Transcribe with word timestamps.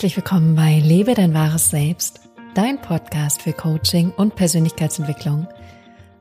Herzlich 0.00 0.16
willkommen 0.16 0.56
bei 0.56 0.78
Lebe 0.78 1.12
dein 1.12 1.34
wahres 1.34 1.68
Selbst, 1.68 2.20
dein 2.54 2.80
Podcast 2.80 3.42
für 3.42 3.52
Coaching 3.52 4.10
und 4.12 4.34
Persönlichkeitsentwicklung. 4.34 5.46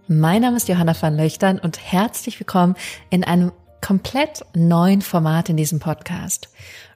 Mein 0.10 0.42
Name 0.42 0.58
ist 0.58 0.68
Johanna 0.68 0.94
van 1.02 1.16
Löchtern 1.16 1.60
und 1.60 1.80
herzlich 1.80 2.38
willkommen 2.42 2.76
in 3.10 3.24
einem 3.24 3.54
komplett 3.80 4.44
neuen 4.54 5.02
Format 5.02 5.48
in 5.48 5.56
diesem 5.56 5.80
Podcast. 5.80 6.50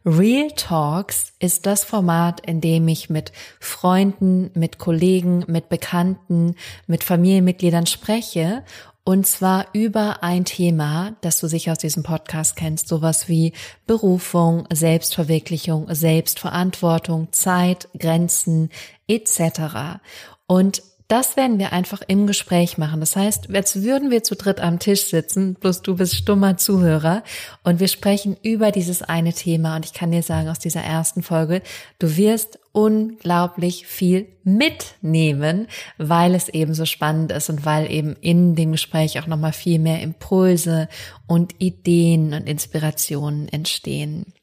Real 0.06 0.52
Talks 0.58 1.32
ist 1.40 1.66
das 1.66 1.86
Format, 1.86 2.42
in 2.42 2.60
dem 2.60 2.86
ich 2.90 3.10
mit 3.10 3.32
Freunden, 3.62 4.52
mit 4.54 4.78
Kollegen, 4.78 5.46
mit 5.48 5.70
Bekannten, 5.70 6.56
mit 6.86 7.06
Familienmitgliedern 7.06 7.86
spreche 7.86 8.66
und 9.06 9.28
zwar 9.28 9.68
über 9.74 10.24
ein 10.24 10.46
Thema, 10.46 11.16
das 11.22 11.40
du 11.40 11.48
sicher 11.48 11.74
aus 11.74 11.78
diesem 11.80 12.04
Podcast 12.04 12.56
kennst, 12.56 12.88
sowas 12.88 13.28
wie 13.28 13.52
Berufung, 13.86 14.66
Selbstverwirklichung, 14.72 15.94
Selbstverantwortung, 15.94 17.28
Zeit, 17.32 17.90
Grenzen 17.98 18.70
etc. 19.08 20.00
Und 20.48 20.84
das 21.08 21.38
werden 21.38 21.60
wir 21.60 21.74
einfach 21.74 22.02
im 22.08 22.28
Gespräch 22.28 22.78
machen. 22.78 23.00
Das 23.00 23.16
heißt, 23.16 23.54
als 23.54 23.84
würden 23.84 24.10
wir 24.10 24.24
zu 24.24 24.36
dritt 24.36 24.60
am 24.60 24.80
Tisch 24.80 25.06
sitzen, 25.06 25.56
bloß 25.56 25.82
du 25.82 25.96
bist 25.96 26.16
stummer 26.16 26.58
Zuhörer 26.58 27.24
und 27.64 27.80
wir 27.80 27.88
sprechen 27.88 28.38
über 28.42 28.72
dieses 28.72 29.02
eine 29.02 29.34
Thema. 29.34 29.76
Und 29.76 29.86
ich 29.86 29.94
kann 29.94 30.12
dir 30.12 30.24
sagen, 30.24 30.50
aus 30.50 30.60
dieser 30.60 30.82
ersten 30.82 31.22
Folge, 31.22 31.62
du 32.00 32.16
wirst 32.18 32.60
unglaublich 32.72 33.86
viel 33.86 34.28
mitnehmen, 34.44 35.68
weil 35.98 36.36
es 36.36 36.50
eben 36.50 36.74
so 36.74 36.86
spannend 36.86 37.32
ist 37.32 37.50
und 37.50 37.66
weil 37.66 37.92
eben 37.92 38.16
in 38.22 38.56
dem 38.56 38.72
Gespräch 38.72 39.20
auch 39.20 39.28
nochmal 39.28 39.54
viel 39.54 39.80
mehr 39.80 40.02
Impulse 40.02 40.90
und 41.28 41.56
Ideen 41.60 42.34
und 42.34 42.48
Inspirationen 42.50 43.48
entstehen. 43.50 44.34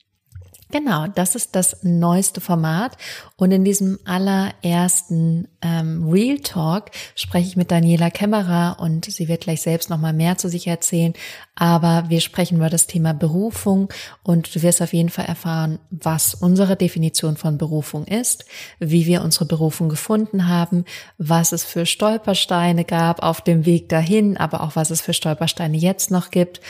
Genau, 0.71 1.07
das 1.09 1.35
ist 1.35 1.57
das 1.57 1.79
neueste 1.83 2.41
Format. 2.41 2.97
Und 3.37 3.51
in 3.51 3.65
diesem 3.65 3.99
allerersten 4.05 5.49
ähm, 5.63 6.09
Real 6.09 6.39
Talk 6.39 6.91
spreche 7.17 7.49
ich 7.49 7.57
mit 7.57 7.71
Daniela 7.71 8.11
Kämmerer 8.11 8.77
und 8.79 9.07
sie 9.07 9.27
wird 9.27 9.43
gleich 9.43 9.63
selbst 9.63 9.91
nochmal 9.91 10.13
mehr 10.13 10.39
zu 10.39 10.49
sich 10.49 10.69
erzählen. 10.69 11.15
Aber 11.57 12.05
wir 12.09 12.21
sprechen 12.21 12.59
über 12.59 12.71
das 12.71 12.87
Thema 12.87 13.13
Berufung 13.15 13.89
und 14.23 14.55
du 14.55 14.63
wirst 14.63 14.81
auf 14.81 14.93
jeden 14.93 15.09
Fall 15.09 15.25
erfahren, 15.25 15.81
was 15.91 16.35
unsere 16.35 16.77
Definition 16.77 17.37
von 17.37 17.59
Berufung 17.59 18.07
ist, 18.07 18.45
wie 18.79 19.07
wir 19.07 19.23
unsere 19.23 19.47
Berufung 19.47 19.89
gefunden 19.89 20.47
haben, 20.47 20.85
was 21.19 21.53
es 21.53 21.65
für 21.65 21.85
Stolpersteine 21.85 22.85
gab 22.85 23.23
auf 23.23 23.41
dem 23.41 23.67
Weg 23.67 23.89
dahin, 23.89 24.37
aber 24.37 24.63
auch 24.63 24.77
was 24.77 24.91
es 24.91 25.01
für 25.01 25.15
Stolpersteine 25.15 25.77
jetzt 25.77 26.11
noch 26.11 26.31
gibt 26.31 26.61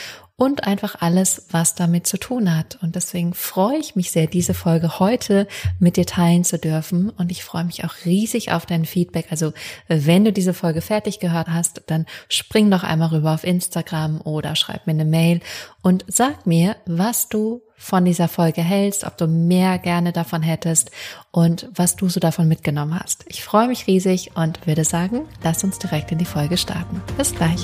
und 0.41 0.63
einfach 0.63 0.95
alles, 1.01 1.45
was 1.51 1.75
damit 1.75 2.07
zu 2.07 2.17
tun 2.17 2.57
hat. 2.57 2.79
Und 2.81 2.95
deswegen 2.95 3.35
freue 3.35 3.77
ich 3.77 3.95
mich 3.95 4.09
sehr, 4.09 4.25
diese 4.25 4.55
Folge 4.55 4.97
heute 4.97 5.47
mit 5.77 5.97
dir 5.97 6.07
teilen 6.07 6.43
zu 6.43 6.57
dürfen. 6.57 7.11
Und 7.11 7.29
ich 7.31 7.43
freue 7.43 7.63
mich 7.63 7.85
auch 7.85 7.93
riesig 8.05 8.51
auf 8.51 8.65
dein 8.65 8.85
Feedback. 8.85 9.27
Also 9.29 9.53
wenn 9.87 10.25
du 10.25 10.33
diese 10.33 10.55
Folge 10.55 10.81
fertig 10.81 11.19
gehört 11.19 11.49
hast, 11.49 11.83
dann 11.85 12.07
spring 12.27 12.71
doch 12.71 12.83
einmal 12.83 13.09
rüber 13.09 13.35
auf 13.35 13.43
Instagram 13.43 14.19
oder 14.21 14.55
schreib 14.55 14.87
mir 14.87 14.93
eine 14.93 15.05
Mail 15.05 15.41
und 15.83 16.05
sag 16.07 16.47
mir, 16.47 16.75
was 16.87 17.29
du 17.29 17.61
von 17.75 18.03
dieser 18.03 18.27
Folge 18.27 18.63
hältst, 18.63 19.03
ob 19.03 19.17
du 19.17 19.27
mehr 19.27 19.77
gerne 19.77 20.11
davon 20.11 20.41
hättest 20.41 20.89
und 21.29 21.69
was 21.75 21.97
du 21.97 22.09
so 22.09 22.19
davon 22.19 22.47
mitgenommen 22.47 22.99
hast. 22.99 23.25
Ich 23.27 23.43
freue 23.43 23.67
mich 23.67 23.85
riesig 23.85 24.31
und 24.35 24.65
würde 24.65 24.85
sagen, 24.85 25.21
lass 25.43 25.63
uns 25.63 25.77
direkt 25.77 26.11
in 26.11 26.17
die 26.17 26.25
Folge 26.25 26.57
starten. 26.57 26.99
Bis 27.15 27.35
gleich. 27.35 27.61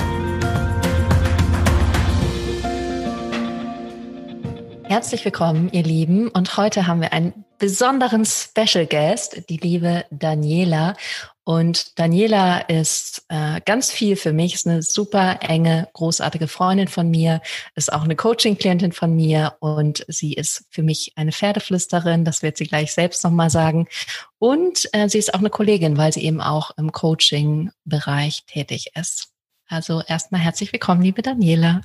Herzlich 4.89 5.25
willkommen, 5.25 5.69
ihr 5.73 5.83
Lieben. 5.83 6.29
Und 6.29 6.55
heute 6.55 6.87
haben 6.87 7.01
wir 7.01 7.11
einen 7.11 7.43
besonderen 7.59 8.25
Special 8.25 8.85
Guest, 8.85 9.49
die 9.49 9.57
liebe 9.57 10.05
Daniela. 10.11 10.95
Und 11.43 11.99
Daniela 11.99 12.59
ist 12.59 13.25
äh, 13.27 13.59
ganz 13.65 13.91
viel 13.91 14.15
für 14.15 14.31
mich, 14.31 14.53
ist 14.53 14.65
eine 14.65 14.81
super 14.81 15.39
enge, 15.41 15.89
großartige 15.91 16.47
Freundin 16.47 16.87
von 16.87 17.09
mir, 17.09 17.41
ist 17.75 17.91
auch 17.91 18.03
eine 18.03 18.15
Coaching-Klientin 18.15 18.93
von 18.93 19.13
mir 19.13 19.55
und 19.59 20.05
sie 20.07 20.33
ist 20.33 20.63
für 20.69 20.83
mich 20.83 21.11
eine 21.17 21.33
Pferdeflüsterin, 21.33 22.23
das 22.23 22.41
wird 22.41 22.55
sie 22.55 22.65
gleich 22.65 22.93
selbst 22.93 23.25
nochmal 23.25 23.49
sagen. 23.49 23.87
Und 24.39 24.87
äh, 24.93 25.09
sie 25.09 25.17
ist 25.17 25.33
auch 25.33 25.39
eine 25.39 25.49
Kollegin, 25.49 25.97
weil 25.97 26.13
sie 26.13 26.23
eben 26.23 26.39
auch 26.39 26.71
im 26.77 26.93
Coaching-Bereich 26.93 28.45
tätig 28.45 28.91
ist. 28.95 29.33
Also 29.67 30.01
erstmal 30.07 30.39
herzlich 30.39 30.71
willkommen, 30.71 31.01
liebe 31.01 31.21
Daniela. 31.21 31.81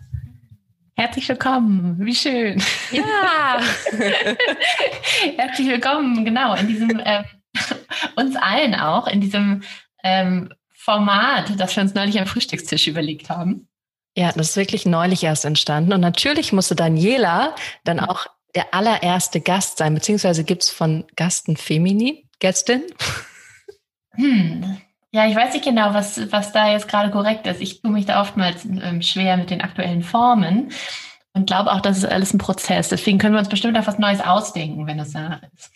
Herzlich 0.94 1.28
willkommen, 1.28 1.96
wie 2.00 2.14
schön. 2.14 2.62
Ja. 2.90 3.60
Herzlich 5.36 5.68
willkommen, 5.68 6.24
genau, 6.24 6.54
in 6.54 6.68
diesem, 6.68 7.00
äh, 7.00 7.24
uns 8.16 8.36
allen 8.36 8.74
auch, 8.74 9.06
in 9.06 9.20
diesem 9.20 9.62
ähm, 10.04 10.52
Format, 10.74 11.58
das 11.58 11.74
wir 11.74 11.82
uns 11.82 11.94
neulich 11.94 12.20
am 12.20 12.26
Frühstückstisch 12.26 12.88
überlegt 12.88 13.30
haben. 13.30 13.68
Ja, 14.16 14.32
das 14.32 14.50
ist 14.50 14.56
wirklich 14.56 14.84
neulich 14.84 15.24
erst 15.24 15.46
entstanden. 15.46 15.94
Und 15.94 16.00
natürlich 16.00 16.52
musste 16.52 16.74
Daniela 16.74 17.54
dann 17.84 17.98
auch 17.98 18.26
der 18.54 18.74
allererste 18.74 19.40
Gast 19.40 19.78
sein, 19.78 19.94
beziehungsweise 19.94 20.44
gibt 20.44 20.64
es 20.64 20.70
von 20.70 21.04
Gasten 21.16 21.56
Femini, 21.56 22.28
Gästin? 22.38 22.82
Hm, 24.14 24.76
ja, 25.12 25.26
ich 25.26 25.36
weiß 25.36 25.52
nicht 25.52 25.64
genau, 25.64 25.92
was, 25.92 26.32
was 26.32 26.52
da 26.52 26.70
jetzt 26.70 26.88
gerade 26.88 27.10
korrekt 27.10 27.46
ist. 27.46 27.60
Ich 27.60 27.82
tue 27.82 27.90
mich 27.90 28.06
da 28.06 28.20
oftmals 28.20 28.64
ähm, 28.64 29.02
schwer 29.02 29.36
mit 29.36 29.50
den 29.50 29.60
aktuellen 29.60 30.02
Formen 30.02 30.72
und 31.34 31.46
glaube 31.46 31.72
auch, 31.72 31.80
das 31.80 31.98
ist 31.98 32.06
alles 32.06 32.32
ein 32.32 32.38
Prozess. 32.38 32.88
Deswegen 32.88 33.18
können 33.18 33.34
wir 33.34 33.38
uns 33.38 33.48
bestimmt 33.48 33.76
auf 33.78 33.86
was 33.86 33.98
Neues 33.98 34.20
ausdenken, 34.20 34.86
wenn 34.86 34.98
es 34.98 35.12
da 35.12 35.40
ist. 35.54 35.70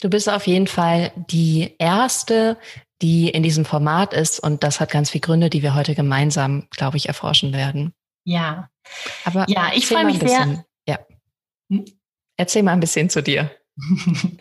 Du 0.00 0.08
bist 0.08 0.28
auf 0.28 0.46
jeden 0.46 0.66
Fall 0.66 1.12
die 1.16 1.74
erste, 1.78 2.58
die 3.02 3.28
in 3.28 3.42
diesem 3.42 3.64
Format 3.64 4.12
ist 4.12 4.38
und 4.38 4.62
das 4.62 4.78
hat 4.78 4.90
ganz 4.90 5.10
viele 5.10 5.22
Gründe, 5.22 5.50
die 5.50 5.62
wir 5.62 5.74
heute 5.74 5.94
gemeinsam, 5.94 6.68
glaube 6.70 6.96
ich, 6.96 7.08
erforschen 7.08 7.52
werden. 7.52 7.92
Ja. 8.24 8.68
Aber 9.24 9.46
ja, 9.48 9.70
ich 9.74 9.86
freue 9.86 10.04
mich 10.04 10.18
sehr. 10.18 10.64
Ja. 10.86 10.98
Hm? 11.70 11.84
Erzähl 12.36 12.62
mal 12.62 12.72
ein 12.72 12.80
bisschen 12.80 13.10
zu 13.10 13.22
dir. 13.22 13.50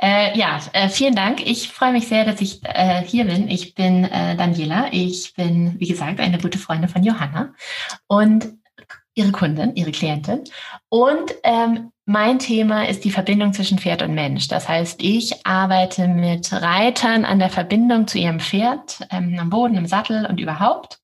äh, 0.00 0.36
ja, 0.38 0.60
äh, 0.72 0.88
vielen 0.88 1.14
Dank. 1.14 1.46
Ich 1.46 1.70
freue 1.70 1.92
mich 1.92 2.06
sehr, 2.08 2.24
dass 2.24 2.40
ich 2.40 2.60
äh, 2.64 3.02
hier 3.02 3.24
bin. 3.24 3.48
Ich 3.48 3.74
bin 3.74 4.04
äh, 4.04 4.36
Daniela. 4.36 4.88
Ich 4.92 5.34
bin, 5.34 5.78
wie 5.80 5.88
gesagt, 5.88 6.20
eine 6.20 6.38
gute 6.38 6.58
Freundin 6.58 6.88
von 6.88 7.02
Johanna 7.02 7.54
und 8.06 8.52
ihre 9.14 9.32
Kundin, 9.32 9.74
ihre 9.76 9.92
Klientin. 9.92 10.44
Und 10.88 11.34
ähm, 11.44 11.90
mein 12.06 12.38
Thema 12.38 12.86
ist 12.86 13.04
die 13.04 13.10
Verbindung 13.10 13.54
zwischen 13.54 13.78
Pferd 13.78 14.02
und 14.02 14.14
Mensch. 14.14 14.48
Das 14.48 14.68
heißt, 14.68 15.02
ich 15.02 15.46
arbeite 15.46 16.06
mit 16.06 16.52
Reitern 16.52 17.24
an 17.24 17.38
der 17.38 17.48
Verbindung 17.48 18.06
zu 18.06 18.18
ihrem 18.18 18.40
Pferd, 18.40 19.06
ähm, 19.10 19.38
am 19.40 19.48
Boden, 19.48 19.76
im 19.76 19.86
Sattel 19.86 20.26
und 20.26 20.38
überhaupt. 20.38 21.00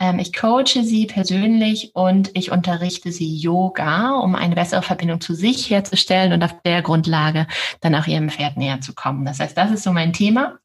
Ähm, 0.00 0.18
ich 0.18 0.32
coache 0.32 0.82
sie 0.82 1.06
persönlich 1.06 1.94
und 1.94 2.30
ich 2.34 2.50
unterrichte 2.50 3.12
sie 3.12 3.36
Yoga, 3.36 4.16
um 4.18 4.34
eine 4.34 4.56
bessere 4.56 4.82
Verbindung 4.82 5.20
zu 5.20 5.34
sich 5.34 5.70
herzustellen 5.70 6.32
und 6.32 6.42
auf 6.42 6.60
der 6.62 6.82
Grundlage 6.82 7.46
dann 7.80 7.94
auch 7.94 8.06
ihrem 8.06 8.30
Pferd 8.30 8.56
näher 8.56 8.80
zu 8.80 8.94
kommen. 8.94 9.24
Das 9.24 9.38
heißt, 9.38 9.56
das 9.56 9.70
ist 9.70 9.84
so 9.84 9.92
mein 9.92 10.12
Thema. 10.12 10.58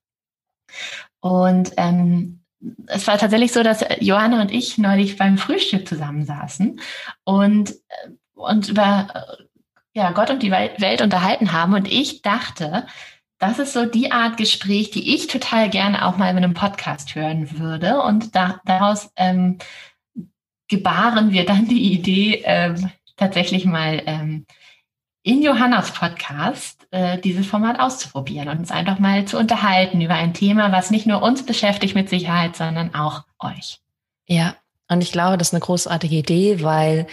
Und 1.20 1.74
ähm, 1.78 2.44
es 2.88 3.08
war 3.08 3.18
tatsächlich 3.18 3.52
so, 3.52 3.64
dass 3.64 3.86
Johanna 4.00 4.42
und 4.42 4.52
ich 4.52 4.78
neulich 4.78 5.18
beim 5.18 5.38
Frühstück 5.38 5.88
zusammensaßen 5.88 6.80
und, 7.24 7.72
äh, 7.72 8.10
und 8.34 8.70
über 8.70 9.08
äh, 9.14 9.44
ja, 9.94 10.12
Gott 10.12 10.30
und 10.30 10.44
die 10.44 10.52
Welt 10.52 11.02
unterhalten 11.02 11.54
haben. 11.54 11.74
Und 11.74 11.92
ich 11.92 12.22
dachte, 12.22 12.86
das 13.40 13.60
ist 13.60 13.74
so 13.74 13.86
die 13.86 14.12
Art 14.12 14.38
Gespräch, 14.38 14.92
die 14.92 15.16
ich 15.16 15.28
total 15.28 15.70
gerne 15.70 16.06
auch 16.06 16.18
mal 16.18 16.30
in 16.30 16.38
einem 16.38 16.54
Podcast 16.54 17.16
hören 17.16 17.60
würde. 17.60 18.02
Und 18.02 18.36
da, 18.36 18.60
daraus 18.66 19.10
ähm, 19.16 19.58
gebaren 20.68 21.32
wir 21.32 21.46
dann 21.46 21.68
die 21.68 21.94
Idee, 21.94 22.44
ähm, 22.46 22.92
tatsächlich 23.16 23.66
mal 23.66 24.02
ähm, 24.06 24.46
in 25.28 25.42
Johannas 25.42 25.92
Podcast 25.92 26.88
äh, 26.92 27.18
dieses 27.20 27.46
Format 27.46 27.82
auszuprobieren 27.82 28.48
und 28.48 28.60
uns 28.60 28.72
einfach 28.72 28.98
mal 28.98 29.26
zu 29.26 29.38
unterhalten 29.38 30.00
über 30.00 30.14
ein 30.14 30.34
Thema, 30.34 30.72
was 30.72 30.90
nicht 30.90 31.06
nur 31.06 31.22
uns 31.22 31.46
beschäftigt 31.46 31.96
mit 31.96 32.08
Sicherheit, 32.08 32.56
sondern 32.56 32.96
auch 32.96 33.26
euch. 33.40 33.82
Ja, 34.26 34.56
und 34.88 35.02
ich 35.02 35.12
glaube, 35.12 35.38
das 35.38 35.50
ist 35.50 35.54
eine 35.54 35.60
großartige 35.60 36.16
Idee, 36.16 36.64
weil 36.64 37.08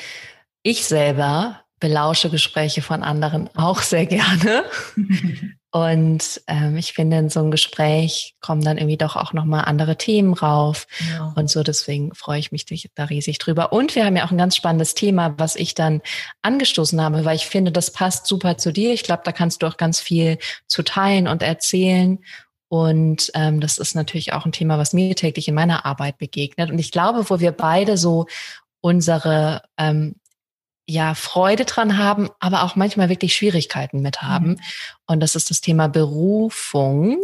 ich 0.62 0.84
selber 0.84 1.61
belausche 1.81 2.31
Gespräche 2.31 2.82
von 2.82 3.02
anderen 3.02 3.50
auch 3.56 3.81
sehr 3.81 4.06
gerne. 4.06 4.62
Und 5.75 6.41
ähm, 6.47 6.76
ich 6.76 6.93
finde, 6.93 7.17
in 7.17 7.31
so 7.31 7.41
einem 7.41 7.50
Gespräch 7.50 8.37
kommen 8.41 8.62
dann 8.62 8.79
irgendwie 8.79 8.97
doch 8.97 9.17
auch 9.17 9.32
nochmal 9.32 9.65
andere 9.65 9.97
Themen 9.97 10.32
rauf. 10.32 10.87
Ja. 11.11 11.32
Und 11.35 11.50
so, 11.50 11.65
deswegen 11.65 12.15
freue 12.15 12.38
ich 12.38 12.53
mich 12.53 12.65
da 12.94 13.05
riesig 13.06 13.38
drüber. 13.38 13.73
Und 13.73 13.97
wir 13.97 14.05
haben 14.05 14.15
ja 14.15 14.25
auch 14.25 14.31
ein 14.31 14.38
ganz 14.38 14.55
spannendes 14.55 14.94
Thema, 14.94 15.35
was 15.37 15.56
ich 15.56 15.75
dann 15.75 16.00
angestoßen 16.43 17.00
habe, 17.00 17.25
weil 17.25 17.35
ich 17.35 17.47
finde, 17.47 17.73
das 17.73 17.91
passt 17.91 18.29
super 18.29 18.56
zu 18.56 18.73
dir. 18.73 18.93
Ich 18.93 19.03
glaube, 19.03 19.23
da 19.25 19.32
kannst 19.32 19.62
du 19.62 19.67
auch 19.67 19.76
ganz 19.76 19.99
viel 19.99 20.38
zu 20.69 20.85
teilen 20.85 21.26
und 21.26 21.43
erzählen. 21.43 22.21
Und 22.69 23.32
ähm, 23.35 23.61
das 23.61 23.79
ist 23.79 23.97
natürlich 23.97 24.32
auch 24.32 24.47
ein 24.47 24.53
Thema, 24.53 24.79
was 24.79 24.93
mir 24.93 25.17
täglich 25.17 25.49
in 25.49 25.56
meiner 25.56 25.85
Arbeit 25.85 26.19
begegnet. 26.19 26.71
Und 26.71 26.79
ich 26.79 26.93
glaube, 26.93 27.29
wo 27.29 27.41
wir 27.41 27.50
beide 27.50 27.97
so 27.97 28.26
unsere 28.81 29.62
ähm, 29.76 30.15
ja 30.87 31.15
Freude 31.15 31.65
dran 31.65 31.99
haben, 31.99 32.29
aber 32.41 32.63
auch 32.63 32.77
manchmal 32.77 33.09
wirklich 33.09 33.35
Schwierigkeiten 33.35 34.01
mit 34.01 34.23
haben. 34.23 34.51
Mhm. 34.51 34.61
Und 35.07 35.21
das 35.21 35.35
ist 35.35 35.51
das 35.51 35.61
Thema 35.61 35.89
Berufung. 35.89 37.19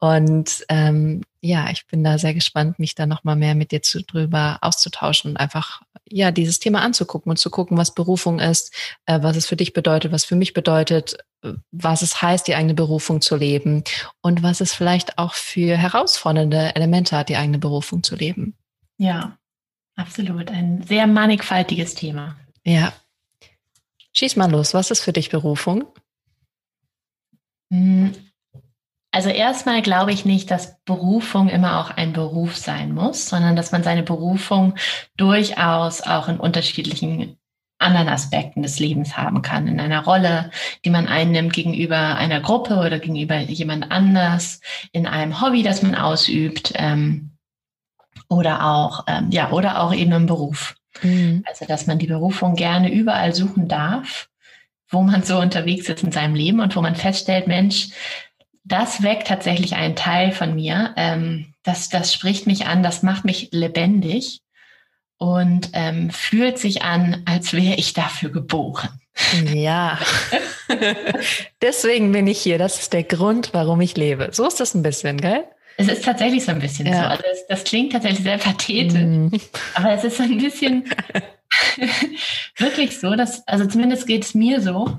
Und 0.00 0.64
ähm, 0.68 1.22
ja, 1.40 1.70
ich 1.70 1.86
bin 1.86 2.04
da 2.04 2.18
sehr 2.18 2.34
gespannt, 2.34 2.78
mich 2.78 2.94
da 2.94 3.06
nochmal 3.06 3.36
mehr 3.36 3.54
mit 3.54 3.72
dir 3.72 3.82
zu, 3.82 4.02
drüber 4.02 4.58
auszutauschen 4.60 5.32
und 5.32 5.36
einfach 5.36 5.82
ja 6.08 6.30
dieses 6.30 6.60
Thema 6.60 6.82
anzugucken 6.82 7.30
und 7.30 7.36
zu 7.36 7.50
gucken, 7.50 7.76
was 7.76 7.94
Berufung 7.94 8.38
ist, 8.38 8.72
äh, 9.06 9.22
was 9.22 9.36
es 9.36 9.46
für 9.46 9.56
dich 9.56 9.72
bedeutet, 9.72 10.12
was 10.12 10.24
für 10.24 10.36
mich 10.36 10.52
bedeutet, 10.52 11.16
was 11.70 12.02
es 12.02 12.22
heißt, 12.22 12.46
die 12.46 12.54
eigene 12.54 12.74
Berufung 12.74 13.20
zu 13.20 13.36
leben 13.36 13.84
und 14.22 14.42
was 14.42 14.60
es 14.60 14.72
vielleicht 14.72 15.18
auch 15.18 15.34
für 15.34 15.76
herausfordernde 15.76 16.74
Elemente 16.74 17.16
hat, 17.16 17.28
die 17.28 17.36
eigene 17.36 17.58
Berufung 17.58 18.02
zu 18.02 18.16
leben. 18.16 18.54
Ja, 18.98 19.36
absolut. 19.96 20.50
Ein 20.50 20.82
sehr 20.82 21.06
mannigfaltiges 21.06 21.94
Thema. 21.94 22.36
Ja. 22.68 22.92
Schieß 24.12 24.36
mal 24.36 24.50
los. 24.50 24.74
Was 24.74 24.90
ist 24.90 25.00
für 25.00 25.14
dich 25.14 25.30
Berufung? 25.30 25.86
Hm, 27.72 28.12
also 29.10 29.30
erstmal 29.30 29.80
glaube 29.80 30.12
ich 30.12 30.26
nicht, 30.26 30.50
dass 30.50 30.78
Berufung 30.84 31.48
immer 31.48 31.80
auch 31.80 31.90
ein 31.90 32.12
Beruf 32.12 32.56
sein 32.56 32.92
muss, 32.92 33.26
sondern 33.26 33.56
dass 33.56 33.72
man 33.72 33.82
seine 33.82 34.02
Berufung 34.02 34.74
durchaus 35.16 36.02
auch 36.02 36.28
in 36.28 36.38
unterschiedlichen 36.38 37.38
anderen 37.78 38.08
Aspekten 38.10 38.62
des 38.62 38.78
Lebens 38.78 39.16
haben 39.16 39.40
kann, 39.40 39.66
in 39.66 39.80
einer 39.80 40.04
Rolle, 40.04 40.50
die 40.84 40.90
man 40.90 41.06
einnimmt 41.06 41.54
gegenüber 41.54 42.16
einer 42.16 42.40
Gruppe 42.40 42.76
oder 42.76 42.98
gegenüber 42.98 43.38
jemand 43.38 43.90
anders, 43.90 44.60
in 44.92 45.06
einem 45.06 45.40
Hobby, 45.40 45.62
das 45.62 45.80
man 45.82 45.94
ausübt 45.94 46.72
ähm, 46.74 47.30
oder 48.28 48.66
auch 48.66 49.04
ähm, 49.06 49.30
ja 49.30 49.52
oder 49.52 49.80
auch 49.80 49.94
eben 49.94 50.12
im 50.12 50.26
Beruf. 50.26 50.77
Mhm. 51.02 51.44
Also 51.46 51.64
dass 51.66 51.86
man 51.86 51.98
die 51.98 52.06
Berufung 52.06 52.54
gerne 52.54 52.92
überall 52.92 53.34
suchen 53.34 53.68
darf, 53.68 54.28
wo 54.90 55.02
man 55.02 55.22
so 55.22 55.38
unterwegs 55.38 55.88
ist 55.88 56.02
in 56.02 56.12
seinem 56.12 56.34
Leben 56.34 56.60
und 56.60 56.74
wo 56.76 56.80
man 56.80 56.96
feststellt, 56.96 57.46
Mensch, 57.46 57.88
das 58.64 59.02
weckt 59.02 59.28
tatsächlich 59.28 59.74
einen 59.74 59.96
Teil 59.96 60.32
von 60.32 60.54
mir. 60.54 60.94
Ähm, 60.96 61.54
das, 61.62 61.88
das 61.88 62.12
spricht 62.12 62.46
mich 62.46 62.66
an, 62.66 62.82
das 62.82 63.02
macht 63.02 63.24
mich 63.24 63.48
lebendig 63.52 64.40
und 65.18 65.70
ähm, 65.72 66.10
fühlt 66.10 66.58
sich 66.58 66.82
an, 66.82 67.22
als 67.26 67.52
wäre 67.52 67.74
ich 67.74 67.92
dafür 67.92 68.30
geboren. 68.30 69.00
Ja, 69.52 69.98
deswegen 71.62 72.12
bin 72.12 72.26
ich 72.28 72.40
hier. 72.40 72.56
Das 72.56 72.78
ist 72.78 72.92
der 72.92 73.02
Grund, 73.02 73.50
warum 73.52 73.80
ich 73.80 73.96
lebe. 73.96 74.28
So 74.32 74.46
ist 74.46 74.60
das 74.60 74.74
ein 74.74 74.82
bisschen, 74.82 75.20
gell? 75.20 75.44
Es 75.80 75.86
ist 75.86 76.04
tatsächlich 76.04 76.44
so 76.44 76.50
ein 76.50 76.58
bisschen 76.58 76.86
ja. 76.86 77.02
so. 77.02 77.06
Also 77.06 77.22
das, 77.22 77.46
das, 77.46 77.64
klingt 77.64 77.92
tatsächlich 77.92 78.24
sehr 78.24 78.38
pathetisch, 78.38 78.94
mm. 78.94 79.28
aber 79.74 79.92
es 79.92 80.02
ist 80.02 80.16
so 80.16 80.24
ein 80.24 80.36
bisschen 80.36 80.84
wirklich 82.56 82.98
so, 82.98 83.14
dass, 83.14 83.46
also 83.46 83.64
zumindest 83.64 84.06
geht 84.08 84.24
es 84.24 84.34
mir 84.34 84.60
so, 84.60 84.98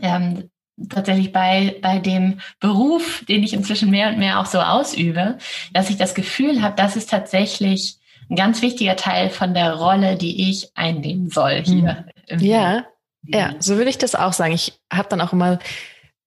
ähm, 0.00 0.48
tatsächlich 0.88 1.32
bei, 1.32 1.76
bei 1.82 1.98
dem 1.98 2.40
Beruf, 2.60 3.24
den 3.28 3.42
ich 3.42 3.52
inzwischen 3.52 3.90
mehr 3.90 4.08
und 4.08 4.18
mehr 4.18 4.40
auch 4.40 4.46
so 4.46 4.60
ausübe, 4.60 5.36
dass 5.74 5.90
ich 5.90 5.98
das 5.98 6.14
Gefühl 6.14 6.62
habe, 6.62 6.76
das 6.76 6.96
ist 6.96 7.10
tatsächlich 7.10 7.98
ein 8.30 8.36
ganz 8.36 8.62
wichtiger 8.62 8.96
Teil 8.96 9.28
von 9.28 9.52
der 9.52 9.74
Rolle, 9.74 10.16
die 10.16 10.48
ich 10.48 10.70
einnehmen 10.74 11.28
soll 11.28 11.62
hier. 11.62 12.06
Hm. 12.28 12.38
Ja, 12.40 12.86
ja, 13.22 13.54
so 13.58 13.76
würde 13.76 13.90
ich 13.90 13.98
das 13.98 14.14
auch 14.14 14.32
sagen. 14.32 14.54
Ich 14.54 14.80
habe 14.90 15.08
dann 15.08 15.20
auch 15.20 15.34
immer 15.34 15.58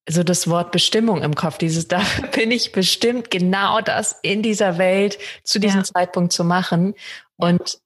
so 0.09 0.23
das 0.23 0.47
Wort 0.47 0.71
Bestimmung 0.71 1.21
im 1.21 1.35
Kopf. 1.35 1.57
Dieses, 1.57 1.87
da 1.89 2.01
bin 2.33 2.51
ich 2.51 2.71
bestimmt, 2.71 3.31
genau 3.31 3.81
das 3.81 4.19
in 4.21 4.41
dieser 4.41 4.77
Welt 4.77 5.17
zu 5.43 5.59
diesem 5.59 5.81
ja. 5.81 5.85
Zeitpunkt 5.85 6.33
zu 6.33 6.43
machen. 6.43 6.93
Und 7.37 7.79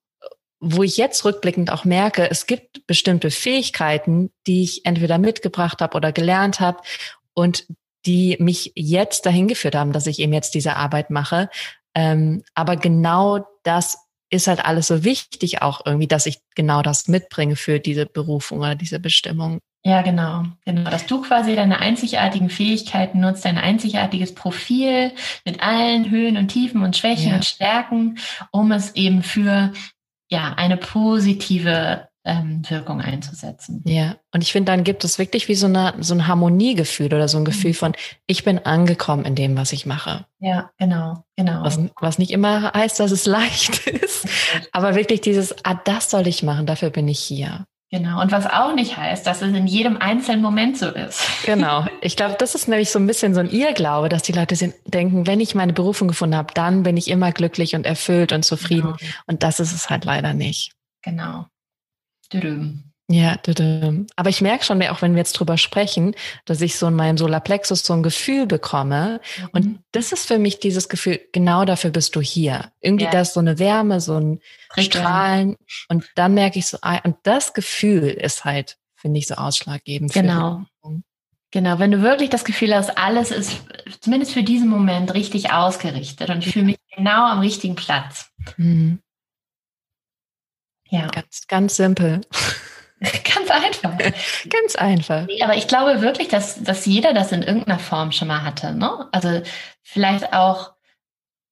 wo 0.60 0.82
ich 0.84 0.98
jetzt 0.98 1.24
rückblickend 1.24 1.72
auch 1.72 1.86
merke, 1.86 2.30
es 2.30 2.48
gibt 2.48 2.88
bestimmte 2.88 3.30
Fähigkeiten, 3.30 4.32
die 4.48 4.64
ich 4.64 4.86
entweder 4.86 5.20
mitgebracht 5.20 5.82
habe 5.82 5.96
oder 5.96 6.12
gelernt 6.12 6.60
habe 6.60 6.80
und 7.34 7.68
die 8.06 8.38
mich 8.40 8.72
jetzt 8.76 9.26
dahin 9.26 9.48
geführt 9.48 9.76
haben, 9.76 9.92
dass 9.92 10.08
ich 10.08 10.20
eben 10.20 10.34
jetzt 10.34 10.56
diese 10.56 10.76
Arbeit 10.76 11.10
mache. 11.12 11.50
Ähm, 11.94 12.44
aber 12.56 12.76
genau 12.76 13.46
das 13.64 13.98
ist 14.30 14.48
halt 14.48 14.64
alles 14.66 14.88
so 14.88 15.04
wichtig 15.04 15.62
auch 15.62 15.86
irgendwie, 15.86 16.08
dass 16.08 16.26
ich 16.26 16.40
genau 16.56 16.82
das 16.82 17.08
mitbringe 17.08 17.56
für 17.56 17.80
diese 17.80 18.06
Berufung 18.06 18.60
oder 18.60 18.76
diese 18.76 19.00
Bestimmung. 19.00 19.60
Ja, 19.88 20.02
genau, 20.02 20.44
genau. 20.66 20.90
Dass 20.90 21.06
du 21.06 21.22
quasi 21.22 21.56
deine 21.56 21.80
einzigartigen 21.80 22.50
Fähigkeiten 22.50 23.22
nutzt, 23.22 23.46
dein 23.46 23.58
einzigartiges 23.58 24.36
Profil 24.36 25.14
mit 25.46 25.64
allen 25.64 26.10
Höhen 26.10 26.36
und 26.36 26.50
Tiefen 26.50 26.84
und 26.84 26.98
Schwächen 26.98 27.30
ja. 27.30 27.36
und 27.36 27.46
Stärken, 27.46 28.18
um 28.52 28.74
es 28.74 28.96
eben 28.96 29.24
für 29.24 29.72
ja, 30.30 30.54
eine 30.58 30.76
positive 30.76 32.10
ähm, 32.26 32.64
Wirkung 32.68 33.00
einzusetzen. 33.00 33.82
Ja, 33.88 34.18
und 34.34 34.44
ich 34.44 34.52
finde, 34.52 34.74
dann 34.74 34.84
gibt 34.84 35.06
es 35.06 35.20
wirklich 35.20 35.48
wie 35.48 35.56
so, 35.56 35.68
eine, 35.68 35.94
so 36.02 36.14
ein 36.14 36.28
Harmoniegefühl 36.28 37.14
oder 37.14 37.30
so 37.30 37.38
ein 37.38 37.46
Gefühl 37.46 37.72
mhm. 37.72 37.76
von, 37.76 37.94
ich 38.26 38.44
bin 38.44 38.60
angekommen 38.60 39.24
in 39.24 39.36
dem, 39.36 39.56
was 39.56 39.72
ich 39.72 39.86
mache. 39.86 40.26
Ja, 40.40 40.70
genau, 40.78 41.24
genau. 41.38 41.64
Was, 41.64 41.80
was 42.02 42.20
nicht 42.20 42.32
immer 42.32 42.74
heißt, 42.74 43.00
dass 43.00 43.12
es 43.12 43.26
leicht 43.26 43.88
ist, 43.88 44.28
aber 44.74 44.96
wirklich 44.96 45.22
dieses, 45.22 45.56
ah, 45.64 45.80
das 45.86 46.10
soll 46.10 46.28
ich 46.28 46.44
machen, 46.44 46.66
dafür 46.66 46.90
bin 46.90 47.08
ich 47.08 47.20
hier. 47.20 47.66
Genau. 47.90 48.22
Und 48.22 48.34
was 48.34 48.46
auch 48.46 48.76
nicht 48.76 48.98
heißt, 48.98 49.26
dass 49.26 49.42
es 49.42 49.56
in 49.56 49.66
jedem 49.66 49.98
einzelnen 49.98 50.42
Moment 50.42 50.78
so 50.78 50.88
ist. 50.90 51.22
Genau. 51.46 51.86
Ich 52.02 52.16
glaube, 52.16 52.36
das 52.38 52.56
ist 52.56 52.68
nämlich 52.68 52.90
so 52.90 53.00
ein 53.00 53.08
bisschen 53.08 53.34
so 53.34 53.40
ein 53.40 53.50
Irrglaube, 53.50 54.08
dass 54.08 54.24
die 54.24 54.32
Leute 54.32 54.56
sind, 54.56 54.76
denken, 54.86 55.28
wenn 55.28 55.42
ich 55.42 55.56
meine 55.56 55.74
Berufung 55.74 56.08
gefunden 56.08 56.36
habe, 56.36 56.54
dann 56.54 56.84
bin 56.84 56.96
ich 56.96 57.10
immer 57.10 57.32
glücklich 57.32 57.76
und 57.76 57.86
erfüllt 57.86 58.32
und 58.32 58.44
zufrieden. 58.44 58.96
Genau. 58.98 59.12
Und 59.26 59.44
das 59.44 59.60
ist 59.60 59.74
es 59.74 59.90
halt 59.90 60.06
leider 60.06 60.34
nicht. 60.34 60.72
Genau. 61.02 61.48
Ja, 63.10 63.38
aber 64.18 64.30
ich 64.30 64.42
merke 64.42 64.66
schon, 64.66 64.84
auch 64.84 65.02
wenn 65.02 65.14
wir 65.14 65.20
jetzt 65.20 65.34
drüber 65.34 65.58
sprechen, 65.58 66.14
dass 66.44 66.60
ich 66.60 66.76
so 66.76 66.88
in 66.88 66.94
meinem 66.94 67.18
Solarplexus 67.18 67.84
so 67.84 67.94
ein 67.94 68.04
Gefühl 68.04 68.48
bekomme. 68.48 69.22
Mhm. 69.38 69.50
Und 69.54 69.80
das 69.94 70.12
ist 70.12 70.28
für 70.28 70.38
mich 70.38 70.60
dieses 70.60 70.90
Gefühl, 70.90 71.22
genau 71.32 71.64
dafür 71.64 71.92
bist 71.92 72.18
du 72.18 72.22
hier. 72.22 72.74
Irgendwie 72.82 73.06
ja. 73.06 73.12
das 73.12 73.34
so 73.34 73.40
eine 73.40 73.60
Wärme, 73.60 74.02
so 74.02 74.20
ein 74.20 74.42
Richtig. 74.76 75.00
Strahlen. 75.00 75.56
Und 75.88 76.06
dann 76.16 76.34
merke 76.34 76.60
ich 76.60 76.68
so, 76.68 76.80
ah, 76.82 77.00
und 77.06 77.16
das 77.24 77.54
Gefühl 77.54 78.10
ist 78.10 78.44
halt, 78.44 78.78
finde 78.96 79.20
ich, 79.20 79.28
so 79.28 79.36
ausschlaggebend. 79.36 80.12
Genau. 80.12 80.66
Genau, 81.52 81.80
wenn 81.80 81.92
du 81.92 82.02
wirklich 82.02 82.30
das 82.30 82.44
Gefühl 82.44 82.76
hast, 82.76 82.98
alles 82.98 83.32
ist 83.32 83.62
zumindest 84.02 84.34
für 84.34 84.44
diesen 84.44 84.68
Moment 84.68 85.14
richtig 85.14 85.52
ausgerichtet 85.54 86.30
und 86.30 86.46
ich 86.46 86.52
fühle 86.52 86.66
mich 86.66 86.78
genau 86.94 87.26
am 87.26 87.40
richtigen 87.40 87.76
Platz. 87.76 88.30
Mhm. 88.58 89.00
Ja. 90.90 91.08
Ganz, 91.08 91.48
ganz 91.48 91.78
simpel. 91.78 92.22
Ganz 93.36 93.52
einfach. 93.52 93.98
Ganz 94.50 94.76
einfach. 94.76 95.28
Nee, 95.28 95.44
aber 95.44 95.56
ich 95.56 95.68
glaube 95.68 96.02
wirklich, 96.02 96.30
dass, 96.30 96.64
dass 96.64 96.86
jeder 96.86 97.14
das 97.14 97.32
in 97.32 97.44
irgendeiner 97.44 97.80
Form 97.80 98.12
schon 98.12 98.28
mal 98.28 98.44
hatte. 98.44 98.74
Ne? 98.74 99.08
Also 99.12 99.42
vielleicht 99.84 100.34
auch, 100.34 100.74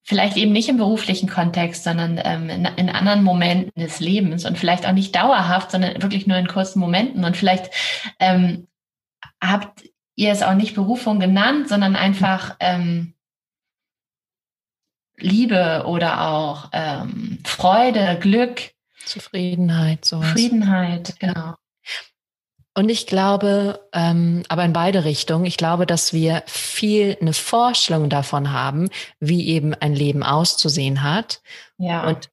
vielleicht 0.03 0.37
eben 0.37 0.51
nicht 0.51 0.69
im 0.69 0.77
beruflichen 0.77 1.29
Kontext, 1.29 1.83
sondern 1.83 2.19
ähm, 2.23 2.49
in, 2.49 2.65
in 2.65 2.89
anderen 2.89 3.23
Momenten 3.23 3.81
des 3.81 3.99
Lebens 3.99 4.45
und 4.45 4.57
vielleicht 4.57 4.87
auch 4.87 4.91
nicht 4.91 5.15
dauerhaft, 5.15 5.71
sondern 5.71 6.01
wirklich 6.01 6.25
nur 6.25 6.37
in 6.37 6.47
kurzen 6.47 6.79
Momenten. 6.79 7.23
Und 7.23 7.37
vielleicht 7.37 7.71
ähm, 8.19 8.67
habt 9.41 9.83
ihr 10.15 10.31
es 10.31 10.41
auch 10.41 10.53
nicht 10.53 10.75
Berufung 10.75 11.19
genannt, 11.19 11.69
sondern 11.69 11.95
einfach 11.95 12.55
ähm, 12.59 13.13
Liebe 15.17 15.83
oder 15.85 16.27
auch 16.27 16.69
ähm, 16.73 17.39
Freude, 17.45 18.17
Glück 18.19 18.74
Zufriedenheit, 19.05 20.05
sowas. 20.05 20.29
Zufriedenheit, 20.29 21.19
genau. 21.19 21.55
Und 22.77 22.89
ich 22.89 23.07
glaube, 23.07 23.79
ähm, 23.93 24.43
aber 24.49 24.65
in 24.65 24.73
beide 24.73 25.05
Richtungen, 25.05 25.45
ich 25.45 25.55
glaube, 25.55 25.85
dass 25.85 26.11
wir 26.11 26.43
viel 26.45 27.17
eine 27.21 27.31
Vorstellung 27.31 28.09
davon 28.09 28.51
haben, 28.51 28.89
wie 29.21 29.47
eben 29.47 29.73
ein 29.73 29.95
Leben 29.95 30.23
auszusehen 30.23 31.01
hat. 31.01 31.41
Ja. 31.77 32.05
Und 32.05 32.29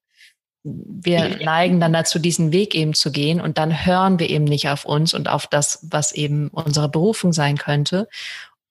wir 0.65 1.39
neigen 1.45 1.81
dann 1.81 1.93
dazu, 1.93 2.19
diesen 2.19 2.53
Weg 2.53 2.75
eben 2.75 2.95
zu 2.95 3.13
gehen 3.13 3.41
und 3.41 3.59
dann 3.59 3.87
hören 3.87 4.19
wir 4.19 4.31
eben 4.31 4.45
nicht 4.45 4.69
auf 4.69 4.85
uns 4.85 5.15
und 5.15 5.29
auf 5.29 5.47
das, 5.47 5.87
was 5.91 6.13
eben 6.13 6.49
unsere 6.49 6.89
Berufung 6.89 7.33
sein 7.33 7.57
könnte. 7.57 8.09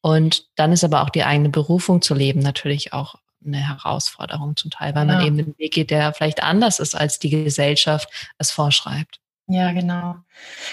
Und 0.02 0.48
dann 0.56 0.74
ist 0.74 0.84
aber 0.84 1.04
auch 1.04 1.10
die 1.10 1.24
eigene 1.24 1.50
Berufung 1.50 2.02
zu 2.02 2.14
leben 2.14 2.40
natürlich 2.40 2.92
auch 2.92 3.16
eine 3.46 3.68
Herausforderung 3.68 4.56
zum 4.56 4.72
Teil, 4.72 4.96
weil 4.96 5.08
ja. 5.08 5.16
man 5.16 5.26
eben 5.26 5.40
einen 5.40 5.58
Weg 5.58 5.74
geht, 5.74 5.92
der 5.92 6.14
vielleicht 6.14 6.44
anders 6.44 6.80
ist, 6.80 6.96
als 6.96 7.20
die 7.20 7.30
Gesellschaft 7.30 8.10
es 8.38 8.52
vorschreibt. 8.52 9.20
Ja, 9.48 9.72
genau. 9.74 10.16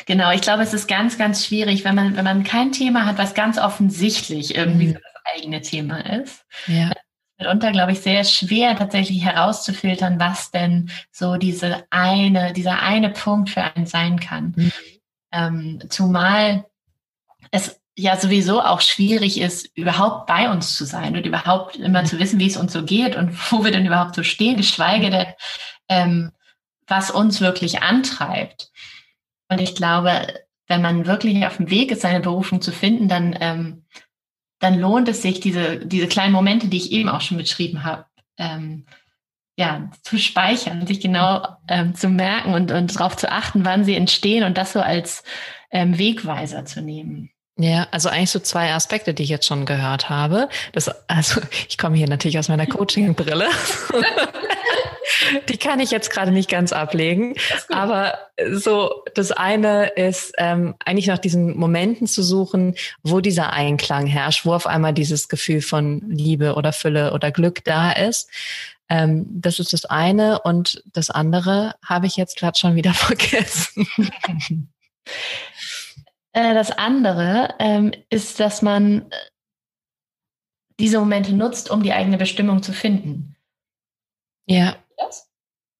Genau. 0.06 0.30
Ich 0.30 0.40
glaube, 0.40 0.62
es 0.62 0.72
ist 0.72 0.86
ganz, 0.86 1.18
ganz 1.18 1.44
schwierig, 1.44 1.84
wenn 1.84 1.94
man, 1.94 2.16
wenn 2.16 2.24
man 2.24 2.44
kein 2.44 2.70
Thema 2.72 3.06
hat, 3.06 3.18
was 3.18 3.34
ganz 3.34 3.58
offensichtlich 3.58 4.54
irgendwie 4.54 4.88
mhm. 4.88 4.94
das 4.94 5.02
eigene 5.36 5.62
Thema 5.62 5.98
ist. 5.98 6.44
Ja. 6.66 6.92
Mitunter, 7.38 7.72
glaube 7.72 7.92
ich, 7.92 8.00
sehr 8.00 8.24
schwer 8.24 8.76
tatsächlich 8.76 9.24
herauszufiltern, 9.24 10.18
was 10.18 10.50
denn 10.50 10.90
so 11.10 11.36
diese 11.36 11.84
eine, 11.90 12.52
dieser 12.52 12.82
eine 12.82 13.10
Punkt 13.10 13.50
für 13.50 13.62
einen 13.62 13.86
sein 13.86 14.18
kann. 14.18 14.54
Mhm. 14.56 14.72
Ähm, 15.32 15.82
zumal 15.88 16.64
es 17.50 17.80
ja 17.98 18.16
sowieso 18.16 18.62
auch 18.62 18.80
schwierig 18.80 19.40
ist, 19.40 19.76
überhaupt 19.76 20.26
bei 20.26 20.50
uns 20.50 20.76
zu 20.76 20.84
sein 20.84 21.16
und 21.16 21.26
überhaupt 21.26 21.76
immer 21.76 22.04
zu 22.04 22.18
wissen, 22.18 22.38
wie 22.38 22.46
es 22.46 22.56
uns 22.56 22.72
so 22.72 22.84
geht 22.84 23.16
und 23.16 23.32
wo 23.52 23.64
wir 23.64 23.72
denn 23.72 23.86
überhaupt 23.86 24.14
so 24.14 24.22
stehen, 24.22 24.56
geschweige 24.56 25.10
denn, 25.10 25.26
ähm, 25.88 26.32
was 26.86 27.10
uns 27.10 27.40
wirklich 27.40 27.82
antreibt. 27.82 28.70
Und 29.48 29.60
ich 29.60 29.74
glaube, 29.74 30.26
wenn 30.68 30.80
man 30.80 31.06
wirklich 31.06 31.44
auf 31.44 31.56
dem 31.56 31.70
Weg 31.70 31.90
ist, 31.90 32.02
seine 32.02 32.20
Berufung 32.20 32.60
zu 32.60 32.72
finden, 32.72 33.08
dann, 33.08 33.36
ähm, 33.40 33.84
dann 34.60 34.78
lohnt 34.78 35.08
es 35.08 35.22
sich, 35.22 35.40
diese, 35.40 35.84
diese 35.84 36.06
kleinen 36.06 36.32
Momente, 36.32 36.68
die 36.68 36.76
ich 36.76 36.92
eben 36.92 37.08
auch 37.08 37.20
schon 37.20 37.38
beschrieben 37.38 37.84
habe, 37.84 38.06
ähm, 38.38 38.86
ja, 39.56 39.90
zu 40.02 40.18
speichern, 40.18 40.86
sich 40.86 41.00
genau 41.00 41.46
ähm, 41.66 41.94
zu 41.94 42.08
merken 42.08 42.54
und, 42.54 42.70
und 42.70 42.94
darauf 42.94 43.16
zu 43.16 43.30
achten, 43.30 43.64
wann 43.64 43.84
sie 43.84 43.96
entstehen 43.96 44.44
und 44.44 44.56
das 44.56 44.72
so 44.72 44.80
als 44.80 45.24
ähm, 45.70 45.98
Wegweiser 45.98 46.64
zu 46.64 46.80
nehmen. 46.80 47.30
Ja, 47.60 47.88
also 47.90 48.08
eigentlich 48.08 48.30
so 48.30 48.38
zwei 48.38 48.72
Aspekte, 48.72 49.12
die 49.14 49.24
ich 49.24 49.28
jetzt 49.28 49.46
schon 49.46 49.66
gehört 49.66 50.08
habe. 50.08 50.48
Das, 50.72 50.88
also 51.08 51.40
ich 51.68 51.76
komme 51.76 51.96
hier 51.96 52.08
natürlich 52.08 52.38
aus 52.38 52.48
meiner 52.48 52.66
Coaching-Brille. 52.66 53.48
die 55.48 55.56
kann 55.56 55.80
ich 55.80 55.90
jetzt 55.90 56.10
gerade 56.10 56.30
nicht 56.30 56.48
ganz 56.48 56.72
ablegen. 56.72 57.34
Aber 57.68 58.16
so 58.52 59.02
das 59.14 59.32
eine 59.32 59.88
ist 59.88 60.34
ähm, 60.38 60.76
eigentlich 60.84 61.08
nach 61.08 61.18
diesen 61.18 61.58
Momenten 61.58 62.06
zu 62.06 62.22
suchen, 62.22 62.76
wo 63.02 63.20
dieser 63.20 63.52
Einklang 63.52 64.06
herrscht, 64.06 64.46
wo 64.46 64.54
auf 64.54 64.68
einmal 64.68 64.92
dieses 64.92 65.28
Gefühl 65.28 65.60
von 65.60 66.02
Liebe 66.08 66.54
oder 66.54 66.72
Fülle 66.72 67.12
oder 67.12 67.32
Glück 67.32 67.64
da 67.64 67.90
ist. 67.90 68.30
Ähm, 68.88 69.26
das 69.28 69.58
ist 69.58 69.72
das 69.72 69.84
eine. 69.84 70.42
Und 70.42 70.80
das 70.92 71.10
andere 71.10 71.74
habe 71.84 72.06
ich 72.06 72.16
jetzt 72.16 72.38
gerade 72.38 72.56
schon 72.56 72.76
wieder 72.76 72.94
vergessen. 72.94 73.88
Äh, 76.38 76.54
das 76.54 76.70
andere 76.70 77.54
ähm, 77.58 77.90
ist, 78.10 78.38
dass 78.38 78.62
man 78.62 79.10
äh, 79.10 79.16
diese 80.78 81.00
Momente 81.00 81.32
nutzt, 81.32 81.68
um 81.68 81.82
die 81.82 81.92
eigene 81.92 82.16
Bestimmung 82.16 82.62
zu 82.62 82.72
finden. 82.72 83.34
Ja. 84.46 84.76
Das? 84.96 85.28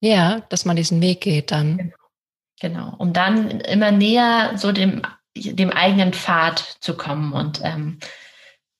Ja, 0.01 0.41
dass 0.49 0.65
man 0.65 0.75
diesen 0.75 1.01
Weg 1.01 1.21
geht 1.21 1.51
dann. 1.51 1.77
Genau. 1.77 1.95
genau. 2.59 2.95
Um 2.97 3.13
dann 3.13 3.61
immer 3.61 3.91
näher 3.91 4.57
so 4.57 4.73
dem, 4.73 5.01
dem 5.33 5.69
eigenen 5.69 6.11
Pfad 6.11 6.59
zu 6.81 6.97
kommen 6.97 7.31
und 7.31 7.61
ähm, 7.63 7.99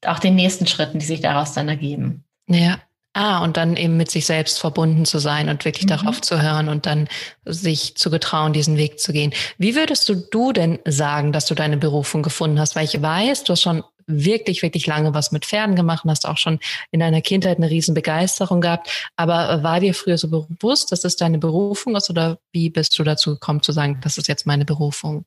auch 0.05 0.19
den 0.19 0.35
nächsten 0.35 0.67
Schritten, 0.67 0.99
die 0.99 1.05
sich 1.05 1.21
daraus 1.21 1.53
dann 1.53 1.69
ergeben. 1.69 2.25
Ja. 2.47 2.81
Ah, 3.21 3.43
und 3.43 3.57
dann 3.57 3.75
eben 3.75 3.97
mit 3.97 4.09
sich 4.09 4.25
selbst 4.25 4.59
verbunden 4.59 5.03
zu 5.03 5.19
sein 5.19 5.49
und 5.49 5.65
wirklich 5.65 5.83
mhm. 5.83 5.89
darauf 5.89 6.21
zu 6.21 6.41
hören 6.41 6.69
und 6.69 6.85
dann 6.85 7.09
sich 7.43 7.95
zu 7.95 8.09
getrauen, 8.09 8.53
diesen 8.53 8.77
Weg 8.77 8.97
zu 8.97 9.11
gehen. 9.11 9.33
Wie 9.57 9.75
würdest 9.75 10.07
du, 10.07 10.15
du 10.15 10.53
denn 10.53 10.79
sagen, 10.85 11.33
dass 11.33 11.45
du 11.45 11.53
deine 11.53 11.75
Berufung 11.75 12.23
gefunden 12.23 12.61
hast? 12.61 12.77
Weil 12.77 12.85
ich 12.85 13.01
weiß, 13.01 13.43
du 13.43 13.51
hast 13.51 13.61
schon 13.61 13.83
wirklich, 14.07 14.61
wirklich 14.61 14.87
lange 14.87 15.13
was 15.13 15.33
mit 15.33 15.45
Pferden 15.45 15.75
gemacht 15.75 16.05
und 16.05 16.11
hast 16.11 16.25
auch 16.25 16.37
schon 16.37 16.59
in 16.91 17.01
deiner 17.01 17.19
Kindheit 17.19 17.57
eine 17.57 17.69
riesen 17.69 17.93
Begeisterung 17.93 18.61
gehabt. 18.61 19.09
Aber 19.17 19.63
war 19.63 19.81
dir 19.81 19.93
früher 19.93 20.17
so 20.17 20.29
bewusst, 20.29 20.93
dass 20.93 21.03
es 21.03 21.17
deine 21.17 21.39
Berufung 21.39 21.97
ist 21.97 22.09
oder 22.09 22.39
wie 22.53 22.69
bist 22.69 22.97
du 22.97 23.03
dazu 23.03 23.31
gekommen 23.31 23.61
zu 23.61 23.73
sagen, 23.73 23.99
das 24.01 24.17
ist 24.17 24.29
jetzt 24.29 24.47
meine 24.47 24.63
Berufung? 24.63 25.25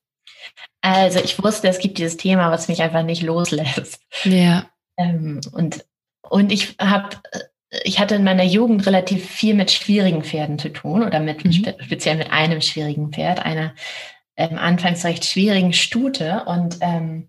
Also 0.81 1.19
ich 1.19 1.43
wusste, 1.45 1.69
es 1.69 1.79
gibt 1.79 1.99
dieses 1.99 2.17
Thema, 2.17 2.51
was 2.51 2.69
mich 2.69 2.81
einfach 2.81 3.03
nicht 3.03 3.23
loslässt. 3.23 4.01
Ja. 4.25 4.65
Ähm, 4.97 5.43
und, 5.53 5.85
und 6.31 6.51
ich 6.53 6.75
habe 6.81 7.11
ich 7.85 7.99
hatte 7.99 8.17
in 8.17 8.25
meiner 8.25 8.45
Jugend 8.45 8.87
relativ 8.87 9.29
viel 9.29 9.55
mit 9.55 9.71
schwierigen 9.71 10.23
Pferden 10.23 10.59
zu 10.59 10.69
tun 10.69 11.02
oder 11.02 11.21
mit 11.21 11.45
mhm. 11.45 11.52
speziell 11.81 12.17
mit 12.17 12.31
einem 12.31 12.61
schwierigen 12.61 13.12
Pferd, 13.12 13.45
einer 13.45 13.75
ähm, 14.37 14.59
anfangs 14.59 15.05
recht 15.05 15.25
schwierigen 15.25 15.73
Stute 15.73 16.45
und 16.47 16.79
ähm, 16.81 17.29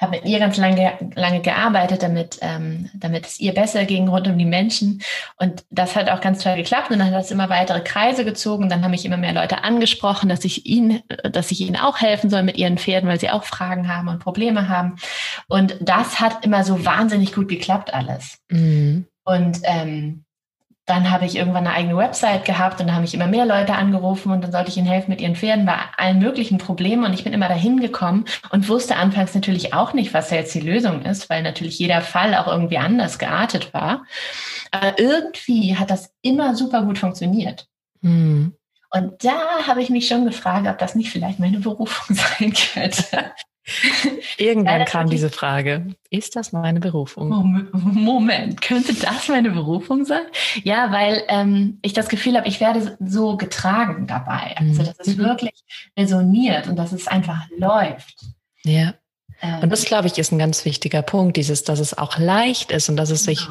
habe 0.00 0.16
mit 0.16 0.24
ihr 0.24 0.40
ganz 0.40 0.56
lange, 0.56 0.98
lange 1.14 1.40
gearbeitet, 1.40 2.02
damit, 2.02 2.38
ähm, 2.42 2.90
damit 2.94 3.26
es 3.26 3.40
ihr 3.40 3.54
besser 3.54 3.84
ging 3.84 4.08
rund 4.08 4.26
um 4.26 4.36
die 4.36 4.44
Menschen. 4.44 5.02
Und 5.36 5.64
das 5.70 5.94
hat 5.94 6.10
auch 6.10 6.20
ganz 6.20 6.42
toll 6.42 6.56
geklappt. 6.56 6.90
Und 6.90 6.98
dann 6.98 7.08
hat 7.08 7.14
das 7.14 7.30
immer 7.30 7.48
weitere 7.48 7.80
Kreise 7.80 8.24
gezogen. 8.24 8.68
Dann 8.68 8.82
haben 8.82 8.90
mich 8.90 9.04
immer 9.04 9.16
mehr 9.16 9.32
Leute 9.32 9.62
angesprochen, 9.62 10.28
dass 10.28 10.44
ich 10.44 10.66
ihnen, 10.66 11.02
dass 11.22 11.52
ich 11.52 11.60
ihnen 11.60 11.76
auch 11.76 12.00
helfen 12.00 12.28
soll 12.28 12.42
mit 12.42 12.56
ihren 12.56 12.76
Pferden, 12.76 13.08
weil 13.08 13.20
sie 13.20 13.30
auch 13.30 13.44
Fragen 13.44 13.88
haben 13.88 14.08
und 14.08 14.18
Probleme 14.18 14.68
haben. 14.68 14.96
Und 15.48 15.76
das 15.80 16.20
hat 16.20 16.44
immer 16.44 16.64
so 16.64 16.84
wahnsinnig 16.84 17.32
gut 17.32 17.48
geklappt 17.48 17.94
alles. 17.94 18.38
Mhm. 18.50 19.06
Und 19.24 19.60
ähm, 19.64 20.24
dann 20.86 21.10
habe 21.10 21.24
ich 21.24 21.36
irgendwann 21.36 21.66
eine 21.66 21.74
eigene 21.74 21.96
Website 21.96 22.44
gehabt 22.44 22.80
und 22.80 22.88
da 22.88 22.94
habe 22.94 23.06
ich 23.06 23.14
immer 23.14 23.26
mehr 23.26 23.46
Leute 23.46 23.74
angerufen 23.74 24.30
und 24.30 24.44
dann 24.44 24.52
sollte 24.52 24.68
ich 24.68 24.76
ihnen 24.76 24.86
helfen 24.86 25.10
mit 25.10 25.20
ihren 25.20 25.34
Pferden 25.34 25.64
bei 25.64 25.76
allen 25.96 26.18
möglichen 26.18 26.58
Problemen 26.58 27.04
und 27.04 27.14
ich 27.14 27.24
bin 27.24 27.32
immer 27.32 27.48
dahin 27.48 27.80
gekommen 27.80 28.26
und 28.50 28.68
wusste 28.68 28.96
anfangs 28.96 29.34
natürlich 29.34 29.72
auch 29.72 29.94
nicht, 29.94 30.12
was 30.12 30.30
jetzt 30.30 30.54
die 30.54 30.60
Lösung 30.60 31.02
ist, 31.02 31.30
weil 31.30 31.42
natürlich 31.42 31.78
jeder 31.78 32.02
Fall 32.02 32.34
auch 32.34 32.48
irgendwie 32.48 32.76
anders 32.76 33.18
geartet 33.18 33.72
war. 33.72 34.04
Aber 34.70 34.98
irgendwie 34.98 35.76
hat 35.76 35.90
das 35.90 36.12
immer 36.20 36.54
super 36.54 36.82
gut 36.82 36.98
funktioniert. 36.98 37.66
Mhm. 38.02 38.54
Und 38.90 39.24
da 39.24 39.66
habe 39.66 39.82
ich 39.82 39.88
mich 39.88 40.06
schon 40.06 40.26
gefragt, 40.26 40.68
ob 40.68 40.78
das 40.78 40.94
nicht 40.94 41.10
vielleicht 41.10 41.40
meine 41.40 41.60
Berufung 41.60 42.14
sein 42.38 42.52
könnte. 42.52 43.32
Irgendwann 44.38 44.80
ja, 44.80 44.84
kam 44.84 45.08
diese 45.08 45.30
Frage, 45.30 45.86
ist 46.10 46.36
das 46.36 46.52
meine 46.52 46.80
Berufung? 46.80 47.70
Moment, 47.72 48.60
könnte 48.60 48.94
das 48.94 49.28
meine 49.28 49.50
Berufung 49.50 50.04
sein? 50.04 50.24
Ja, 50.62 50.92
weil 50.92 51.22
ähm, 51.28 51.78
ich 51.82 51.94
das 51.94 52.08
Gefühl 52.08 52.36
habe, 52.36 52.46
ich 52.46 52.60
werde 52.60 52.96
so 53.00 53.36
getragen 53.36 54.06
dabei. 54.06 54.54
Also, 54.56 54.82
dass 54.82 54.98
es 54.98 55.16
mhm. 55.16 55.24
wirklich 55.24 55.64
resoniert 55.96 56.68
und 56.68 56.76
dass 56.76 56.92
es 56.92 57.08
einfach 57.08 57.46
läuft. 57.56 58.26
Ja. 58.64 58.94
Ähm, 59.40 59.60
und 59.62 59.70
das, 59.70 59.84
glaube 59.84 60.08
ich, 60.08 60.18
ist 60.18 60.32
ein 60.32 60.38
ganz 60.38 60.64
wichtiger 60.64 61.02
Punkt, 61.02 61.36
dieses, 61.36 61.64
dass 61.64 61.78
es 61.78 61.96
auch 61.96 62.18
leicht 62.18 62.70
ist 62.70 62.88
und 62.88 62.96
dass 62.96 63.10
es 63.10 63.24
genau. 63.24 63.38
sich 63.38 63.48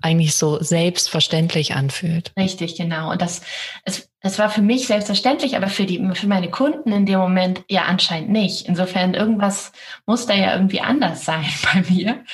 eigentlich 0.00 0.34
so 0.34 0.62
selbstverständlich 0.62 1.74
anfühlt. 1.74 2.32
Richtig, 2.36 2.76
genau. 2.76 3.10
Und 3.12 3.22
das, 3.22 3.42
es, 3.84 4.10
es 4.20 4.38
war 4.38 4.50
für 4.50 4.62
mich 4.62 4.86
selbstverständlich, 4.86 5.56
aber 5.56 5.68
für 5.68 5.86
die, 5.86 6.02
für 6.14 6.26
meine 6.26 6.50
Kunden 6.50 6.92
in 6.92 7.06
dem 7.06 7.18
Moment 7.18 7.62
ja 7.68 7.82
anscheinend 7.82 8.30
nicht. 8.30 8.66
Insofern 8.66 9.14
irgendwas 9.14 9.72
muss 10.06 10.26
da 10.26 10.34
ja 10.34 10.54
irgendwie 10.54 10.80
anders 10.80 11.24
sein 11.24 11.44
bei 11.74 11.82
mir. 11.88 12.24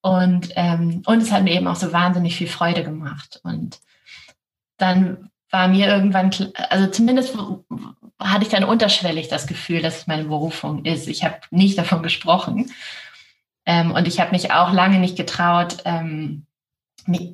Und, 0.00 0.50
ähm, 0.56 1.02
und 1.06 1.22
es 1.22 1.32
hat 1.32 1.44
mir 1.44 1.54
eben 1.54 1.66
auch 1.66 1.76
so 1.76 1.92
wahnsinnig 1.92 2.36
viel 2.36 2.48
Freude 2.48 2.84
gemacht. 2.84 3.40
Und 3.42 3.80
dann 4.76 5.30
war 5.50 5.68
mir 5.68 5.86
irgendwann, 5.86 6.30
also 6.68 6.88
zumindest 6.88 7.36
hatte 8.18 8.44
ich 8.44 8.50
dann 8.50 8.64
unterschwellig 8.64 9.28
das 9.28 9.46
Gefühl, 9.46 9.82
dass 9.82 9.98
es 9.98 10.06
meine 10.06 10.24
Berufung 10.24 10.84
ist. 10.84 11.08
Ich 11.08 11.24
habe 11.24 11.36
nicht 11.50 11.78
davon 11.78 12.02
gesprochen. 12.02 12.70
Ähm, 13.66 13.92
und 13.92 14.06
ich 14.08 14.20
habe 14.20 14.32
mich 14.32 14.52
auch 14.52 14.72
lange 14.72 14.98
nicht 14.98 15.16
getraut, 15.16 15.78
ähm, 15.84 16.46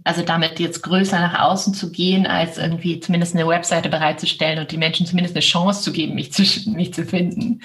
also 0.04 0.22
damit 0.22 0.58
jetzt 0.58 0.82
größer 0.82 1.18
nach 1.20 1.40
außen 1.40 1.74
zu 1.74 1.92
gehen, 1.92 2.26
als 2.26 2.58
irgendwie 2.58 3.00
zumindest 3.00 3.34
eine 3.34 3.46
Webseite 3.46 3.88
bereitzustellen 3.88 4.58
und 4.58 4.70
die 4.70 4.78
Menschen 4.78 5.06
zumindest 5.06 5.36
eine 5.36 5.42
Chance 5.42 5.82
zu 5.82 5.92
geben, 5.92 6.14
mich 6.14 6.32
zu, 6.32 6.42
mich 6.70 6.92
zu 6.92 7.04
finden. 7.04 7.62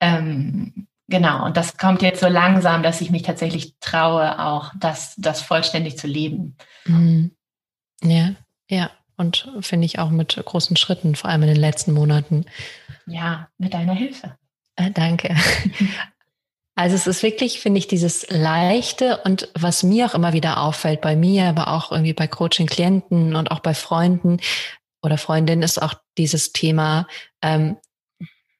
Ähm, 0.00 0.86
genau, 1.08 1.44
und 1.44 1.56
das 1.56 1.76
kommt 1.76 2.02
jetzt 2.02 2.20
so 2.20 2.28
langsam, 2.28 2.82
dass 2.82 3.00
ich 3.00 3.10
mich 3.10 3.22
tatsächlich 3.22 3.74
traue, 3.80 4.38
auch 4.44 4.72
das, 4.78 5.14
das 5.16 5.40
vollständig 5.40 5.98
zu 5.98 6.06
leben. 6.06 6.56
Mhm. 6.84 7.30
Ja, 8.02 8.34
ja. 8.68 8.90
Und 9.16 9.48
finde 9.60 9.86
ich 9.86 10.00
auch 10.00 10.10
mit 10.10 10.42
großen 10.44 10.76
Schritten, 10.76 11.14
vor 11.14 11.30
allem 11.30 11.42
in 11.42 11.48
den 11.48 11.60
letzten 11.60 11.92
Monaten. 11.92 12.46
Ja, 13.06 13.48
mit 13.58 13.72
deiner 13.72 13.94
Hilfe. 13.94 14.36
Äh, 14.74 14.90
danke. 14.90 15.36
Also 16.76 16.96
es 16.96 17.06
ist 17.06 17.22
wirklich, 17.22 17.60
finde 17.60 17.78
ich, 17.78 17.86
dieses 17.86 18.26
Leichte 18.30 19.18
und 19.18 19.48
was 19.54 19.84
mir 19.84 20.06
auch 20.06 20.14
immer 20.14 20.32
wieder 20.32 20.60
auffällt 20.60 21.00
bei 21.00 21.14
mir, 21.14 21.44
aber 21.44 21.68
auch 21.68 21.92
irgendwie 21.92 22.14
bei 22.14 22.26
Coaching-Klienten 22.26 23.36
und 23.36 23.50
auch 23.50 23.60
bei 23.60 23.74
Freunden 23.74 24.40
oder 25.02 25.18
Freundinnen 25.18 25.62
ist 25.62 25.80
auch 25.80 25.94
dieses 26.18 26.52
Thema, 26.52 27.06
ähm, 27.42 27.76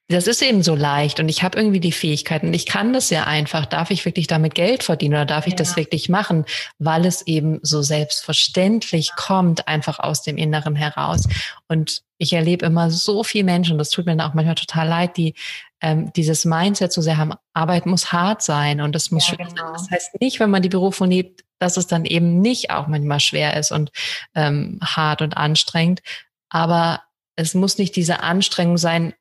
das 0.07 0.27
ist 0.27 0.43
eben 0.43 0.61
so 0.61 0.75
leicht 0.75 1.19
und 1.19 1.29
ich 1.29 1.41
habe 1.41 1.57
irgendwie 1.57 1.79
die 1.79 1.91
Fähigkeiten. 1.91 2.53
Ich 2.53 2.67
kann 2.67 2.93
das 2.93 3.09
ja 3.09 3.23
einfach. 3.23 3.65
Darf 3.65 3.89
ich 3.89 4.05
wirklich 4.05 4.27
damit 4.27 4.53
Geld 4.53 4.83
verdienen 4.83 5.15
oder 5.15 5.25
darf 5.25 5.47
ich 5.47 5.53
ja. 5.53 5.57
das 5.57 5.75
wirklich 5.77 6.09
machen, 6.09 6.45
weil 6.77 7.07
es 7.07 7.25
eben 7.25 7.59
so 7.63 7.81
selbstverständlich 7.81 9.15
kommt, 9.15 9.67
einfach 9.67 9.97
aus 9.97 10.21
dem 10.21 10.37
Inneren 10.37 10.75
heraus. 10.75 11.27
Und 11.67 12.03
ich 12.19 12.33
erlebe 12.33 12.67
immer 12.67 12.91
so 12.91 13.23
viele 13.23 13.45
Menschen, 13.45 13.79
das 13.79 13.89
tut 13.89 14.05
mir 14.05 14.15
dann 14.15 14.29
auch 14.29 14.35
manchmal 14.35 14.55
total 14.55 14.87
leid, 14.87 15.17
die 15.17 15.33
ähm, 15.81 16.11
dieses 16.13 16.45
Mindset 16.45 16.93
so 16.93 17.01
sehr 17.01 17.17
haben, 17.17 17.33
Arbeit 17.53 17.85
muss 17.85 18.11
hart 18.11 18.41
sein 18.41 18.81
und 18.81 18.93
das 18.95 19.11
muss 19.11 19.27
ja, 19.27 19.35
schwer 19.35 19.47
genau. 19.47 19.63
sein. 19.65 19.73
Das 19.73 19.91
heißt 19.91 20.21
nicht, 20.21 20.39
wenn 20.39 20.49
man 20.49 20.61
die 20.61 20.69
Berufung 20.69 21.09
liebt, 21.09 21.43
dass 21.59 21.77
es 21.77 21.87
dann 21.87 22.05
eben 22.05 22.41
nicht 22.41 22.71
auch 22.71 22.87
manchmal 22.87 23.19
schwer 23.19 23.57
ist 23.57 23.71
und 23.71 23.91
ähm, 24.33 24.79
hart 24.83 25.21
und 25.21 25.37
anstrengend. 25.37 26.01
Aber 26.49 27.01
es 27.35 27.53
muss 27.53 27.77
nicht 27.77 27.95
diese 27.95 28.21
Anstrengung 28.21 28.77
sein, 28.77 29.13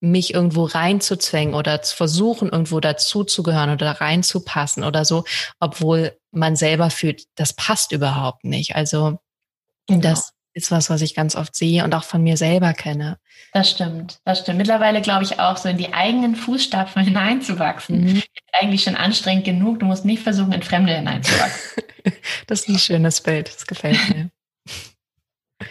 mich 0.00 0.34
irgendwo 0.34 0.64
reinzuzwängen 0.64 1.54
oder 1.54 1.80
zu 1.80 1.94
versuchen, 1.94 2.48
irgendwo 2.48 2.80
dazuzugehören 2.80 3.70
oder 3.70 3.92
reinzupassen 3.92 4.82
oder 4.82 5.04
so, 5.04 5.24
obwohl 5.60 6.18
man 6.32 6.56
selber 6.56 6.90
fühlt, 6.90 7.26
das 7.36 7.52
passt 7.52 7.92
überhaupt 7.92 8.42
nicht. 8.42 8.74
Also 8.74 9.20
genau. 9.86 10.00
das 10.00 10.32
ist 10.54 10.70
was, 10.70 10.90
was 10.90 11.00
ich 11.00 11.14
ganz 11.14 11.34
oft 11.34 11.54
sehe 11.54 11.84
und 11.84 11.94
auch 11.94 12.04
von 12.04 12.22
mir 12.22 12.36
selber 12.36 12.72
kenne. 12.72 13.18
Das 13.52 13.70
stimmt, 13.70 14.20
das 14.24 14.40
stimmt. 14.40 14.58
Mittlerweile 14.58 15.00
glaube 15.00 15.24
ich 15.24 15.38
auch 15.38 15.56
so 15.56 15.68
in 15.68 15.78
die 15.78 15.92
eigenen 15.92 16.36
Fußstapfen 16.36 17.02
hineinzuwachsen. 17.04 18.04
Mhm. 18.04 18.22
Eigentlich 18.52 18.82
schon 18.82 18.96
anstrengend 18.96 19.44
genug. 19.44 19.80
Du 19.80 19.86
musst 19.86 20.04
nicht 20.04 20.22
versuchen, 20.22 20.52
in 20.52 20.62
Fremde 20.62 20.94
hineinzuwachsen. 20.94 21.82
das 22.46 22.60
ist 22.60 22.68
ein 22.68 22.78
schönes 22.78 23.20
Bild. 23.20 23.48
Das 23.48 23.66
gefällt 23.66 23.98
mir. 24.08 24.30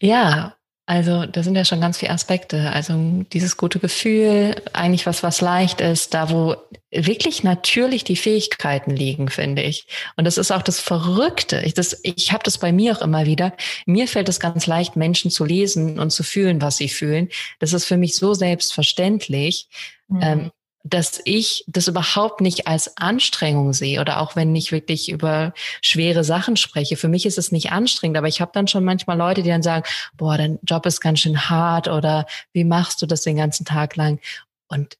ja, 0.00 0.56
Also 0.90 1.24
da 1.24 1.44
sind 1.44 1.54
ja 1.54 1.64
schon 1.64 1.80
ganz 1.80 1.98
viele 1.98 2.10
Aspekte. 2.10 2.72
Also 2.72 2.94
dieses 3.32 3.56
gute 3.56 3.78
Gefühl, 3.78 4.56
eigentlich 4.72 5.06
was, 5.06 5.22
was 5.22 5.40
leicht 5.40 5.80
ist, 5.80 6.14
da 6.14 6.30
wo 6.30 6.56
wirklich 6.90 7.44
natürlich 7.44 8.02
die 8.02 8.16
Fähigkeiten 8.16 8.90
liegen, 8.90 9.28
finde 9.28 9.62
ich. 9.62 9.86
Und 10.16 10.24
das 10.24 10.36
ist 10.36 10.50
auch 10.50 10.62
das 10.62 10.80
Verrückte. 10.80 11.60
Ich, 11.64 11.74
das, 11.74 12.00
ich 12.02 12.32
habe 12.32 12.42
das 12.42 12.58
bei 12.58 12.72
mir 12.72 12.96
auch 12.96 13.02
immer 13.02 13.24
wieder. 13.24 13.52
Mir 13.86 14.08
fällt 14.08 14.28
es 14.28 14.40
ganz 14.40 14.66
leicht, 14.66 14.96
Menschen 14.96 15.30
zu 15.30 15.44
lesen 15.44 16.00
und 16.00 16.10
zu 16.10 16.24
fühlen, 16.24 16.60
was 16.60 16.78
sie 16.78 16.88
fühlen. 16.88 17.28
Das 17.60 17.72
ist 17.72 17.84
für 17.84 17.96
mich 17.96 18.16
so 18.16 18.34
selbstverständlich. 18.34 19.68
Mhm. 20.08 20.20
Ähm, 20.20 20.50
dass 20.82 21.20
ich 21.24 21.64
das 21.66 21.88
überhaupt 21.88 22.40
nicht 22.40 22.66
als 22.66 22.96
Anstrengung 22.96 23.72
sehe 23.72 24.00
oder 24.00 24.20
auch 24.20 24.34
wenn 24.34 24.54
ich 24.56 24.72
wirklich 24.72 25.10
über 25.10 25.52
schwere 25.82 26.24
Sachen 26.24 26.56
spreche. 26.56 26.96
Für 26.96 27.08
mich 27.08 27.26
ist 27.26 27.38
es 27.38 27.52
nicht 27.52 27.70
anstrengend, 27.70 28.16
aber 28.16 28.28
ich 28.28 28.40
habe 28.40 28.52
dann 28.54 28.66
schon 28.66 28.84
manchmal 28.84 29.18
Leute, 29.18 29.42
die 29.42 29.50
dann 29.50 29.62
sagen, 29.62 29.84
boah, 30.16 30.38
dein 30.38 30.58
Job 30.62 30.86
ist 30.86 31.00
ganz 31.00 31.20
schön 31.20 31.50
hart 31.50 31.88
oder 31.88 32.26
wie 32.52 32.64
machst 32.64 33.02
du 33.02 33.06
das 33.06 33.22
den 33.22 33.36
ganzen 33.36 33.66
Tag 33.66 33.96
lang? 33.96 34.20
Und 34.68 34.96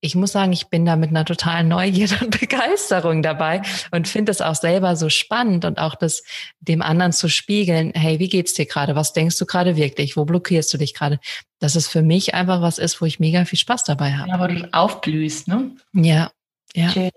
ich 0.00 0.14
muss 0.14 0.32
sagen, 0.32 0.52
ich 0.52 0.68
bin 0.68 0.84
da 0.86 0.96
mit 0.96 1.10
einer 1.10 1.24
totalen 1.24 1.68
Neugierde 1.68 2.24
und 2.24 2.40
Begeisterung 2.40 3.22
dabei 3.22 3.62
und 3.90 4.08
finde 4.08 4.32
es 4.32 4.40
auch 4.40 4.54
selber 4.54 4.96
so 4.96 5.08
spannend 5.08 5.64
und 5.64 5.78
auch 5.78 5.94
das 5.94 6.22
dem 6.60 6.82
anderen 6.82 7.12
zu 7.12 7.28
spiegeln. 7.28 7.92
Hey, 7.94 8.18
wie 8.18 8.28
geht's 8.28 8.54
dir 8.54 8.66
gerade? 8.66 8.96
Was 8.96 9.12
denkst 9.12 9.38
du 9.38 9.46
gerade 9.46 9.76
wirklich? 9.76 10.16
Wo 10.16 10.24
blockierst 10.24 10.72
du 10.72 10.78
dich 10.78 10.94
gerade? 10.94 11.20
Dass 11.58 11.74
es 11.74 11.88
für 11.88 12.02
mich 12.02 12.34
einfach 12.34 12.62
was 12.62 12.78
ist, 12.78 13.00
wo 13.00 13.06
ich 13.06 13.20
mega 13.20 13.44
viel 13.44 13.58
Spaß 13.58 13.84
dabei 13.84 14.12
habe. 14.12 14.30
Ja, 14.30 14.40
wo 14.40 14.46
du 14.46 14.68
aufblühst, 14.72 15.48
ne? 15.48 15.72
Ja, 15.92 16.30
ja. 16.74 16.88
Schön. 16.90 17.10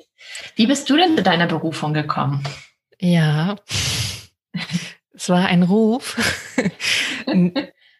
Wie 0.56 0.68
bist 0.68 0.90
du 0.90 0.98
denn 0.98 1.16
zu 1.16 1.24
deiner 1.24 1.48
Berufung 1.48 1.94
gekommen? 1.94 2.44
Ja, 3.00 3.56
es 5.14 5.30
war 5.30 5.46
ein 5.46 5.64
Ruf. 5.64 6.18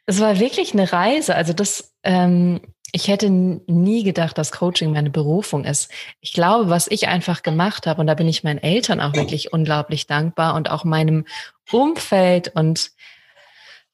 es 0.06 0.20
war 0.20 0.40
wirklich 0.40 0.74
eine 0.74 0.92
Reise. 0.92 1.36
Also 1.36 1.54
das, 1.54 1.94
ähm, 2.04 2.62
ich 2.96 3.08
hätte 3.08 3.28
nie 3.30 4.04
gedacht, 4.04 4.38
dass 4.38 4.52
Coaching 4.52 4.94
meine 4.94 5.10
Berufung 5.10 5.66
ist. 5.66 5.92
Ich 6.22 6.32
glaube, 6.32 6.70
was 6.70 6.88
ich 6.88 7.08
einfach 7.08 7.42
gemacht 7.42 7.88
habe, 7.88 8.00
und 8.00 8.08
da 8.08 8.14
bin 8.14 8.28
ich 8.28 8.44
meinen 8.44 8.60
Eltern 8.60 9.02
auch 9.02 9.14
wirklich 9.16 9.52
unglaublich 9.52 10.06
dankbar 10.06 10.54
und 10.54 10.70
auch 10.70 10.84
meinem 10.84 11.26
Umfeld 11.72 12.50
und 12.56 12.92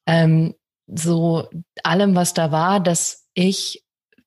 ähm, 0.05 0.53
so 0.85 1.47
allem, 1.81 2.15
was 2.15 2.33
da 2.33 2.51
war, 2.51 2.81
dass 2.81 3.25
ich 3.33 3.85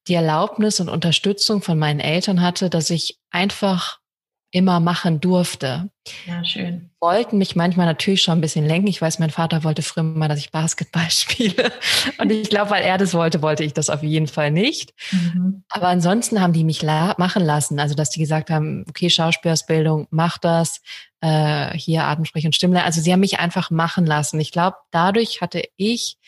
die 0.09 0.15
Erlaubnis 0.15 0.81
und 0.81 0.89
Unterstützung 0.89 1.61
von 1.61 1.79
meinen 1.79 2.01
Eltern 2.01 2.41
hatte, 2.41 2.71
dass 2.71 2.89
ich 2.89 3.19
einfach 3.31 3.99
immer 4.53 4.81
machen 4.81 5.19
durfte. 5.19 5.89
Ja, 6.27 6.45
schön. 6.45 6.91
Wollten 7.01 7.39
mich 7.39 7.57
manchmal 7.57 7.87
natürlich 7.87 8.23
schon 8.23 8.39
ein 8.39 8.41
bisschen 8.43 8.67
lenken. 8.67 8.87
Ich 8.87 9.01
weiß, 9.01 9.19
mein 9.19 9.31
Vater 9.31 9.65
wollte 9.65 9.81
früher 9.83 10.03
mal, 10.03 10.29
dass 10.29 10.39
ich 10.39 10.53
Basketball 10.53 11.07
spiele. 11.11 11.73
Und 12.19 12.31
ich 12.31 12.51
glaube, 12.51 12.71
weil 12.71 12.85
er 12.85 12.99
das 12.99 13.15
wollte, 13.15 13.41
wollte 13.41 13.65
ich 13.65 13.73
das 13.73 13.89
auf 13.89 14.03
jeden 14.03 14.27
Fall 14.27 14.51
nicht. 14.51 14.93
Mhm. 15.11 15.65
Aber 15.71 15.89
ansonsten 15.89 16.41
haben 16.41 16.53
die 16.53 16.65
mich 16.65 16.83
la 16.83 17.15
machen 17.17 17.43
lassen. 17.43 17.81
Also, 17.81 17.95
dass 17.95 18.11
die 18.11 18.21
gesagt 18.21 18.51
haben, 18.51 18.85
okay, 18.89 19.09
Schauspielausbildung, 19.11 20.07
mach 20.11 20.39
das. 20.39 20.83
Äh, 21.23 21.77
hier 21.77 22.05
Atemsprech 22.05 22.45
und 22.45 22.55
Stimmle. 22.55 22.85
Also, 22.85 23.01
sie 23.01 23.13
haben 23.13 23.21
mich 23.21 23.41
einfach 23.41 23.71
machen 23.71 24.05
lassen. 24.05 24.39
Ich 24.39 24.53
glaube, 24.53 24.77
dadurch 24.91 25.41
hatte 25.41 25.63
ich 25.77 26.19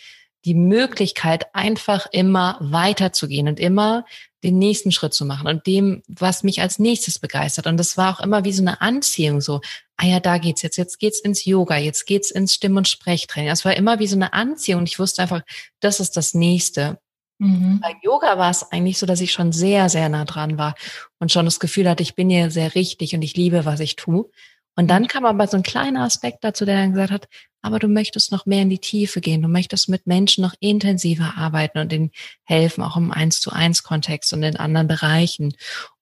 die 0.46 0.54
Möglichkeit, 0.54 1.54
einfach 1.54 2.06
immer 2.10 2.58
weiterzugehen 2.60 3.48
und 3.48 3.60
immer 3.60 4.04
den 4.44 4.58
nächsten 4.58 4.92
Schritt 4.92 5.14
zu 5.14 5.24
machen 5.24 5.46
und 5.48 5.66
dem, 5.66 6.02
was 6.06 6.42
mich 6.42 6.60
als 6.60 6.78
nächstes 6.78 7.18
begeistert. 7.18 7.66
Und 7.66 7.76
das 7.76 7.96
war 7.96 8.14
auch 8.14 8.20
immer 8.20 8.44
wie 8.44 8.52
so 8.52 8.62
eine 8.62 8.80
Anziehung, 8.80 9.40
so, 9.40 9.60
ah 9.96 10.06
ja, 10.06 10.20
da 10.20 10.38
geht's 10.38 10.62
jetzt, 10.62 10.76
jetzt 10.76 10.98
geht's 10.98 11.20
ins 11.20 11.44
Yoga, 11.44 11.76
jetzt 11.76 12.06
geht's 12.06 12.30
ins 12.30 12.54
Stimm- 12.54 12.76
und 12.76 12.88
Sprechtraining. 12.88 13.50
Das 13.50 13.64
war 13.64 13.76
immer 13.76 13.98
wie 13.98 14.06
so 14.06 14.16
eine 14.16 14.32
Anziehung 14.32 14.80
und 14.80 14.88
ich 14.88 14.98
wusste 14.98 15.22
einfach, 15.22 15.42
das 15.80 16.00
ist 16.00 16.16
das 16.16 16.34
Nächste. 16.34 16.98
Mhm. 17.38 17.80
Bei 17.82 17.94
Yoga 18.02 18.38
war 18.38 18.50
es 18.50 18.70
eigentlich 18.70 18.98
so, 18.98 19.06
dass 19.06 19.20
ich 19.20 19.32
schon 19.32 19.52
sehr, 19.52 19.88
sehr 19.88 20.08
nah 20.08 20.24
dran 20.24 20.58
war 20.58 20.74
und 21.18 21.32
schon 21.32 21.44
das 21.44 21.60
Gefühl 21.60 21.88
hatte, 21.88 22.02
ich 22.02 22.14
bin 22.14 22.30
hier 22.30 22.50
sehr 22.50 22.74
richtig 22.74 23.14
und 23.14 23.22
ich 23.22 23.36
liebe, 23.36 23.64
was 23.64 23.80
ich 23.80 23.96
tue. 23.96 24.30
Und 24.76 24.88
dann 24.88 25.08
kam 25.08 25.24
aber 25.24 25.46
so 25.46 25.56
ein 25.56 25.62
kleiner 25.62 26.02
Aspekt 26.02 26.42
dazu, 26.42 26.64
der 26.64 26.76
dann 26.76 26.92
gesagt 26.92 27.10
hat, 27.10 27.28
aber 27.64 27.78
du 27.78 27.88
möchtest 27.88 28.30
noch 28.30 28.44
mehr 28.44 28.60
in 28.60 28.68
die 28.68 28.78
Tiefe 28.78 29.22
gehen, 29.22 29.40
du 29.40 29.48
möchtest 29.48 29.88
mit 29.88 30.06
Menschen 30.06 30.42
noch 30.42 30.54
intensiver 30.60 31.34
arbeiten 31.38 31.78
und 31.78 31.92
ihnen 31.94 32.10
helfen, 32.42 32.84
auch 32.84 32.98
im 32.98 33.10
Eins 33.10 33.40
zu 33.40 33.50
eins 33.50 33.82
Kontext 33.82 34.34
und 34.34 34.42
in 34.42 34.56
anderen 34.56 34.86
Bereichen. 34.86 35.54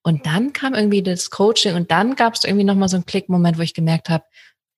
Und 0.02 0.26
dann 0.26 0.52
kam 0.52 0.74
irgendwie 0.74 1.04
das 1.04 1.30
Coaching 1.30 1.76
und 1.76 1.92
dann 1.92 2.16
gab 2.16 2.34
es 2.34 2.42
irgendwie 2.42 2.64
nochmal 2.64 2.88
so 2.88 2.96
einen 2.96 3.06
Klickmoment, 3.06 3.58
wo 3.58 3.62
ich 3.62 3.74
gemerkt 3.74 4.08
habe, 4.08 4.24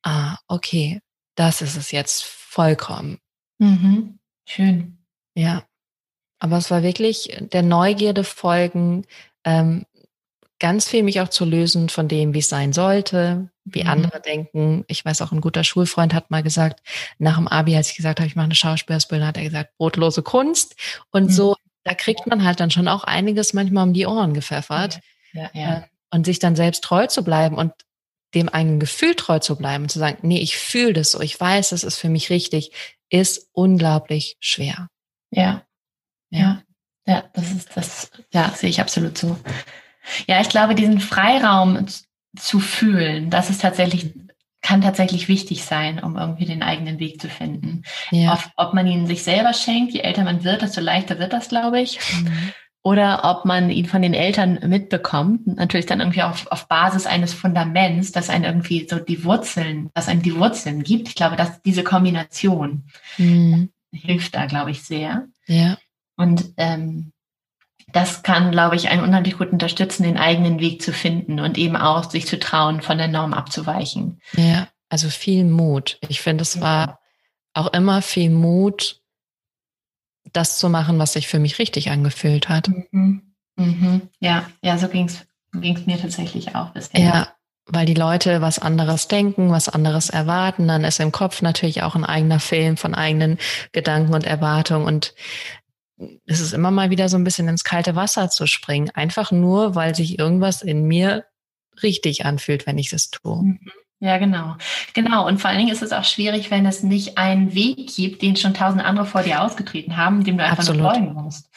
ah, 0.02 0.36
okay, 0.46 1.00
das 1.36 1.62
ist 1.62 1.76
es 1.76 1.90
jetzt 1.90 2.22
vollkommen. 2.22 3.18
Mhm. 3.58 4.18
Schön. 4.46 4.98
Ja. 5.34 5.64
Aber 6.38 6.58
es 6.58 6.70
war 6.70 6.82
wirklich 6.82 7.34
der 7.40 7.62
Neugierde 7.62 8.24
folgen, 8.24 9.06
ähm, 9.44 9.86
ganz 10.64 10.88
viel 10.88 11.02
mich 11.02 11.20
auch 11.20 11.28
zu 11.28 11.44
lösen 11.44 11.90
von 11.90 12.08
dem, 12.08 12.32
wie 12.32 12.38
es 12.38 12.48
sein 12.48 12.72
sollte, 12.72 13.50
wie 13.66 13.82
mhm. 13.82 13.90
andere 13.90 14.22
denken. 14.22 14.86
Ich 14.88 15.04
weiß 15.04 15.20
auch, 15.20 15.30
ein 15.30 15.42
guter 15.42 15.62
Schulfreund 15.62 16.14
hat 16.14 16.30
mal 16.30 16.42
gesagt, 16.42 16.80
nach 17.18 17.36
dem 17.36 17.48
Abi, 17.48 17.76
als 17.76 17.90
ich 17.90 17.96
gesagt 17.96 18.18
habe, 18.18 18.26
ich 18.26 18.34
mache 18.34 18.46
eine 18.46 18.54
Schauspielausbildung, 18.54 19.28
hat 19.28 19.36
er 19.36 19.44
gesagt, 19.44 19.76
brotlose 19.76 20.22
Kunst. 20.22 20.74
Und 21.10 21.24
mhm. 21.24 21.30
so, 21.32 21.56
da 21.82 21.92
kriegt 21.92 22.26
man 22.26 22.44
halt 22.44 22.60
dann 22.60 22.70
schon 22.70 22.88
auch 22.88 23.04
einiges 23.04 23.52
manchmal 23.52 23.86
um 23.86 23.92
die 23.92 24.06
Ohren 24.06 24.32
gepfeffert. 24.32 25.00
Ja, 25.34 25.50
ja. 25.52 25.76
Äh, 25.76 25.82
und 26.10 26.24
sich 26.24 26.38
dann 26.38 26.56
selbst 26.56 26.82
treu 26.82 27.08
zu 27.08 27.24
bleiben 27.24 27.56
und 27.56 27.72
dem 28.34 28.48
eigenen 28.48 28.80
Gefühl 28.80 29.16
treu 29.16 29.40
zu 29.40 29.56
bleiben 29.56 29.84
und 29.84 29.90
zu 29.90 29.98
sagen, 29.98 30.16
nee, 30.22 30.40
ich 30.40 30.56
fühle 30.56 30.94
das 30.94 31.10
so, 31.10 31.20
ich 31.20 31.38
weiß, 31.38 31.72
es 31.72 31.84
ist 31.84 31.98
für 31.98 32.08
mich 32.08 32.30
richtig, 32.30 32.72
ist 33.10 33.50
unglaublich 33.52 34.38
schwer. 34.40 34.88
Ja. 35.30 35.66
Ja. 36.30 36.62
Ja, 37.06 37.24
das 37.34 37.52
ist 37.52 37.68
das, 37.74 38.10
ja, 38.32 38.48
sehe 38.56 38.70
ich 38.70 38.80
absolut 38.80 39.18
so. 39.18 39.36
Ja, 40.26 40.40
ich 40.40 40.48
glaube, 40.48 40.74
diesen 40.74 41.00
Freiraum 41.00 41.86
zu 42.38 42.60
fühlen, 42.60 43.30
das 43.30 43.50
ist 43.50 43.60
tatsächlich, 43.60 44.14
kann 44.60 44.80
tatsächlich 44.80 45.28
wichtig 45.28 45.64
sein, 45.64 46.02
um 46.02 46.16
irgendwie 46.16 46.46
den 46.46 46.62
eigenen 46.62 46.98
Weg 46.98 47.20
zu 47.20 47.28
finden. 47.28 47.82
Ja. 48.10 48.34
Ob, 48.34 48.66
ob 48.66 48.74
man 48.74 48.86
ihn 48.86 49.06
sich 49.06 49.22
selber 49.22 49.52
schenkt, 49.52 49.92
je 49.92 50.00
älter 50.00 50.24
man 50.24 50.44
wird, 50.44 50.62
desto 50.62 50.80
leichter 50.80 51.18
wird 51.18 51.32
das, 51.32 51.48
glaube 51.48 51.80
ich. 51.80 51.98
Mhm. 52.12 52.52
Oder 52.86 53.24
ob 53.24 53.46
man 53.46 53.70
ihn 53.70 53.86
von 53.86 54.02
den 54.02 54.12
Eltern 54.12 54.58
mitbekommt, 54.66 55.46
natürlich 55.46 55.86
dann 55.86 56.00
irgendwie 56.00 56.22
auf, 56.22 56.46
auf 56.48 56.68
Basis 56.68 57.06
eines 57.06 57.32
Fundaments, 57.32 58.12
das 58.12 58.28
einen 58.28 58.44
irgendwie 58.44 58.86
so 58.86 58.98
die 58.98 59.24
Wurzeln, 59.24 59.88
das 59.94 60.06
einem 60.06 60.20
die 60.20 60.36
Wurzeln 60.36 60.82
gibt. 60.82 61.08
Ich 61.08 61.14
glaube, 61.14 61.36
dass 61.36 61.62
diese 61.62 61.82
Kombination 61.82 62.84
mhm. 63.16 63.70
hilft 63.90 64.34
da, 64.34 64.44
glaube 64.44 64.70
ich, 64.70 64.82
sehr. 64.82 65.24
Ja. 65.46 65.78
Und 66.16 66.52
ähm, 66.58 67.13
das 67.94 68.22
kann, 68.22 68.50
glaube 68.50 68.76
ich, 68.76 68.90
einen 68.90 69.02
unheimlich 69.02 69.38
gut 69.38 69.52
unterstützen, 69.52 70.02
den 70.02 70.18
eigenen 70.18 70.58
Weg 70.58 70.82
zu 70.82 70.92
finden 70.92 71.40
und 71.40 71.56
eben 71.56 71.76
auch 71.76 72.10
sich 72.10 72.26
zu 72.26 72.38
trauen, 72.38 72.82
von 72.82 72.98
der 72.98 73.08
Norm 73.08 73.32
abzuweichen. 73.32 74.20
Ja, 74.36 74.68
also 74.88 75.08
viel 75.08 75.44
Mut. 75.44 75.98
Ich 76.08 76.20
finde, 76.20 76.42
es 76.42 76.60
war 76.60 77.00
auch 77.54 77.72
immer 77.72 78.02
viel 78.02 78.30
Mut, 78.30 79.00
das 80.32 80.58
zu 80.58 80.68
machen, 80.68 80.98
was 80.98 81.12
sich 81.12 81.28
für 81.28 81.38
mich 81.38 81.60
richtig 81.60 81.90
angefühlt 81.90 82.48
hat. 82.48 82.68
Mhm. 82.90 83.34
Mhm. 83.56 84.08
Ja, 84.18 84.50
ja, 84.62 84.76
so 84.76 84.88
ging 84.88 85.06
es 85.06 85.86
mir 85.86 86.00
tatsächlich 86.00 86.56
auch 86.56 86.70
bisher. 86.70 87.00
Ja, 87.00 87.28
weil 87.66 87.86
die 87.86 87.94
Leute 87.94 88.40
was 88.40 88.58
anderes 88.58 89.06
denken, 89.06 89.52
was 89.52 89.68
anderes 89.68 90.10
erwarten, 90.10 90.66
dann 90.66 90.82
ist 90.82 90.98
im 90.98 91.12
Kopf 91.12 91.42
natürlich 91.42 91.82
auch 91.82 91.94
ein 91.94 92.04
eigener 92.04 92.40
Film 92.40 92.76
von 92.76 92.94
eigenen 92.94 93.38
Gedanken 93.70 94.12
und 94.12 94.24
Erwartungen 94.24 94.84
und 94.84 95.14
es 96.26 96.40
ist 96.40 96.52
immer 96.52 96.70
mal 96.70 96.90
wieder 96.90 97.08
so 97.08 97.16
ein 97.16 97.24
bisschen 97.24 97.48
ins 97.48 97.64
kalte 97.64 97.94
Wasser 97.94 98.28
zu 98.30 98.46
springen. 98.46 98.90
Einfach 98.90 99.30
nur, 99.30 99.74
weil 99.74 99.94
sich 99.94 100.18
irgendwas 100.18 100.62
in 100.62 100.84
mir 100.84 101.24
richtig 101.82 102.24
anfühlt, 102.24 102.66
wenn 102.66 102.78
ich 102.78 102.92
es 102.92 103.10
tue. 103.10 103.42
Mhm. 103.42 103.60
Ja, 104.00 104.18
genau. 104.18 104.56
Genau. 104.92 105.26
Und 105.26 105.38
vor 105.40 105.48
allen 105.48 105.60
Dingen 105.60 105.72
ist 105.72 105.82
es 105.82 105.92
auch 105.92 106.04
schwierig, 106.04 106.50
wenn 106.50 106.66
es 106.66 106.82
nicht 106.82 107.16
einen 107.16 107.54
Weg 107.54 107.94
gibt, 107.94 108.20
den 108.22 108.36
schon 108.36 108.52
tausend 108.52 108.84
andere 108.84 109.06
vor 109.06 109.22
dir 109.22 109.42
ausgetreten 109.42 109.96
haben, 109.96 110.24
dem 110.24 110.36
du 110.36 110.44
einfach 110.44 110.58
Absolut. 110.58 110.82
nur 110.82 110.90
folgen 110.90 111.12
musst. 111.14 111.48